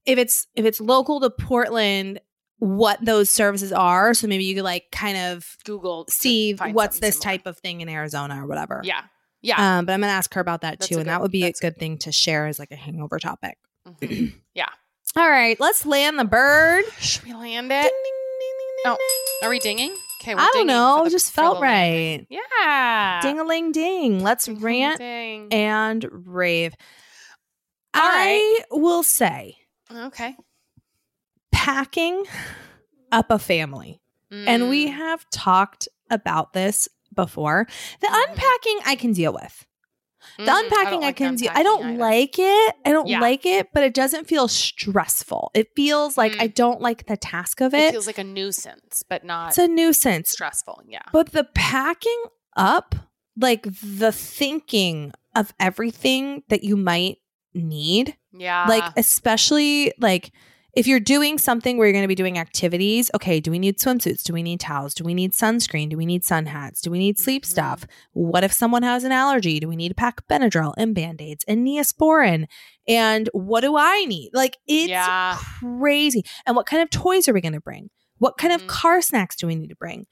if 0.06 0.18
it's 0.18 0.48
if 0.56 0.66
it's 0.66 0.80
local 0.82 1.20
to 1.22 1.30
portland 1.30 2.20
what 2.60 3.04
those 3.04 3.30
services 3.30 3.72
are 3.72 4.14
so 4.14 4.28
maybe 4.28 4.44
you 4.44 4.54
could 4.56 4.64
like 4.64 4.86
kind 4.92 5.18
of 5.18 5.58
Google 5.66 6.06
see 6.10 6.54
what's 6.54 7.00
this 7.00 7.18
similar. 7.20 7.38
type 7.38 7.46
of 7.48 7.58
thing 7.60 7.82
in 7.82 7.90
arizona 7.90 8.44
or 8.44 8.48
whatever 8.48 8.82
Yeah. 8.84 9.02
Yeah. 9.42 9.78
um 9.80 9.86
but 9.86 9.94
i'm 9.94 10.02
gonna 10.02 10.12
ask 10.14 10.34
her 10.36 10.42
about 10.42 10.62
that 10.62 10.80
That's 10.80 10.88
too 10.88 10.96
and 10.96 11.06
good- 11.06 11.10
that 11.12 11.22
would 11.22 11.32
be 11.32 11.44
a 11.44 11.46
that's 11.48 11.60
good 11.60 11.78
thing 11.78 11.98
to 12.00 12.12
share 12.12 12.46
as 12.48 12.60
like 12.60 12.72
a 12.72 12.76
hangover 12.76 13.18
topic 13.20 13.58
Mhm. 14.02 14.34
all 15.16 15.30
right 15.30 15.60
let's 15.60 15.86
land 15.86 16.18
the 16.20 16.26
bird 16.26 16.84
Should 17.00 17.24
we 17.26 17.34
land 17.34 17.72
it? 17.72 17.82
ding, 17.82 17.82
ding, 17.82 17.92
ding, 17.94 18.68
Oh. 18.84 18.98
Are 19.44 19.50
we 19.50 19.60
dinging? 19.60 19.96
Okay, 20.22 20.34
we're 20.34 20.42
i 20.42 20.50
don't 20.54 20.66
know 20.68 21.02
the- 21.04 21.10
just 21.12 21.32
felt 21.32 21.60
landing. 21.60 22.26
right 22.30 22.40
Yeah. 22.60 23.20
Ding 23.22 23.40
a 23.40 23.44
ling 23.44 23.72
ding. 23.72 24.22
Let's 24.24 24.46
Ding, 24.46 24.60
rant 24.60 24.98
ding. 25.00 25.48
and 25.52 26.04
rave. 26.12 26.74
All 27.94 28.02
I 28.04 28.60
will 28.72 29.04
say 29.04 29.58
Okay. 29.96 30.36
packing 31.52 32.24
up 33.12 33.30
a 33.30 33.38
family. 33.40 34.02
And 34.32 34.70
we 34.70 34.88
Mm. 34.88 34.94
have 34.94 35.30
talked 35.32 35.90
about 36.10 36.54
this 36.54 36.88
before. 37.14 37.68
The 38.00 38.08
Mhm. 38.08 38.30
unpacking 38.30 38.80
I 38.86 38.96
can 38.96 39.12
deal 39.12 39.34
with. 39.34 39.66
The 40.38 40.44
Mm, 40.46 40.64
unpacking 40.64 41.00
I, 41.04 41.08
like 41.08 41.16
can 41.18 41.36
deal. 41.36 41.52
I 41.54 41.62
don't 41.64 41.84
either. 41.86 41.98
like 41.98 42.40
it. 42.40 42.76
I 42.86 42.92
don't 42.94 43.08
Yeah. 43.08 43.20
like 43.20 43.46
it, 43.46 43.68
but 43.74 43.84
it 43.84 43.94
doesn't 43.94 44.28
feel 44.30 44.48
stressful. 44.48 45.52
It 45.54 45.72
feels 45.76 46.18
like 46.18 46.32
Mm. 46.34 46.42
I 46.44 46.48
don't 46.48 46.80
like 46.80 47.08
the 47.08 47.18
task 47.18 47.60
of 47.60 47.74
It 47.74 47.82
it. 47.82 47.92
feels 47.92 48.08
like 48.08 48.18
a 48.20 48.24
nuisance, 48.24 49.04
but 49.04 49.26
not 49.26 49.50
it's 49.50 49.58
a 49.58 49.68
nuisance. 49.68 50.30
stressful. 50.32 50.84
Yeah. 50.88 51.02
But 51.12 51.34
the 51.34 51.44
packing 51.44 52.24
up, 52.56 52.96
like 53.36 53.64
the 53.84 54.12
thinking 54.14 55.12
of 55.36 55.54
everything 55.60 56.44
that 56.50 56.64
you 56.64 56.78
might 56.78 57.18
need, 57.54 58.16
Yeah. 58.34 58.66
like 58.68 58.84
especially 58.98 59.94
like 60.00 60.32
if 60.74 60.88
you're 60.88 61.02
doing 61.02 61.38
something 61.38 61.78
where 61.78 61.86
you're 61.86 61.92
going 61.94 62.04
to 62.04 62.08
be 62.08 62.16
doing 62.16 62.38
activities, 62.38 63.12
okay, 63.14 63.42
do 63.42 63.52
we 63.52 63.60
need 63.60 63.78
swimsuits? 63.78 64.24
Do 64.24 64.32
we 64.32 64.42
need 64.42 64.62
towels? 64.62 64.94
Do 64.94 65.04
we 65.04 65.14
need 65.14 65.34
sunscreen? 65.34 65.90
Do 65.90 65.98
we 65.98 66.06
need 66.06 66.24
sun 66.24 66.46
hats? 66.46 66.80
Do 66.80 66.90
we 66.90 66.98
need 66.98 67.20
sleep 67.20 67.44
Mhm. 67.44 67.48
stuff? 67.50 67.86
What 68.14 68.46
if 68.46 68.54
someone 68.54 68.84
has 68.84 69.04
an 69.04 69.12
allergy? 69.12 69.60
Do 69.60 69.68
we 69.68 69.76
need 69.76 69.90
to 69.90 69.96
pack 69.96 70.26
Benadryl 70.30 70.74
and 70.78 70.96
band-aids 70.96 71.44
and 71.46 71.68
Neosporin? 71.68 72.46
And 72.88 73.30
what 73.34 73.62
do 73.62 73.76
I 73.76 74.06
need? 74.06 74.30
Like 74.34 74.56
it's 74.66 74.88
yeah. 74.88 75.38
crazy. 75.60 76.24
And 76.46 76.56
what 76.56 76.68
kind 76.68 76.82
of 76.82 76.90
toys 76.90 77.28
are 77.28 77.34
we 77.34 77.42
going 77.42 77.52
to 77.52 77.60
bring? 77.60 77.90
What 78.20 78.38
kind 78.38 78.54
of 78.54 78.62
Mhm. 78.62 78.68
car 78.68 79.02
snacks 79.02 79.36
do 79.36 79.48
we 79.48 79.56
need 79.56 79.72
to 79.72 79.76
bring? 79.76 80.06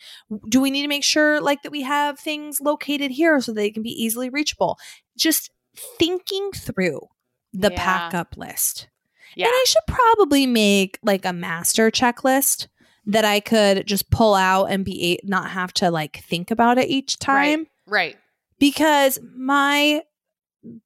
Do 0.50 0.60
we 0.60 0.72
need 0.72 0.82
to 0.82 0.88
make 0.90 1.06
sure 1.06 1.40
like 1.40 1.62
that 1.62 1.72
we 1.72 1.84
have 1.84 2.20
things 2.20 2.60
located 2.60 3.12
here 3.12 3.40
so 3.40 3.54
they 3.54 3.72
can 3.72 3.82
be 3.82 3.92
easily 3.92 4.30
reachable? 4.30 4.78
Just 5.18 5.52
thinking 5.98 6.52
through 6.52 7.08
the 7.54 7.72
Yeah. 7.72 7.84
pack 7.84 8.14
up 8.14 8.36
list. 8.38 8.88
Yeah. 9.36 9.46
And 9.46 9.54
I 9.54 9.64
should 9.68 9.86
probably 9.88 10.46
make 10.48 11.00
like 11.04 11.26
a 11.26 11.34
master 11.34 11.90
checklist 11.92 12.68
that 13.06 13.26
I 13.26 13.40
could 13.40 13.86
just 13.88 14.10
pull 14.12 14.36
out 14.36 14.66
and 14.66 14.84
be 14.86 15.20
not 15.24 15.52
have 15.52 15.74
to 15.76 15.90
like 15.92 16.18
think 16.24 16.52
about 16.52 16.78
it 16.78 16.90
each 16.90 17.18
time 17.20 17.68
Right. 17.88 18.18
because 18.60 19.18
my 19.36 20.04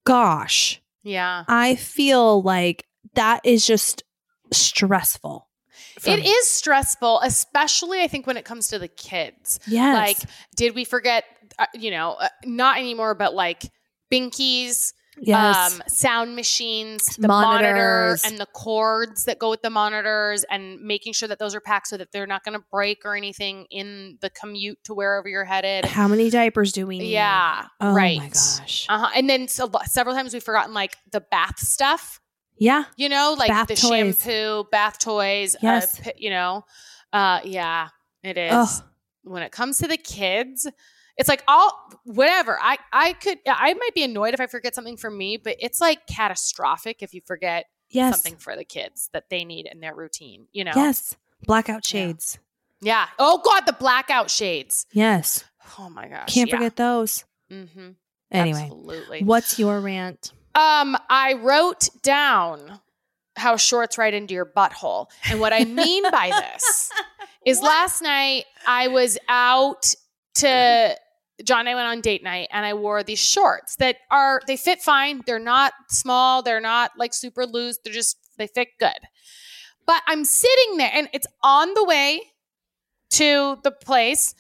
gosh, 0.06 0.82
Yeah. 1.04 1.44
I 1.48 1.76
feel 1.76 2.42
like 2.42 2.86
that 3.16 3.42
is 3.46 3.66
just 3.66 4.04
stressful. 4.52 5.48
It 6.06 6.20
me. 6.22 6.28
is 6.30 6.48
stressful, 6.50 7.20
especially 7.22 8.02
I 8.02 8.08
think 8.08 8.26
when 8.26 8.38
it 8.38 8.46
comes 8.46 8.68
to 8.70 8.80
the 8.80 8.88
kids. 8.88 9.60
Yes. 9.68 9.96
Like, 9.96 10.30
did 10.56 10.76
we 10.76 10.86
forget, 10.86 11.24
uh, 11.60 11.66
you 11.74 11.92
know, 11.92 12.14
uh, 12.14 12.30
not 12.46 12.78
anymore, 12.78 13.14
but 13.16 13.34
like 13.34 13.64
binkies, 14.12 14.94
yes. 15.20 15.74
um, 15.76 15.82
sound 15.88 16.36
machines, 16.36 17.06
the 17.18 17.28
monitor, 17.28 17.68
Monitors. 17.74 18.24
and 18.26 18.38
the 18.38 18.46
cords 18.48 19.26
that 19.26 19.40
go 19.40 19.50
with 19.50 19.62
the 19.62 19.70
monitors, 19.70 20.44
and 20.50 20.80
making 20.82 21.14
sure 21.14 21.28
that 21.28 21.40
those 21.40 21.54
are 21.56 21.62
packed 21.62 21.88
so 21.88 21.98
that 21.98 22.12
they're 22.12 22.28
not 22.28 22.44
going 22.44 22.58
to 22.60 22.66
break 22.72 23.06
or 23.06 23.16
anything 23.16 23.66
in 23.70 24.18
the 24.22 24.30
commute 24.30 24.78
to 24.86 24.94
wherever 24.94 25.28
you're 25.28 25.46
headed. 25.46 25.86
How 25.86 26.08
many 26.08 26.30
diapers 26.30 26.72
do 26.72 26.86
we 26.88 27.00
need? 27.00 27.12
Yeah, 27.12 27.66
Oh 27.80 27.94
right. 27.94 28.18
my 28.18 28.28
gosh. 28.28 28.86
Uh-huh. 28.90 29.10
And 29.16 29.30
then 29.30 29.48
so, 29.48 29.70
several 29.86 30.16
times 30.16 30.34
we've 30.34 30.44
forgotten 30.44 30.74
like 30.74 30.96
the 31.12 31.22
bath 31.22 31.60
stuff. 31.60 32.20
Yeah. 32.58 32.86
You 32.98 33.10
know, 33.10 33.36
like 33.38 33.50
Bath 33.50 33.68
the 33.68 33.76
toys. 33.76 34.18
shampoo, 34.24 34.66
bath 34.72 35.00
toys. 35.00 35.56
Yes. 35.62 36.00
Uh, 36.06 36.12
you 36.18 36.30
know, 36.30 36.64
uh, 37.12 37.40
yeah, 37.44 37.90
it 38.24 38.38
is. 38.38 38.52
Ugh. 38.54 38.84
When 39.24 39.42
it 39.42 39.52
comes 39.52 39.78
to 39.80 39.88
the 39.88 39.98
kids, 39.98 40.68
it's 41.18 41.30
like 41.30 41.44
all 41.48 41.90
whatever. 42.06 42.58
I 42.62 42.78
I 42.92 43.14
could 43.14 43.40
I 43.48 43.74
might 43.74 43.94
be 43.96 44.04
annoyed 44.04 44.34
if 44.34 44.40
I 44.40 44.48
forget 44.48 44.76
something 44.76 44.98
for 44.98 45.12
me, 45.12 45.38
but 45.38 45.56
it's 45.60 45.80
like 45.82 46.08
catastrophic 46.08 47.02
if 47.02 47.14
you 47.14 47.22
forget 47.26 47.66
Yes. 47.90 48.16
something 48.16 48.38
for 48.38 48.56
the 48.56 48.64
kids 48.66 49.10
that 49.14 49.30
they 49.30 49.46
need 49.46 49.68
in 49.72 49.80
their 49.80 49.94
routine. 49.94 50.48
You 50.52 50.64
know. 50.64 50.72
Yes. 50.76 51.16
Blackout 51.46 51.86
shades. 51.86 52.40
Yeah. 52.82 53.06
Oh 53.20 53.40
God, 53.44 53.62
the 53.68 53.74
blackout 53.74 54.32
shades. 54.32 54.88
Yes. 54.92 55.44
Oh 55.78 55.90
my 55.90 56.08
gosh. 56.08 56.34
Can't 56.34 56.50
yeah. 56.50 56.56
forget 56.58 56.76
those. 56.76 57.24
Mm-hmm. 57.52 57.92
Anyway, 58.32 58.64
Absolutely. 58.64 59.24
what's 59.24 59.60
your 59.60 59.80
rant? 59.80 60.32
Um, 60.56 60.98
I 61.10 61.34
wrote 61.34 61.90
down 62.02 62.80
how 63.36 63.58
shorts 63.58 63.98
right 63.98 64.14
into 64.14 64.34
your 64.34 64.46
butthole. 64.46 65.08
And 65.30 65.40
what 65.40 65.54
I 65.54 65.66
mean 65.66 66.04
by 66.12 66.32
this 66.32 66.92
is 67.46 67.62
last 67.62 68.02
night 68.02 68.46
I 68.68 68.88
was 68.88 69.18
out 69.30 69.94
to 70.36 70.98
John 71.44 71.62
and 71.62 71.70
I 71.70 71.76
went 71.76 71.88
on 71.88 72.02
date 72.02 72.24
night 72.24 72.48
and 72.52 72.66
I 72.66 72.74
wore 72.74 73.04
these 73.04 73.20
shorts 73.20 73.76
that 73.78 73.98
are 74.10 74.42
they 74.48 74.58
fit 74.58 74.82
fine. 74.82 75.22
They're 75.26 75.40
not 75.40 75.74
small, 75.90 76.42
they're 76.42 76.62
not 76.62 76.92
like 76.98 77.14
super 77.14 77.46
loose, 77.46 77.80
they're 77.84 77.94
just 77.94 78.18
they 78.38 78.48
fit 78.48 78.70
good. 78.80 79.00
But 79.86 80.02
I'm 80.08 80.26
sitting 80.26 80.78
there 80.78 80.92
and 80.94 81.10
it's 81.14 81.28
on 81.42 81.74
the 81.74 81.84
way 81.84 82.22
to 83.12 83.58
the 83.64 83.72
place. 83.72 84.34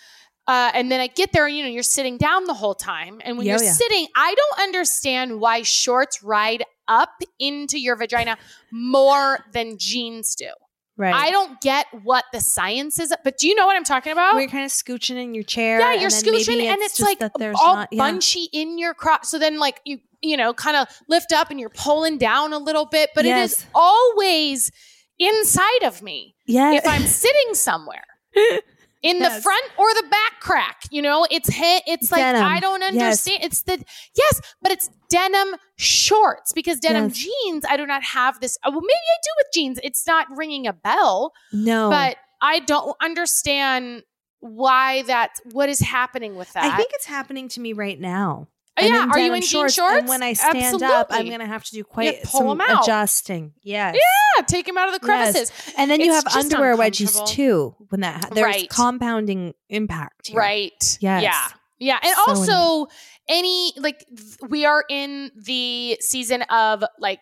Uh, 0.45 0.71
and 0.73 0.91
then 0.91 0.99
I 0.99 1.07
get 1.07 1.31
there, 1.31 1.45
and 1.47 1.55
you 1.55 1.63
know, 1.63 1.69
you're 1.69 1.83
sitting 1.83 2.17
down 2.17 2.45
the 2.45 2.53
whole 2.53 2.75
time. 2.75 3.21
And 3.23 3.37
when 3.37 3.47
Yeah, 3.47 3.53
you're 3.53 3.63
yeah. 3.63 3.71
sitting, 3.71 4.07
I 4.13 4.35
don't 4.35 4.63
understand 4.63 5.39
why 5.39 5.61
shorts 5.61 6.21
ride 6.21 6.65
up 6.89 7.21
into 7.39 7.79
your 7.79 7.95
vagina 7.95 8.37
more 8.69 9.39
than 9.53 9.77
jeans 9.77 10.35
do. 10.35 10.49
Right. 10.95 11.13
I 11.13 11.31
don't 11.31 11.59
get 11.59 11.87
what 12.03 12.23
the 12.33 12.39
science 12.39 12.99
is, 12.99 13.11
but 13.23 13.37
do 13.39 13.47
you 13.47 13.55
know 13.55 13.65
what 13.65 13.75
I'm 13.75 13.83
talking 13.83 14.11
about? 14.11 14.35
You're 14.35 14.47
kind 14.47 14.63
of 14.65 14.69
scooching 14.71 15.17
in 15.21 15.33
your 15.33 15.43
chair. 15.43 15.79
yeah, 15.79 15.93
you're 15.93 16.09
then 16.11 16.21
maybe 16.31 16.43
scooching, 16.43 16.61
and 16.65 16.81
it's 16.81 16.97
just 16.97 17.09
like 17.09 17.19
that 17.19 17.31
there's 17.39 17.57
all 17.59 17.77
not, 17.77 17.89
yeah. 17.91 17.97
bunchy 17.97 18.47
in 18.53 18.77
your 18.77 18.93
crop. 18.93 19.25
So 19.25 19.39
then, 19.39 19.57
like 19.57 19.81
you, 19.85 19.97
you 20.21 20.37
know, 20.37 20.53
kind 20.53 20.77
of 20.77 20.87
lift 21.09 21.31
up, 21.31 21.49
and 21.49 21.59
you're 21.59 21.69
pulling 21.71 22.19
down 22.19 22.53
a 22.53 22.59
little 22.59 22.85
bit, 22.85 23.09
but 23.15 23.25
it 23.25 23.35
is 23.35 23.65
always 23.73 24.71
inside 25.19 25.83
of 25.83 26.01
me 26.03 26.35
Yeah. 26.45 26.73
if 26.73 26.87
I'm 26.87 27.05
sitting 27.07 27.53
somewhere 27.53 28.03
in 29.03 29.19
the 29.19 29.29
front 29.29 29.63
or 29.77 29.93
the 29.93 30.07
back 30.09 30.39
crack. 30.39 30.81
You 30.89 31.01
know, 31.01 31.27
it's 31.29 31.49
hit. 31.49 31.83
it's 31.85 32.11
like 32.11 32.23
I 32.23 32.59
don't 32.59 32.81
Yes. 32.81 32.89
understand. 33.27 33.39
It's 33.43 33.61
the 33.63 33.83
yes, 34.15 34.41
but 34.61 34.71
it's 34.71 34.89
denim 35.09 35.55
shorts 35.75 36.53
because 36.53 36.79
denim 36.79 37.09
Yes. 37.09 37.17
jeans. 37.17 37.65
I 37.69 37.77
do 37.77 37.85
not 37.85 38.03
have 38.03 38.39
this. 38.39 38.57
uh, 38.63 38.71
Well, 38.71 38.81
maybe 38.81 38.93
I 38.93 39.17
do 39.21 39.29
with 39.37 39.47
jeans. 39.53 39.79
It's 39.83 40.07
not 40.07 40.27
ringing 40.35 40.65
a 40.67 40.73
bell, 40.73 41.33
no. 41.51 41.89
but 41.89 42.17
I 42.41 42.59
don't 42.59 42.95
understand 43.01 44.03
why 44.39 45.03
that. 45.03 45.31
what 45.51 45.69
is 45.69 45.79
happening 45.79 46.35
with 46.35 46.51
that. 46.53 46.65
I 46.73 46.75
think 46.77 46.91
it's 46.93 47.05
happening 47.05 47.47
to 47.49 47.59
me 47.61 47.73
right 47.73 47.99
now. 47.99 48.47
Oh, 48.75 48.83
yeah, 48.85 49.07
are 49.11 49.19
you 49.19 49.33
in 49.33 49.41
jean 49.43 49.69
shorts? 49.69 49.77
And 49.99 50.07
when 50.07 50.23
I 50.23 50.33
stand 50.33 50.81
up, 50.81 51.07
I'm 51.11 51.27
going 51.27 51.39
to 51.41 51.45
have 51.45 51.63
to 51.65 51.71
do 51.71 51.83
quite 51.83 52.23
pull 52.23 52.57
some 52.57 52.61
adjusting. 52.61 53.53
Yes. 53.61 53.95
yeah, 53.95 54.43
take 54.45 54.65
them 54.65 54.77
out 54.79 54.91
of 54.93 54.99
the 54.99 55.07
Yes. 55.07 55.33
crevices. 55.33 55.73
And 55.77 55.91
then 55.91 56.01
you 56.01 56.11
have 56.11 56.25
underwear 56.35 56.75
wedgies 56.75 57.27
too. 57.27 57.75
When 57.89 58.01
that 58.01 58.23
ha- 58.25 58.29
there's 58.33 58.45
Right. 58.45 58.69
compounding 58.69 59.53
impact. 59.69 60.27
here. 60.29 60.37
Right. 60.39 60.97
Yes. 61.01 61.21
Yeah. 61.23 61.47
Yeah. 61.77 61.99
And 62.01 62.15
So 62.15 62.23
also 62.55 62.91
any 63.27 63.73
like 63.77 64.05
th- 64.09 64.37
we 64.49 64.65
are 64.65 64.83
in 64.89 65.29
the 65.35 65.97
season 65.99 66.41
of 66.43 66.83
like 66.97 67.19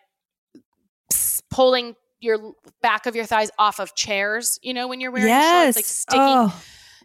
pulling 1.50 1.94
your 2.20 2.54
back 2.80 3.06
of 3.06 3.16
your 3.16 3.24
thighs 3.26 3.50
off 3.58 3.80
of 3.80 3.94
chairs, 3.94 4.58
you 4.62 4.72
know, 4.72 4.86
when 4.88 5.00
you're 5.00 5.10
wearing 5.10 5.28
Yes. 5.28 5.74
shorts, 5.74 5.76
like 5.76 5.84
sticking 5.84 6.20
Oh, 6.22 6.54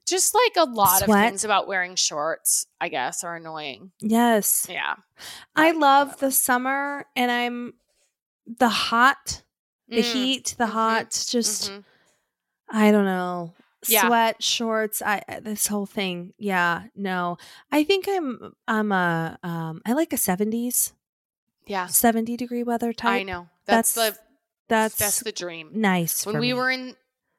just 0.07 0.33
like 0.33 0.55
a 0.57 0.69
lot 0.69 1.03
Sweat. 1.03 1.09
of 1.25 1.29
things 1.29 1.43
about 1.43 1.67
wearing 1.67 1.95
shorts, 1.95 2.65
I 2.81 2.89
guess, 2.89 3.23
are 3.23 3.35
annoying. 3.35 3.91
yes. 3.99 4.65
Yeah. 4.69 4.95
I 5.55 5.71
But 5.73 5.79
love 5.79 6.07
whatever. 6.09 6.25
the 6.27 6.31
summer 6.31 7.05
and 7.15 7.29
I'm 7.31 7.73
the 8.45 8.69
hot, 8.69 9.43
the 9.87 9.97
Mm, 10.01 10.13
heat, 10.13 10.55
the 10.57 10.65
mhm, 10.65 10.69
hot, 10.71 11.11
just 11.29 11.69
mhm. 11.71 11.83
I 12.69 12.91
don't 12.91 13.05
know. 13.05 13.53
Yeah. 13.87 14.07
Sweat, 14.07 14.43
shorts, 14.43 15.01
I 15.01 15.21
I- 15.29 15.39
this 15.39 15.67
whole 15.67 15.85
thing. 15.85 16.33
Yeah, 16.37 16.83
no. 16.95 17.37
I 17.71 17.83
think 17.83 18.05
I'm 18.09 18.53
I'm 18.67 18.91
a 18.91 19.37
um 19.43 19.81
I 19.85 19.93
like 19.93 20.11
a 20.13 20.17
70s, 20.17 20.93
Yeah. 21.65 21.87
70 21.87 22.35
degree 22.37 22.63
weather 22.63 22.91
type. 22.93 23.21
I 23.21 23.23
know. 23.23 23.49
That's, 23.65 23.93
That's- 23.93 24.17
the 24.17 24.23
That's 24.69 24.95
that's 24.97 25.19
the 25.23 25.31
dream. 25.31 25.69
nice. 25.73 26.25
When 26.25 26.39
we 26.39 26.47
me. 26.47 26.53
were 26.53 26.69
in 26.71 26.95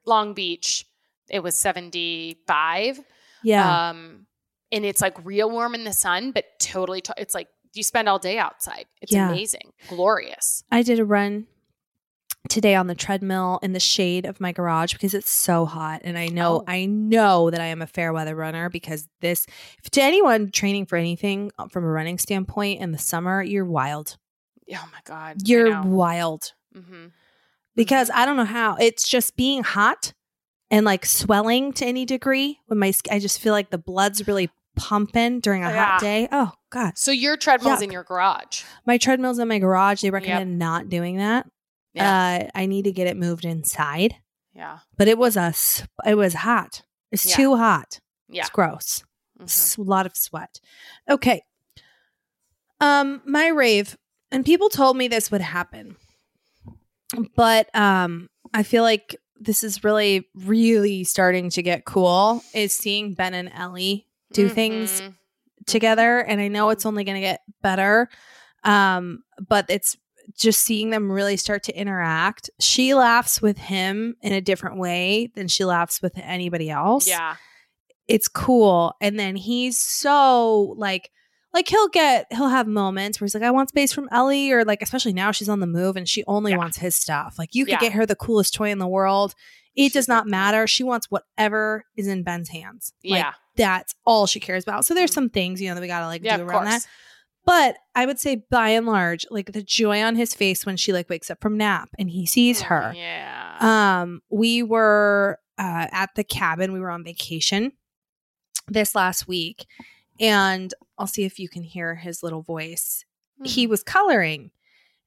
Long 0.07 0.33
Beach, 0.33 0.87
it 1.31 1.41
was 1.41 1.57
75. 1.57 3.01
Yeah. 3.43 3.91
Um, 3.91 4.27
and 4.73 4.85
it's 4.85 5.01
like 5.01 5.17
real 5.25 5.51
warm 5.51 5.75
in 5.75 5.85
the 5.85 5.93
sun, 5.93 6.33
but 6.33 6.45
totally, 6.61 7.01
t- 7.01 7.13
it's 7.17 7.35
like 7.35 7.49
you 7.75 7.83
spend 7.83 8.09
all 8.09 8.19
day 8.19 8.39
outside. 8.39 8.87
It's 9.01 9.13
Yeah. 9.13 9.29
amazing, 9.31 9.73
glorious. 9.89 10.63
I 10.71 10.83
did 10.83 10.99
a 10.99 11.05
run 11.05 11.47
today 12.49 12.75
on 12.75 12.87
the 12.87 12.95
treadmill 12.95 13.59
in 13.63 13.73
the 13.73 13.81
shade 13.81 14.25
of 14.25 14.41
my 14.41 14.53
garage 14.53 14.93
because 14.93 15.13
it's 15.13 15.31
so 15.31 15.67
hot 15.67 16.01
and 16.05 16.17
I 16.17 16.29
know 16.29 16.61
Oh. 16.61 16.65
I 16.67 16.87
know 16.87 17.51
that 17.51 17.61
I 17.61 17.67
am 17.67 17.83
a 17.83 17.87
fair 17.87 18.13
weather 18.13 18.35
runner 18.35 18.71
because 18.71 19.07
this 19.21 19.45
to 19.91 20.01
anyone 20.03 20.51
training 20.51 20.87
for 20.87 20.97
anything 20.97 21.51
uh, 21.59 21.69
from 21.69 21.85
a 21.85 21.89
running 21.89 22.17
standpoint 22.17 22.81
in 22.81 22.93
the 22.93 22.99
summer 22.99 23.43
you're 23.43 23.67
wild. 23.67 24.17
Oh 24.73 24.89
my 24.93 25.01
God. 25.05 25.47
You're 25.47 25.83
wild 25.83 26.53
hmm 26.75 27.07
because 27.77 28.11
I 28.15 28.25
don't 28.27 28.37
know 28.37 28.45
how 28.45 28.77
it's 28.77 29.07
just 29.09 29.37
being 29.37 29.63
hot 29.63 30.13
and 30.71 30.85
like 30.85 31.05
swelling 31.07 31.73
to 31.75 31.87
any 31.87 32.05
degree 32.05 32.59
when 32.67 32.79
my 32.79 32.93
I 33.11 33.19
just 33.19 33.41
feel 33.41 33.53
like 33.53 33.71
the 33.71 33.79
blood's 33.79 34.27
really 34.27 34.51
pumping 34.77 35.41
during 35.41 35.65
a 35.65 35.71
Yeah. 35.71 35.85
hot 35.85 36.01
day. 36.01 36.29
Oh 36.31 36.53
god. 36.71 36.97
So 36.97 37.11
your 37.11 37.37
treadmill's 37.37 37.81
Yuck. 37.81 37.85
in 37.85 37.91
your 37.91 38.05
garage. 38.05 38.63
My 38.87 38.97
treadmill's 38.99 39.39
in 39.39 39.49
my 39.49 39.59
garage. 39.59 40.03
They 40.03 40.11
recommend 40.11 40.59
not 40.59 40.89
doing 40.89 41.17
that. 41.17 41.47
Yeah. 41.95 42.45
Uh, 42.45 42.49
I 42.55 42.67
need 42.67 42.85
to 42.85 42.93
get 42.93 43.07
it 43.09 43.17
moved 43.17 43.45
inside. 43.45 44.17
yeah. 44.55 44.79
But 44.97 45.09
it 45.09 45.19
was 45.19 45.37
a 45.37 45.53
it 46.07 46.15
was 46.17 46.35
hot. 46.35 46.83
It's 47.11 47.27
Yeah. 47.29 47.37
too 47.37 47.57
hot. 47.57 48.01
Yeah. 48.29 48.43
It's 48.43 48.51
gross. 48.51 49.03
Mhm. 49.41 49.45
S- 49.45 49.77
A 49.79 49.83
lot 49.83 50.05
of 50.07 50.17
sweat. 50.17 50.61
Okay. 51.09 51.43
Um, 52.81 53.23
my 53.25 53.49
rave, 53.49 53.97
and 54.31 54.45
people 54.45 54.69
told 54.69 54.97
me 54.97 55.09
this 55.09 55.31
would 55.33 55.41
happen, 55.41 55.97
but 57.35 57.75
um, 57.75 58.29
I 58.55 58.63
feel 58.63 58.83
like 58.85 59.17
this 59.41 59.63
is 59.63 59.85
really, 59.85 60.29
really 60.35 61.05
starting 61.05 61.51
to 61.51 61.63
get 61.63 61.85
cool. 61.85 62.43
Is 62.55 62.75
seeing 62.75 63.15
Ben 63.15 63.35
and 63.35 63.51
Ellie 63.55 64.07
do 64.33 64.49
things 64.49 65.01
Mhm. 65.01 65.15
together 65.67 66.19
and 66.21 66.39
i 66.41 66.49
know 66.49 66.69
it's 66.71 66.85
only 66.87 67.03
going 67.05 67.15
to 67.15 67.21
get 67.21 67.41
better 67.63 68.09
um 68.65 69.23
but 69.49 69.65
it's 69.69 69.97
just 70.37 70.61
seeing 70.61 70.91
them 70.91 71.11
really 71.11 71.37
start 71.39 71.63
to 71.63 71.73
interact 71.79 72.51
she 72.61 72.95
laughs 72.95 73.41
with 73.41 73.57
him 73.57 74.15
in 74.21 74.33
a 74.35 74.41
different 74.41 74.77
way 74.79 75.31
than 75.35 75.49
she 75.49 75.65
laughs 75.65 76.01
with 76.03 76.13
anybody 76.17 76.69
else 76.71 77.09
Yeah. 77.09 77.37
it's 78.07 78.29
cool 78.29 78.95
and 79.01 79.19
then 79.19 79.35
he's 79.37 79.79
so 79.79 80.75
like 80.77 81.11
like 81.55 81.69
he'll 81.69 81.89
get 81.89 82.27
he'll 82.31 82.49
have 82.49 82.67
moments 82.67 83.21
where 83.21 83.27
he's 83.27 83.35
like 83.35 83.43
i 83.43 83.51
want 83.51 83.69
space 83.71 83.93
from 83.93 84.09
ellie 84.13 84.51
or 84.53 84.65
like 84.65 84.83
especially 84.83 85.13
now 85.13 85.31
she's 85.31 85.49
on 85.49 85.61
the 85.61 85.67
move 85.67 85.97
and 85.97 86.09
she 86.09 86.23
only 86.27 86.53
Yeah. 86.53 86.59
wants 86.59 86.77
his 86.79 86.95
stuff 86.97 87.37
like 87.39 87.55
you 87.55 87.65
could 87.65 87.73
Yeah. 87.73 87.81
get 87.81 87.93
her 87.93 88.05
the 88.07 88.17
coolest 88.17 88.55
toy 88.55 88.71
in 88.71 88.79
the 88.79 88.87
world 88.89 89.35
it 89.77 89.93
does 89.93 90.09
not 90.09 90.27
matter 90.27 90.67
she 90.67 90.83
wants 90.85 91.11
whatever 91.11 91.85
is 91.97 92.07
in 92.07 92.23
ben's 92.23 92.49
hands 92.51 92.93
like 93.05 93.21
Yeah. 93.21 93.33
that's 93.57 93.95
all 94.05 94.27
she 94.27 94.41
cares 94.41 94.63
about 94.65 94.85
so 94.85 94.95
there's 94.95 95.11
Mm. 95.11 95.15
some 95.15 95.31
things 95.31 95.61
you 95.63 95.69
know 95.69 95.75
that 95.75 95.81
we 95.81 95.87
gotta 95.87 96.07
like 96.07 96.23
Yeah. 96.23 96.37
do 96.37 96.45
around 96.45 96.65
that 96.67 96.87
but 97.47 97.77
I 97.95 98.05
would 98.05 98.19
say 98.21 98.43
by 98.51 98.69
and 98.71 98.85
large, 98.85 99.25
like 99.31 99.53
the 99.53 99.63
joy 99.63 100.03
on 100.03 100.17
his 100.17 100.35
face 100.35 100.67
when 100.67 100.77
she 100.77 100.93
like 100.93 101.09
wakes 101.09 101.31
up 101.31 101.41
from 101.41 101.57
nap 101.57 101.89
and 101.99 102.11
he 102.11 102.27
sees 102.27 102.61
her. 102.61 102.93
Yeah. 102.95 103.57
Um, 104.03 104.21
we 104.29 104.63
were 104.63 105.39
uh, 105.57 105.87
at 105.91 106.11
the 106.15 106.25
cabin. 106.25 106.75
We 106.75 106.81
were 106.81 106.91
on 106.91 107.05
vacation 107.05 107.73
this 108.67 108.95
last 108.95 109.27
week, 109.27 109.65
and 110.21 110.75
I'll 110.99 111.07
see 111.07 111.25
if 111.25 111.39
you 111.39 111.49
can 111.49 111.63
hear 111.63 111.95
his 111.95 112.23
little 112.23 112.43
voice. 112.43 113.05
He 113.45 113.65
Mm-hmm. 113.65 113.71
was 113.71 113.83
coloring, 113.85 114.51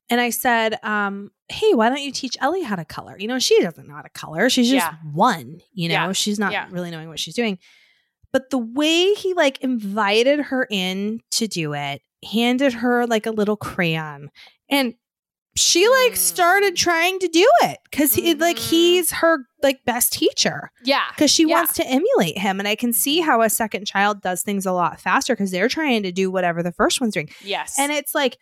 and 0.09 0.21
I 0.21 0.29
said, 0.29 0.79
um, 0.83 1.31
"Hey, 1.49 1.73
why 1.73 1.89
don't 1.89 2.01
you 2.01 2.11
teach 2.11 2.37
Ellie 2.39 2.63
how 2.63 2.75
to 2.77 2.85
color? 2.85 3.17
You 3.19 3.27
know, 3.27 3.39
she 3.39 3.61
doesn't 3.61 3.87
know 3.87 3.95
how 3.95 4.01
to 4.01 4.09
color. 4.09 4.49
She's 4.49 4.69
just 4.69 4.85
Yeah. 4.85 4.95
one. 5.13 5.59
You 5.73 5.89
know, 5.89 5.93
Yeah. 6.07 6.11
she's 6.13 6.39
not 6.39 6.51
Yeah. 6.53 6.67
really 6.71 6.91
knowing 6.91 7.09
what 7.09 7.19
she's 7.19 7.35
doing." 7.35 7.59
But 8.33 8.49
the 8.49 8.57
way 8.57 9.13
he 9.13 9.33
like 9.33 9.59
invited 9.61 10.39
her 10.39 10.65
in 10.71 11.19
to 11.31 11.47
do 11.47 11.73
it, 11.73 12.01
handed 12.31 12.71
her 12.73 13.05
like 13.05 13.25
a 13.25 13.31
little 13.31 13.57
crayon, 13.57 14.29
and 14.69 14.93
she 15.55 15.87
like 15.87 16.13
Mm. 16.13 16.17
started 16.17 16.75
trying 16.75 17.19
to 17.19 17.27
do 17.27 17.45
it 17.63 17.79
because 17.89 18.13
he 18.13 18.33
like 18.35 18.57
Mhm. 18.57 18.69
he's 18.69 19.11
her 19.11 19.39
like 19.61 19.83
best 19.85 20.13
teacher 20.13 20.71
yeah. 20.83 21.05
because 21.09 21.29
she 21.29 21.43
Yeah. 21.43 21.55
wants 21.55 21.73
to 21.73 21.85
emulate 21.85 22.37
him 22.37 22.59
and 22.59 22.67
i 22.67 22.75
can 22.75 22.93
see 22.93 23.21
Mhm. 23.21 23.25
how 23.25 23.41
a 23.41 23.49
second 23.49 23.85
child 23.85 24.21
does 24.21 24.43
things 24.43 24.65
a 24.65 24.71
lot 24.71 24.99
faster 25.01 25.33
because 25.33 25.51
they're 25.51 25.67
trying 25.67 26.03
to 26.03 26.11
do 26.11 26.31
whatever 26.31 26.63
the 26.63 26.71
first 26.71 27.01
one's 27.01 27.13
doing 27.13 27.29
Yes. 27.41 27.75
and 27.77 27.91
it's 27.91 28.15
like 28.15 28.37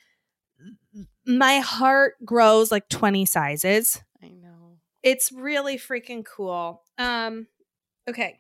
my 1.26 1.60
heart 1.60 2.16
grows 2.26 2.72
like 2.72 2.90
20 2.90 3.26
sizes. 3.26 4.02
I 4.24 4.30
know. 4.30 4.78
It's 5.04 5.32
really 5.32 5.78
freaking 5.78 6.26
cool. 6.26 6.84
Um, 6.98 7.48
okay. 8.08 8.40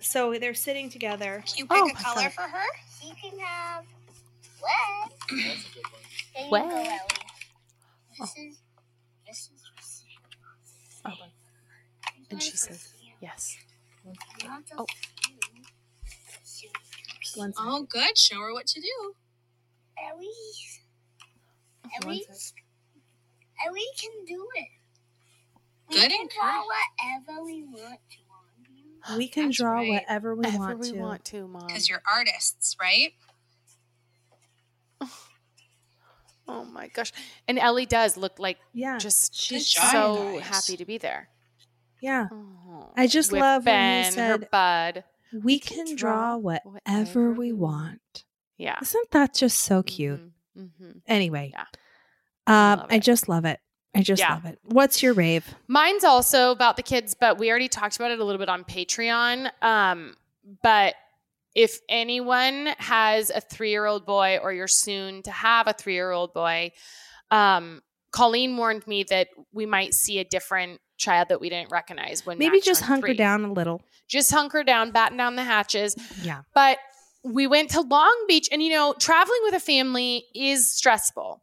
So 0.00 0.32
they're 0.38 0.54
sitting 0.54 0.88
together. 0.88 1.42
Can 1.46 1.58
you 1.58 1.66
Oh 1.68 1.84
pick 1.86 1.94
my 1.94 2.00
a 2.00 2.02
color 2.02 2.22
God. 2.22 2.32
for 2.32 2.42
her? 2.42 2.64
She 3.02 3.12
can 3.20 3.38
have 3.38 3.84
what? 4.60 5.12
There 5.30 6.44
you 6.44 6.48
What? 6.50 7.22
Go, 8.20 8.26
Ellie. 8.36 8.52
This 9.26 9.38
is 9.40 9.50
this 9.50 9.50
is 9.54 9.62
for 9.66 9.82
Santa. 11.02 11.16
Oh. 11.22 11.26
And 12.30 12.42
she 12.42 12.56
says, 12.56 12.94
yes. 13.20 13.56
Oh. 14.76 14.86
One 17.36 17.52
second. 17.52 17.70
Oh, 17.70 17.82
good. 17.88 18.18
Show 18.18 18.40
her 18.40 18.52
what 18.52 18.66
to 18.68 18.80
do. 18.80 19.14
Ellie, 19.98 20.28
One 22.02 22.02
Ellie. 22.04 22.26
Ellie 23.66 23.82
can 24.00 24.24
do 24.26 24.46
it. 24.54 24.68
We 25.90 25.96
Good 25.96 26.10
can 26.10 26.28
draw 26.34 26.62
whatever 26.64 27.44
we 27.44 27.62
want 27.64 28.00
to. 28.10 29.16
We 29.16 29.28
can 29.28 29.46
That's 29.46 29.56
draw 29.56 29.72
right. 29.72 29.88
whatever 29.90 30.34
we 30.34 30.40
Whatever 30.42 30.58
want 30.58 30.78
we 30.80 30.90
to. 30.92 30.98
want 30.98 31.24
to, 31.26 31.48
mom. 31.48 31.66
Because 31.66 31.88
you're 31.88 32.02
artists, 32.12 32.76
right? 32.80 33.12
Oh 36.50 36.64
my 36.64 36.88
gosh. 36.88 37.12
And 37.48 37.58
Ellie 37.58 37.86
does 37.86 38.16
look 38.16 38.38
like 38.38 38.58
Yeah. 38.72 38.98
just 38.98 39.34
she's 39.40 39.68
so 39.68 40.40
happy 40.42 40.76
to 40.76 40.84
be 40.84 40.98
there. 40.98 41.28
yeah. 42.00 42.26
Oh, 42.32 42.90
I 42.96 43.06
just 43.06 43.32
love 43.32 43.66
when 43.66 43.74
Ben, 43.74 44.02
he 44.04 44.20
her 44.20 44.38
said, 44.38 44.50
bud. 44.50 45.04
We 45.32 45.58
can 45.60 45.94
draw 45.96 46.36
whatever 46.36 47.32
we 47.32 47.52
want. 47.52 48.24
Yeah. 48.56 48.78
Isn't 48.82 49.10
that 49.12 49.34
just 49.34 49.60
so 49.60 49.82
cute? 49.82 50.20
hmm 50.54 50.66
Anyway, 51.06 51.52
Yeah. 51.54 51.64
um, 52.46 52.80
Love 52.80 52.88
I 52.90 52.98
just 52.98 53.28
love 53.28 53.44
it. 53.44 53.60
I 53.94 54.02
just 54.02 54.20
Yeah. 54.20 54.34
love 54.34 54.44
it. 54.46 54.58
What's 54.62 55.02
your 55.02 55.14
rave? 55.14 55.54
Mine's 55.68 56.04
also 56.04 56.50
about 56.52 56.76
the 56.76 56.82
kids, 56.82 57.14
but 57.18 57.38
we 57.38 57.48
already 57.50 57.68
talked 57.68 57.96
about 57.96 58.10
it 58.10 58.18
a 58.18 58.24
little 58.24 58.38
bit 58.38 58.48
on 58.48 58.64
Patreon. 58.64 59.50
Um, 59.62 60.16
but 60.62 60.94
if 61.54 61.78
anyone 61.88 62.68
has 62.78 63.30
a 63.30 63.40
three 63.40 63.70
year 63.70 63.86
old 63.86 64.06
boy 64.06 64.38
or 64.42 64.52
you're 64.52 64.68
soon 64.68 65.22
to 65.22 65.30
have 65.30 65.66
a 65.66 65.72
three 65.72 65.94
year 65.94 66.10
old 66.10 66.32
boy, 66.32 66.70
um, 67.30 67.82
Colleen 68.12 68.56
warned 68.56 68.86
me 68.86 69.04
that 69.04 69.28
we 69.52 69.66
might 69.66 69.94
see 69.94 70.18
a 70.18 70.24
different 70.24 70.80
child 70.96 71.28
that 71.28 71.40
we 71.40 71.48
didn't 71.48 71.70
recognize 71.70 72.26
when 72.26 72.38
Maybe 72.38 72.60
just 72.60 72.82
hunker 72.82 73.08
three. 73.08 73.16
down 73.16 73.44
a 73.44 73.52
little. 73.52 73.82
Just 74.08 74.32
hunker 74.32 74.64
down, 74.64 74.90
batten 74.90 75.16
down 75.16 75.36
the 75.36 75.44
hatches. 75.44 75.96
Yeah. 76.22 76.42
But 76.54 76.78
we 77.22 77.46
went 77.46 77.70
to 77.70 77.80
Long 77.82 78.24
Beach, 78.26 78.48
and 78.50 78.62
you 78.62 78.70
know, 78.70 78.94
traveling 78.98 79.38
with 79.44 79.54
a 79.54 79.60
family 79.60 80.24
is 80.34 80.70
stressful. 80.70 81.40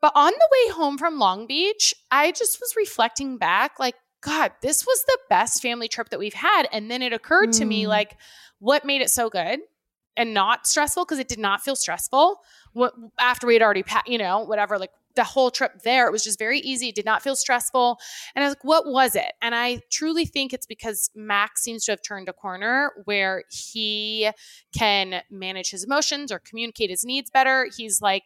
But 0.00 0.12
on 0.14 0.32
the 0.32 0.48
way 0.52 0.74
home 0.74 0.98
from 0.98 1.18
Long 1.18 1.46
Beach, 1.46 1.94
I 2.10 2.30
just 2.32 2.60
was 2.60 2.74
reflecting 2.76 3.38
back, 3.38 3.78
like, 3.78 3.94
God, 4.20 4.52
this 4.60 4.84
was 4.86 5.02
the 5.06 5.18
best 5.30 5.62
family 5.62 5.88
trip 5.88 6.10
that 6.10 6.18
we've 6.18 6.34
had. 6.34 6.68
And 6.72 6.90
then 6.90 7.00
it 7.00 7.12
occurred 7.14 7.52
to 7.54 7.64
me, 7.64 7.84
Mm. 7.84 7.88
like, 7.88 8.16
what 8.64 8.84
made 8.84 9.02
it 9.02 9.10
so 9.10 9.28
good 9.28 9.60
and 10.16 10.32
not 10.32 10.66
stressful? 10.66 11.04
Because 11.04 11.18
it 11.18 11.28
did 11.28 11.38
not 11.38 11.62
feel 11.62 11.76
stressful. 11.76 12.40
What 12.72 12.94
after 13.20 13.46
we 13.46 13.54
had 13.54 13.62
already, 13.62 13.82
pa- 13.82 14.02
you 14.06 14.16
know, 14.18 14.40
whatever, 14.40 14.78
like 14.78 14.90
the 15.16 15.22
whole 15.24 15.50
trip 15.50 15.82
there, 15.84 16.06
it 16.08 16.12
was 16.12 16.24
just 16.24 16.38
very 16.38 16.58
easy. 16.60 16.88
It 16.88 16.94
did 16.94 17.04
not 17.04 17.22
feel 17.22 17.36
stressful. 17.36 17.98
And 18.34 18.42
I 18.42 18.46
was 18.48 18.52
like, 18.56 18.64
what 18.64 18.86
was 18.86 19.14
it? 19.14 19.32
And 19.42 19.54
I 19.54 19.80
truly 19.90 20.24
think 20.24 20.52
it's 20.52 20.66
because 20.66 21.10
Max 21.14 21.62
seems 21.62 21.84
to 21.84 21.92
have 21.92 22.02
turned 22.02 22.28
a 22.28 22.32
corner 22.32 22.90
where 23.04 23.44
he 23.50 24.30
can 24.76 25.22
manage 25.30 25.70
his 25.70 25.84
emotions 25.84 26.32
or 26.32 26.38
communicate 26.40 26.90
his 26.90 27.04
needs 27.04 27.30
better. 27.30 27.68
He's 27.76 28.00
like, 28.00 28.24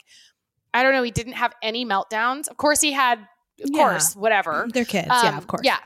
I 0.73 0.83
don't 0.83 0.93
know, 0.93 1.03
he 1.03 1.11
didn't 1.11 1.35
have 1.35 1.53
any 1.63 1.85
meltdowns. 1.85 2.49
Of 2.49 2.57
course, 2.59 2.81
he 2.81 2.93
had, 2.93 3.19
of 3.63 3.71
Yeah. 3.71 3.77
course, 3.91 4.15
whatever. 4.15 4.67
They're 4.73 4.85
kids. 4.85 5.09
yeah, 5.11 5.29
Um, 5.31 5.37
of 5.39 5.47
course. 5.47 5.63
Yeah. 5.65 5.79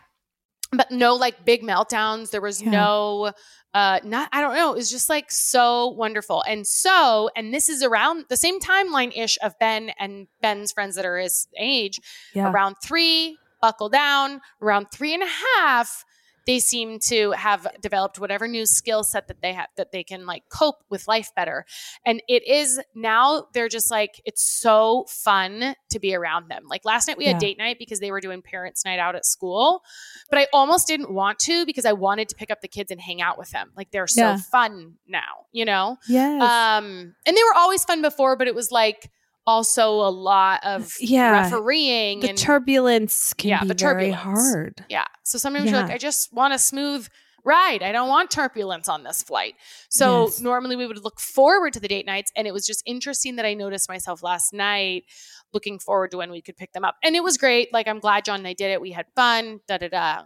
But 0.73 0.91
no 0.91 1.15
like 1.15 1.45
big 1.45 1.63
meltdowns. 1.63 2.31
There 2.31 2.41
was 2.41 2.63
Yeah. 2.63 2.71
no 2.71 3.33
uh 3.75 4.01
not 4.05 4.29
I 4.33 4.41
don't 4.41 4.55
know. 4.55 4.73
It 4.73 4.77
was 4.77 4.91
just 4.91 5.09
like 5.09 5.31
so 5.31 5.89
wonderful. 5.89 6.43
And 6.49 6.67
so, 6.67 7.31
and 7.37 7.53
this 7.53 7.69
is 7.69 7.83
around 7.83 8.27
the 8.29 8.37
same 8.37 8.59
timeline 8.61 9.17
ish 9.17 9.39
of 9.43 9.59
Ben 9.59 9.93
and 9.99 10.27
Ben's 10.41 10.73
friends 10.73 10.97
that 10.97 11.05
are 11.05 11.19
his 11.19 11.47
age. 11.59 12.01
Yeah. 12.35 12.51
Around 12.51 12.77
three, 12.83 13.39
buckle 13.61 13.89
down, 13.89 14.41
around 14.61 14.87
three 14.93 15.15
and 15.15 15.23
a 15.23 15.29
half, 15.59 16.05
they 16.47 16.59
seem 16.59 16.99
to 16.99 17.31
have 17.33 17.67
developed 17.81 18.19
whatever 18.19 18.49
new 18.49 18.67
skill 18.67 19.05
set 19.05 19.29
that 19.29 19.41
they 19.43 19.53
have 19.53 19.69
that 19.77 19.93
they 19.93 20.03
can 20.05 20.27
like 20.27 20.43
cope 20.49 20.83
with 20.91 21.07
life 21.09 21.31
better. 21.37 21.65
And 22.05 22.23
it 22.29 22.47
is 22.47 22.81
now 22.95 23.47
they're 23.55 23.69
just 23.69 23.91
like 23.91 24.21
it's 24.25 24.43
so 24.43 25.07
fun 25.09 25.75
to 25.91 25.99
be 25.99 26.15
around 26.15 26.49
them. 26.49 26.65
Like 26.67 26.85
last 26.85 27.07
night 27.09 27.19
we 27.19 27.27
had 27.27 27.39
date 27.39 27.59
night 27.59 27.77
because 27.79 28.01
they 28.01 28.11
were 28.11 28.21
doing 28.21 28.43
parents 28.43 28.85
night 28.85 28.99
out 28.99 29.15
at 29.15 29.25
school, 29.27 29.83
but 30.31 30.39
I 30.39 30.47
almost 30.53 30.87
didn't 30.87 31.13
want 31.13 31.39
to 31.41 31.65
because 31.67 31.85
I 31.85 31.93
wanted 31.93 32.29
to 32.31 32.35
pick 32.37 32.51
up 32.51 32.61
the 32.61 32.69
kids 32.69 32.91
and 32.91 33.01
hang 33.01 33.23
out 33.23 33.39
with 33.39 33.51
them. 33.51 33.71
Like 33.77 33.91
they're 33.91 34.07
so 34.07 34.23
Yeah. 34.23 34.37
fun 34.37 34.95
now, 35.07 35.47
you 35.53 35.65
know? 35.65 35.99
Yeah. 36.09 36.77
Um 36.79 37.15
and 37.27 37.37
they 37.37 37.43
were 37.45 37.55
always 37.57 37.85
fun 37.85 38.03
before, 38.03 38.37
but 38.37 38.49
it 38.49 38.55
was 38.55 38.71
like 38.73 39.11
also 39.47 39.91
a 39.93 40.11
lot 40.11 40.61
of 40.65 40.95
Yeah. 41.01 41.33
refereeing 41.43 42.21
the 42.21 42.29
and 42.31 42.39
turbulence 42.39 43.35
can 43.35 43.51
Yeah, 43.51 43.61
be 43.63 43.69
the 43.69 43.75
very 43.75 44.11
turbulence. 44.13 44.23
hard. 44.53 44.85
yeah. 44.89 45.07
So 45.25 45.39
sometimes 45.39 45.71
you're 45.71 45.81
like, 45.81 45.91
I 45.91 45.99
just 45.99 46.33
want 46.33 46.55
a 46.55 46.59
smooth 46.59 47.09
ride. 47.45 47.83
I 47.83 47.91
don't 47.91 48.09
want 48.09 48.31
turbulence 48.31 48.89
on 48.89 49.03
this 49.03 49.21
flight. 49.23 49.57
So 49.89 50.27
Yes. 50.27 50.41
normally 50.41 50.77
we 50.77 50.87
would 50.87 51.03
look 51.03 51.19
forward 51.19 51.73
to 51.73 51.81
the 51.81 51.89
date 51.89 52.07
nights. 52.07 52.31
And 52.37 52.47
it 52.47 52.53
was 52.55 52.65
just 52.65 52.83
interesting 52.87 53.35
that 53.37 53.45
I 53.45 53.55
noticed 53.55 53.89
myself 53.89 54.23
last 54.23 54.53
night 54.53 55.05
looking 55.53 55.81
forward 55.81 56.13
to 56.13 56.19
when 56.19 56.31
we 56.31 56.41
could 56.41 56.57
pick 56.57 56.73
them 56.73 56.85
up. 56.85 56.95
And 57.03 57.17
it 57.17 57.23
was 57.25 57.37
great. 57.37 57.73
Like, 57.73 57.89
I'm 57.89 57.99
glad 57.99 58.25
John 58.25 58.39
and 58.39 58.47
I 58.47 58.53
did 58.53 58.71
it. 58.71 58.81
We 58.81 58.93
had 58.93 59.07
fun, 59.17 59.59
da 59.67 59.77
da 59.79 59.89
da. 59.89 60.23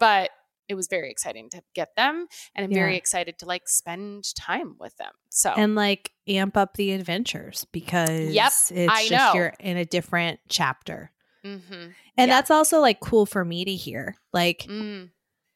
But 0.00 0.30
it 0.72 0.74
was 0.74 0.88
very 0.88 1.10
exciting 1.10 1.48
to 1.50 1.62
get 1.74 1.94
them. 1.96 2.26
And 2.54 2.64
I'm 2.64 2.72
very 2.72 2.96
excited 2.96 3.38
to 3.38 3.46
like 3.46 3.68
spend 3.68 4.34
time 4.34 4.74
with 4.80 4.96
them. 4.96 5.12
So, 5.28 5.52
And 5.56 5.74
like 5.76 6.10
amp 6.26 6.56
up 6.56 6.74
the 6.76 6.92
adventures 6.92 7.64
because 7.70 8.32
Yep, 8.34 8.52
it's 8.70 8.92
I 8.92 9.06
just 9.08 9.12
know. 9.12 9.32
you're 9.34 9.54
in 9.60 9.76
a 9.76 9.84
different 9.84 10.40
chapter. 10.48 11.12
mhm. 11.44 11.60
And 11.70 11.94
Yeah. 12.16 12.26
that's 12.26 12.50
also 12.50 12.80
like 12.80 13.00
cool 13.00 13.26
for 13.26 13.44
me 13.44 13.64
to 13.64 13.74
hear. 13.74 14.16
Like, 14.32 14.66
Mm. 14.68 15.10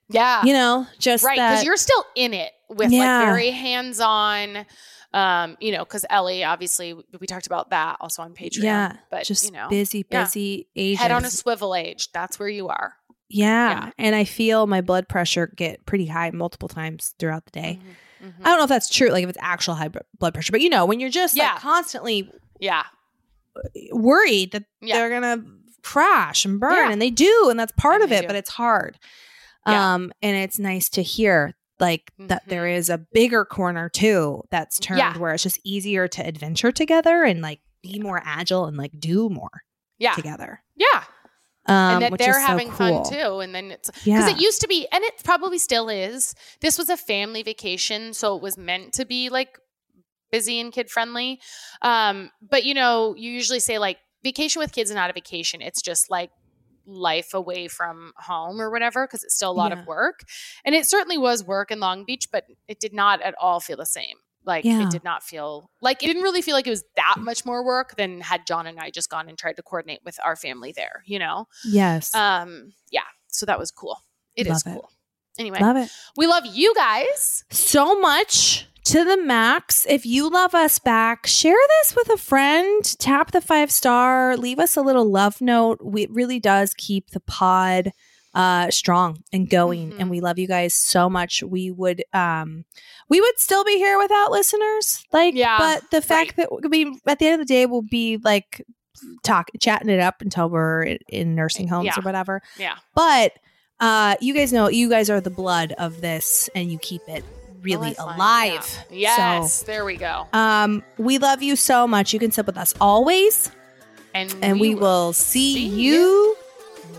yeah. 0.08 0.44
you 0.44 0.52
know, 0.52 0.86
just 0.98 1.24
right 1.24 1.36
because 1.36 1.64
you're 1.64 1.76
still 1.76 2.04
in 2.14 2.34
it 2.34 2.52
with 2.68 2.90
Yeah. 2.92 3.18
like 3.18 3.26
very 3.26 3.50
hands-on 3.50 4.66
um 5.14 5.56
you 5.60 5.70
know 5.70 5.84
because 5.84 6.04
ellie 6.10 6.42
obviously 6.42 6.92
we 7.20 7.26
talked 7.28 7.46
about 7.46 7.70
that 7.70 7.96
also 8.00 8.22
on 8.22 8.34
patreon 8.34 8.64
yeah, 8.64 8.96
but 9.08 9.24
just 9.24 9.44
you 9.44 9.52
know 9.52 9.68
busy, 9.68 10.04
yeah. 10.10 10.24
busy 10.24 10.66
ages. 10.74 11.00
head 11.00 11.12
on 11.12 11.24
a 11.24 11.30
swivel 11.30 11.76
age 11.76 12.10
that's 12.12 12.40
where 12.40 12.48
you 12.48 12.66
are 12.68 12.94
yeah. 13.28 13.70
yeah. 13.86 13.90
And 13.98 14.14
I 14.14 14.24
feel 14.24 14.66
my 14.66 14.80
blood 14.80 15.08
pressure 15.08 15.48
get 15.56 15.84
pretty 15.86 16.06
high 16.06 16.30
multiple 16.30 16.68
times 16.68 17.14
throughout 17.18 17.44
the 17.46 17.50
day. 17.52 17.78
Mhm, 18.22 18.28
mhm. 18.28 18.34
I 18.42 18.44
don't 18.44 18.58
know 18.58 18.64
if 18.64 18.68
that's 18.68 18.88
true, 18.88 19.08
like 19.08 19.24
if 19.24 19.30
it's 19.30 19.38
actual 19.40 19.74
high 19.74 19.88
b- 19.88 20.00
blood 20.18 20.34
pressure, 20.34 20.52
but 20.52 20.60
you 20.60 20.68
know, 20.70 20.84
when 20.86 21.00
you're 21.00 21.10
just 21.10 21.36
Yeah. 21.36 21.52
like 21.52 21.60
constantly 21.60 22.30
yeah 22.60 22.84
worried 23.92 24.52
that 24.52 24.64
Yeah. 24.80 24.96
they're 24.98 25.10
gonna 25.10 25.44
crash 25.82 26.44
and 26.44 26.58
burn, 26.60 26.74
Yeah. 26.74 26.92
and 26.92 27.00
they 27.00 27.10
do, 27.10 27.48
and 27.50 27.58
that's 27.58 27.72
part 27.76 27.96
And 28.02 28.04
of 28.04 28.12
it, 28.12 28.22
do. 28.22 28.26
but 28.26 28.36
it's 28.36 28.50
hard. 28.50 28.98
Um, 29.64 30.12
and 30.22 30.36
it's 30.36 30.58
nice 30.58 30.88
to 30.90 31.02
hear 31.02 31.54
like 31.80 32.10
that 32.18 32.42
there 32.48 32.64
Mhm. 32.64 32.76
is 32.76 32.88
a 32.88 32.98
bigger 32.98 33.44
corner 33.44 33.88
too 33.88 34.42
that's 34.50 34.78
turned 34.78 35.16
where 35.18 35.34
it's 35.34 35.42
just 35.42 35.58
easier 35.64 36.08
to 36.08 36.26
adventure 36.26 36.72
together 36.72 37.22
and 37.24 37.42
like 37.42 37.60
be 37.82 37.98
more 37.98 38.22
agile 38.24 38.64
and 38.66 38.76
like 38.78 38.92
do 38.98 39.28
more 39.28 39.62
yeah 39.98 40.12
together. 40.14 40.62
yeah 40.76 41.04
Um, 41.68 42.02
and 42.02 42.02
that 42.12 42.18
they're 42.18 42.30
is 42.30 42.36
so 42.36 42.42
having 42.42 42.68
cool. 42.70 43.04
fun 43.04 43.12
too 43.12 43.40
and 43.40 43.54
then 43.54 43.70
it's 43.72 43.90
because 43.90 44.04
Yeah. 44.06 44.30
it 44.30 44.40
used 44.40 44.60
to 44.60 44.68
be 44.68 44.86
and 44.92 45.02
it 45.04 45.14
probably 45.24 45.58
still 45.58 45.88
is 45.88 46.34
this 46.60 46.78
was 46.78 46.88
a 46.88 46.96
family 46.96 47.42
vacation 47.42 48.12
so 48.14 48.36
it 48.36 48.42
was 48.42 48.56
meant 48.56 48.92
to 48.94 49.04
be 49.04 49.28
like 49.30 49.58
busy 50.30 50.60
and 50.60 50.72
kid 50.72 50.90
friendly 50.90 51.40
um 51.82 52.30
but 52.40 52.64
you 52.64 52.74
know 52.74 53.14
you 53.16 53.30
usually 53.30 53.60
say 53.60 53.78
like 53.78 53.98
vacation 54.22 54.60
with 54.60 54.72
kids 54.72 54.90
is 54.90 54.96
not 54.96 55.10
a 55.10 55.12
vacation 55.12 55.60
it's 55.60 55.82
just 55.82 56.10
like 56.10 56.30
life 56.86 57.34
away 57.34 57.66
from 57.68 58.12
home 58.16 58.60
or 58.60 58.70
whatever 58.70 59.06
because 59.06 59.24
it's 59.24 59.34
still 59.34 59.50
a 59.50 59.52
lot 59.52 59.72
Yeah. 59.72 59.80
of 59.80 59.86
work 59.86 60.20
and 60.64 60.74
it 60.74 60.86
certainly 60.86 61.18
was 61.18 61.42
work 61.44 61.70
in 61.72 61.80
long 61.80 62.04
beach 62.04 62.28
but 62.30 62.44
it 62.68 62.78
did 62.78 62.92
not 62.92 63.20
at 63.22 63.34
all 63.40 63.58
feel 63.60 63.76
the 63.76 63.86
same 63.86 64.16
like 64.46 64.64
Yeah. 64.64 64.82
it 64.84 64.90
did 64.90 65.04
not 65.04 65.22
feel 65.22 65.70
like 65.82 66.02
it 66.02 66.06
didn't 66.06 66.22
really 66.22 66.40
feel 66.42 66.54
like 66.54 66.66
it 66.66 66.70
was 66.70 66.84
that 66.96 67.16
much 67.18 67.44
more 67.44 67.64
work 67.64 67.96
than 67.96 68.20
had 68.20 68.46
john 68.46 68.66
and 68.66 68.78
i 68.80 68.90
just 68.90 69.10
gone 69.10 69.28
and 69.28 69.36
tried 69.36 69.56
to 69.56 69.62
coordinate 69.62 70.00
with 70.04 70.18
our 70.24 70.36
family 70.36 70.72
there 70.72 71.02
you 71.04 71.18
know 71.18 71.46
yes. 71.64 72.14
um, 72.14 72.72
yeah, 72.90 73.02
so 73.28 73.44
that 73.46 73.58
was 73.58 73.70
cool. 73.70 73.98
It 74.34 74.46
is 74.46 74.64
Love 74.66 74.74
it. 74.76 74.80
cool. 74.80 74.90
Anyway, 75.38 75.58
Love 75.60 75.76
it. 75.76 75.90
we 76.16 76.26
love 76.26 76.44
you 76.46 76.74
guys. 76.74 77.44
so 77.50 77.98
much 78.00 78.66
to 78.84 79.04
the 79.04 79.16
max. 79.22 79.84
If 79.88 80.06
you 80.06 80.30
love 80.30 80.54
us 80.54 80.78
back, 80.78 81.26
share 81.26 81.56
this 81.80 81.94
with 81.96 82.08
a 82.08 82.16
friend, 82.16 82.82
tap 82.98 83.32
the 83.32 83.40
five 83.40 83.70
star, 83.70 84.36
leave 84.36 84.58
us 84.58 84.76
a 84.76 84.80
little 84.82 85.04
love 85.10 85.40
note. 85.42 85.80
We, 85.82 86.04
it 86.04 86.10
really 86.12 86.38
does 86.40 86.72
keep 86.74 87.10
the 87.10 87.20
pod 87.20 87.90
uh 88.36 88.70
strong 88.70 89.22
and 89.32 89.48
going 89.50 89.90
Mhm. 89.92 90.00
and 90.00 90.10
we 90.10 90.20
love 90.20 90.38
you 90.38 90.46
guys 90.46 90.74
so 90.74 91.08
much 91.10 91.42
we 91.42 91.70
would 91.70 92.04
um 92.12 92.64
we 93.08 93.20
would 93.20 93.38
still 93.38 93.64
be 93.64 93.76
here 93.78 93.98
without 93.98 94.30
listeners 94.30 95.04
like 95.12 95.34
Yeah, 95.34 95.56
but 95.58 95.90
the 95.90 96.02
fact 96.02 96.36
that 96.36 96.48
we 96.70 96.94
at 97.06 97.18
the 97.18 97.26
end 97.26 97.40
of 97.40 97.48
the 97.48 97.52
day 97.54 97.64
we'll 97.66 97.82
be 97.82 98.18
like 98.22 98.62
talk 99.22 99.48
chatting 99.60 99.88
it 99.88 100.00
up 100.00 100.20
until 100.20 100.48
we're 100.50 100.82
in- 100.82 100.98
in 101.08 101.34
nursing 101.34 101.66
homes 101.68 101.86
Yeah. 101.86 101.94
or 101.98 102.02
whatever. 102.02 102.40
Yeah. 102.58 102.76
But 102.94 103.32
uh, 103.80 104.16
you 104.20 104.32
guys 104.34 104.52
know 104.52 104.68
you 104.68 104.88
guys 104.88 105.10
are 105.10 105.20
the 105.20 105.30
blood 105.30 105.72
of 105.78 106.00
this, 106.00 106.48
and 106.54 106.70
you 106.72 106.78
keep 106.78 107.02
it 107.08 107.22
really 107.62 107.88
Lifeline, 107.90 108.16
alive. 108.16 108.78
yeah. 108.90 109.38
Yes. 109.40 109.62
there 109.64 109.84
we 109.84 109.96
go. 109.96 110.26
Um, 110.32 110.82
we 110.98 111.18
love 111.18 111.42
you 111.42 111.56
so 111.56 111.86
much. 111.86 112.12
You 112.14 112.18
can 112.18 112.30
sit 112.32 112.46
with 112.46 112.56
us 112.56 112.74
always, 112.80 113.50
And 114.14 114.34
and 114.42 114.60
we, 114.60 114.74
will 114.74 115.12
see, 115.12 115.54
see 115.54 115.66
you 115.68 116.36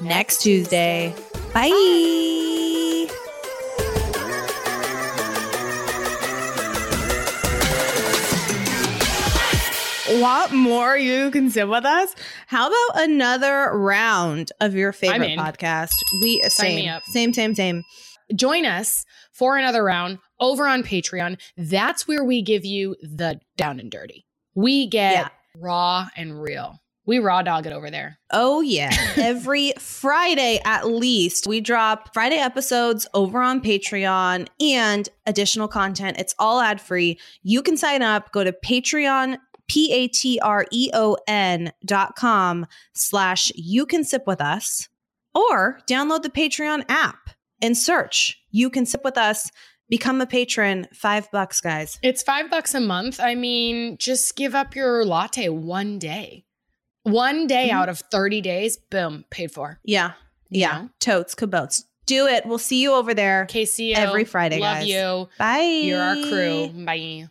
next 0.02 0.44
Tuesday. 0.44 1.16
Bye. 1.54 3.08
Want 10.10 10.54
more? 10.54 10.96
You 10.98 11.30
can 11.32 11.50
sit 11.50 11.68
with 11.68 11.84
us. 11.84 12.16
How 12.48 12.68
about 12.68 13.04
another 13.10 13.72
round 13.78 14.54
of 14.62 14.74
your 14.74 14.94
favorite 14.94 15.38
podcast? 15.38 15.92
We 16.22 16.40
Sign 16.44 16.50
same, 16.50 16.76
me 16.78 16.88
up. 16.88 17.04
same, 17.08 17.34
same, 17.34 17.54
same. 17.56 17.84
Join 18.34 18.66
us 18.66 19.04
for 19.34 19.58
another 19.58 19.84
round 19.84 20.20
over 20.40 20.66
on 20.66 20.82
Patreon. 20.82 21.38
That's 21.58 22.08
where 22.08 22.24
we 22.24 22.42
give 22.42 22.64
you 22.64 22.96
the 23.02 23.42
down 23.58 23.82
and 23.82 23.92
dirty. 23.92 24.26
We 24.56 24.88
get 24.88 25.14
Yeah. 25.14 25.28
raw 25.58 26.08
and 26.16 26.42
real. 26.42 26.80
We 27.08 27.20
raw 27.20 27.42
dog 27.42 27.66
it 27.66 27.72
over 27.72 27.90
there. 27.90 28.20
Oh, 28.32 28.60
yeah. 28.62 28.92
Every 29.18 29.72
Friday, 29.80 30.60
at 30.66 30.88
least, 30.88 31.48
we 31.48 31.62
drop 31.62 32.14
Friday 32.14 32.36
episodes 32.36 33.08
over 33.14 33.42
on 33.42 33.62
Patreon 33.62 34.48
and 34.60 35.10
additional 35.26 35.70
content. 35.70 36.18
It's 36.20 36.36
all 36.38 36.60
ad 36.60 36.82
free. 36.82 37.18
You 37.42 37.64
can 37.64 37.78
sign 37.78 38.02
up. 38.02 38.32
Go 38.34 38.44
to 38.44 38.52
Patreon, 38.52 39.38
P 39.70 39.92
A 39.94 40.10
T 40.10 40.40
R 40.44 40.66
E 40.70 40.92
O 40.94 41.18
N 41.28 41.72
dot 41.86 42.16
com 42.16 42.68
slash 42.94 43.52
you 43.56 43.86
can 43.86 44.04
sip 44.04 44.28
with 44.28 44.42
us, 44.42 44.90
or 45.34 45.80
download 45.90 46.24
the 46.24 46.30
Patreon 46.30 46.84
app 46.90 47.30
and 47.62 47.78
search 47.78 48.38
you 48.52 48.70
can 48.70 48.86
sip 48.86 49.02
with 49.04 49.18
us. 49.18 49.50
Become 49.90 50.20
a 50.20 50.26
patron. 50.26 50.88
Five 50.94 51.32
bucks, 51.32 51.62
guys. 51.62 51.98
It's 52.04 52.22
five 52.22 52.50
bucks 52.50 52.74
a 52.74 52.82
month. 52.82 53.22
I 53.22 53.36
mean, 53.36 53.98
just 53.98 54.36
give 54.36 54.54
up 54.54 54.76
your 54.76 55.06
latte 55.06 55.48
one 55.48 55.98
day. 55.98 56.44
One 57.12 57.48
day 57.48 57.70
Mhm. 57.70 57.74
out 57.74 57.90
of 57.90 58.00
30 58.00 58.42
days, 58.42 58.78
boom, 58.78 59.26
paid 59.30 59.52
for. 59.52 59.80
Yeah. 59.84 60.12
Yeah. 60.50 60.88
Totes, 61.00 61.36
cabotes. 61.36 61.84
Do 62.06 62.26
it. 62.28 62.46
We'll 62.46 62.58
see 62.58 62.82
you 62.82 62.94
over 62.94 63.14
there 63.14 63.46
KCO. 63.50 63.96
Love 63.98 64.60
Love 64.60 64.78
guys. 64.78 64.88
you. 64.88 65.30
Bye. 65.38 65.82
You're 65.84 66.02
our 66.02 66.16
crew. 66.16 66.70
Bye. 66.86 67.28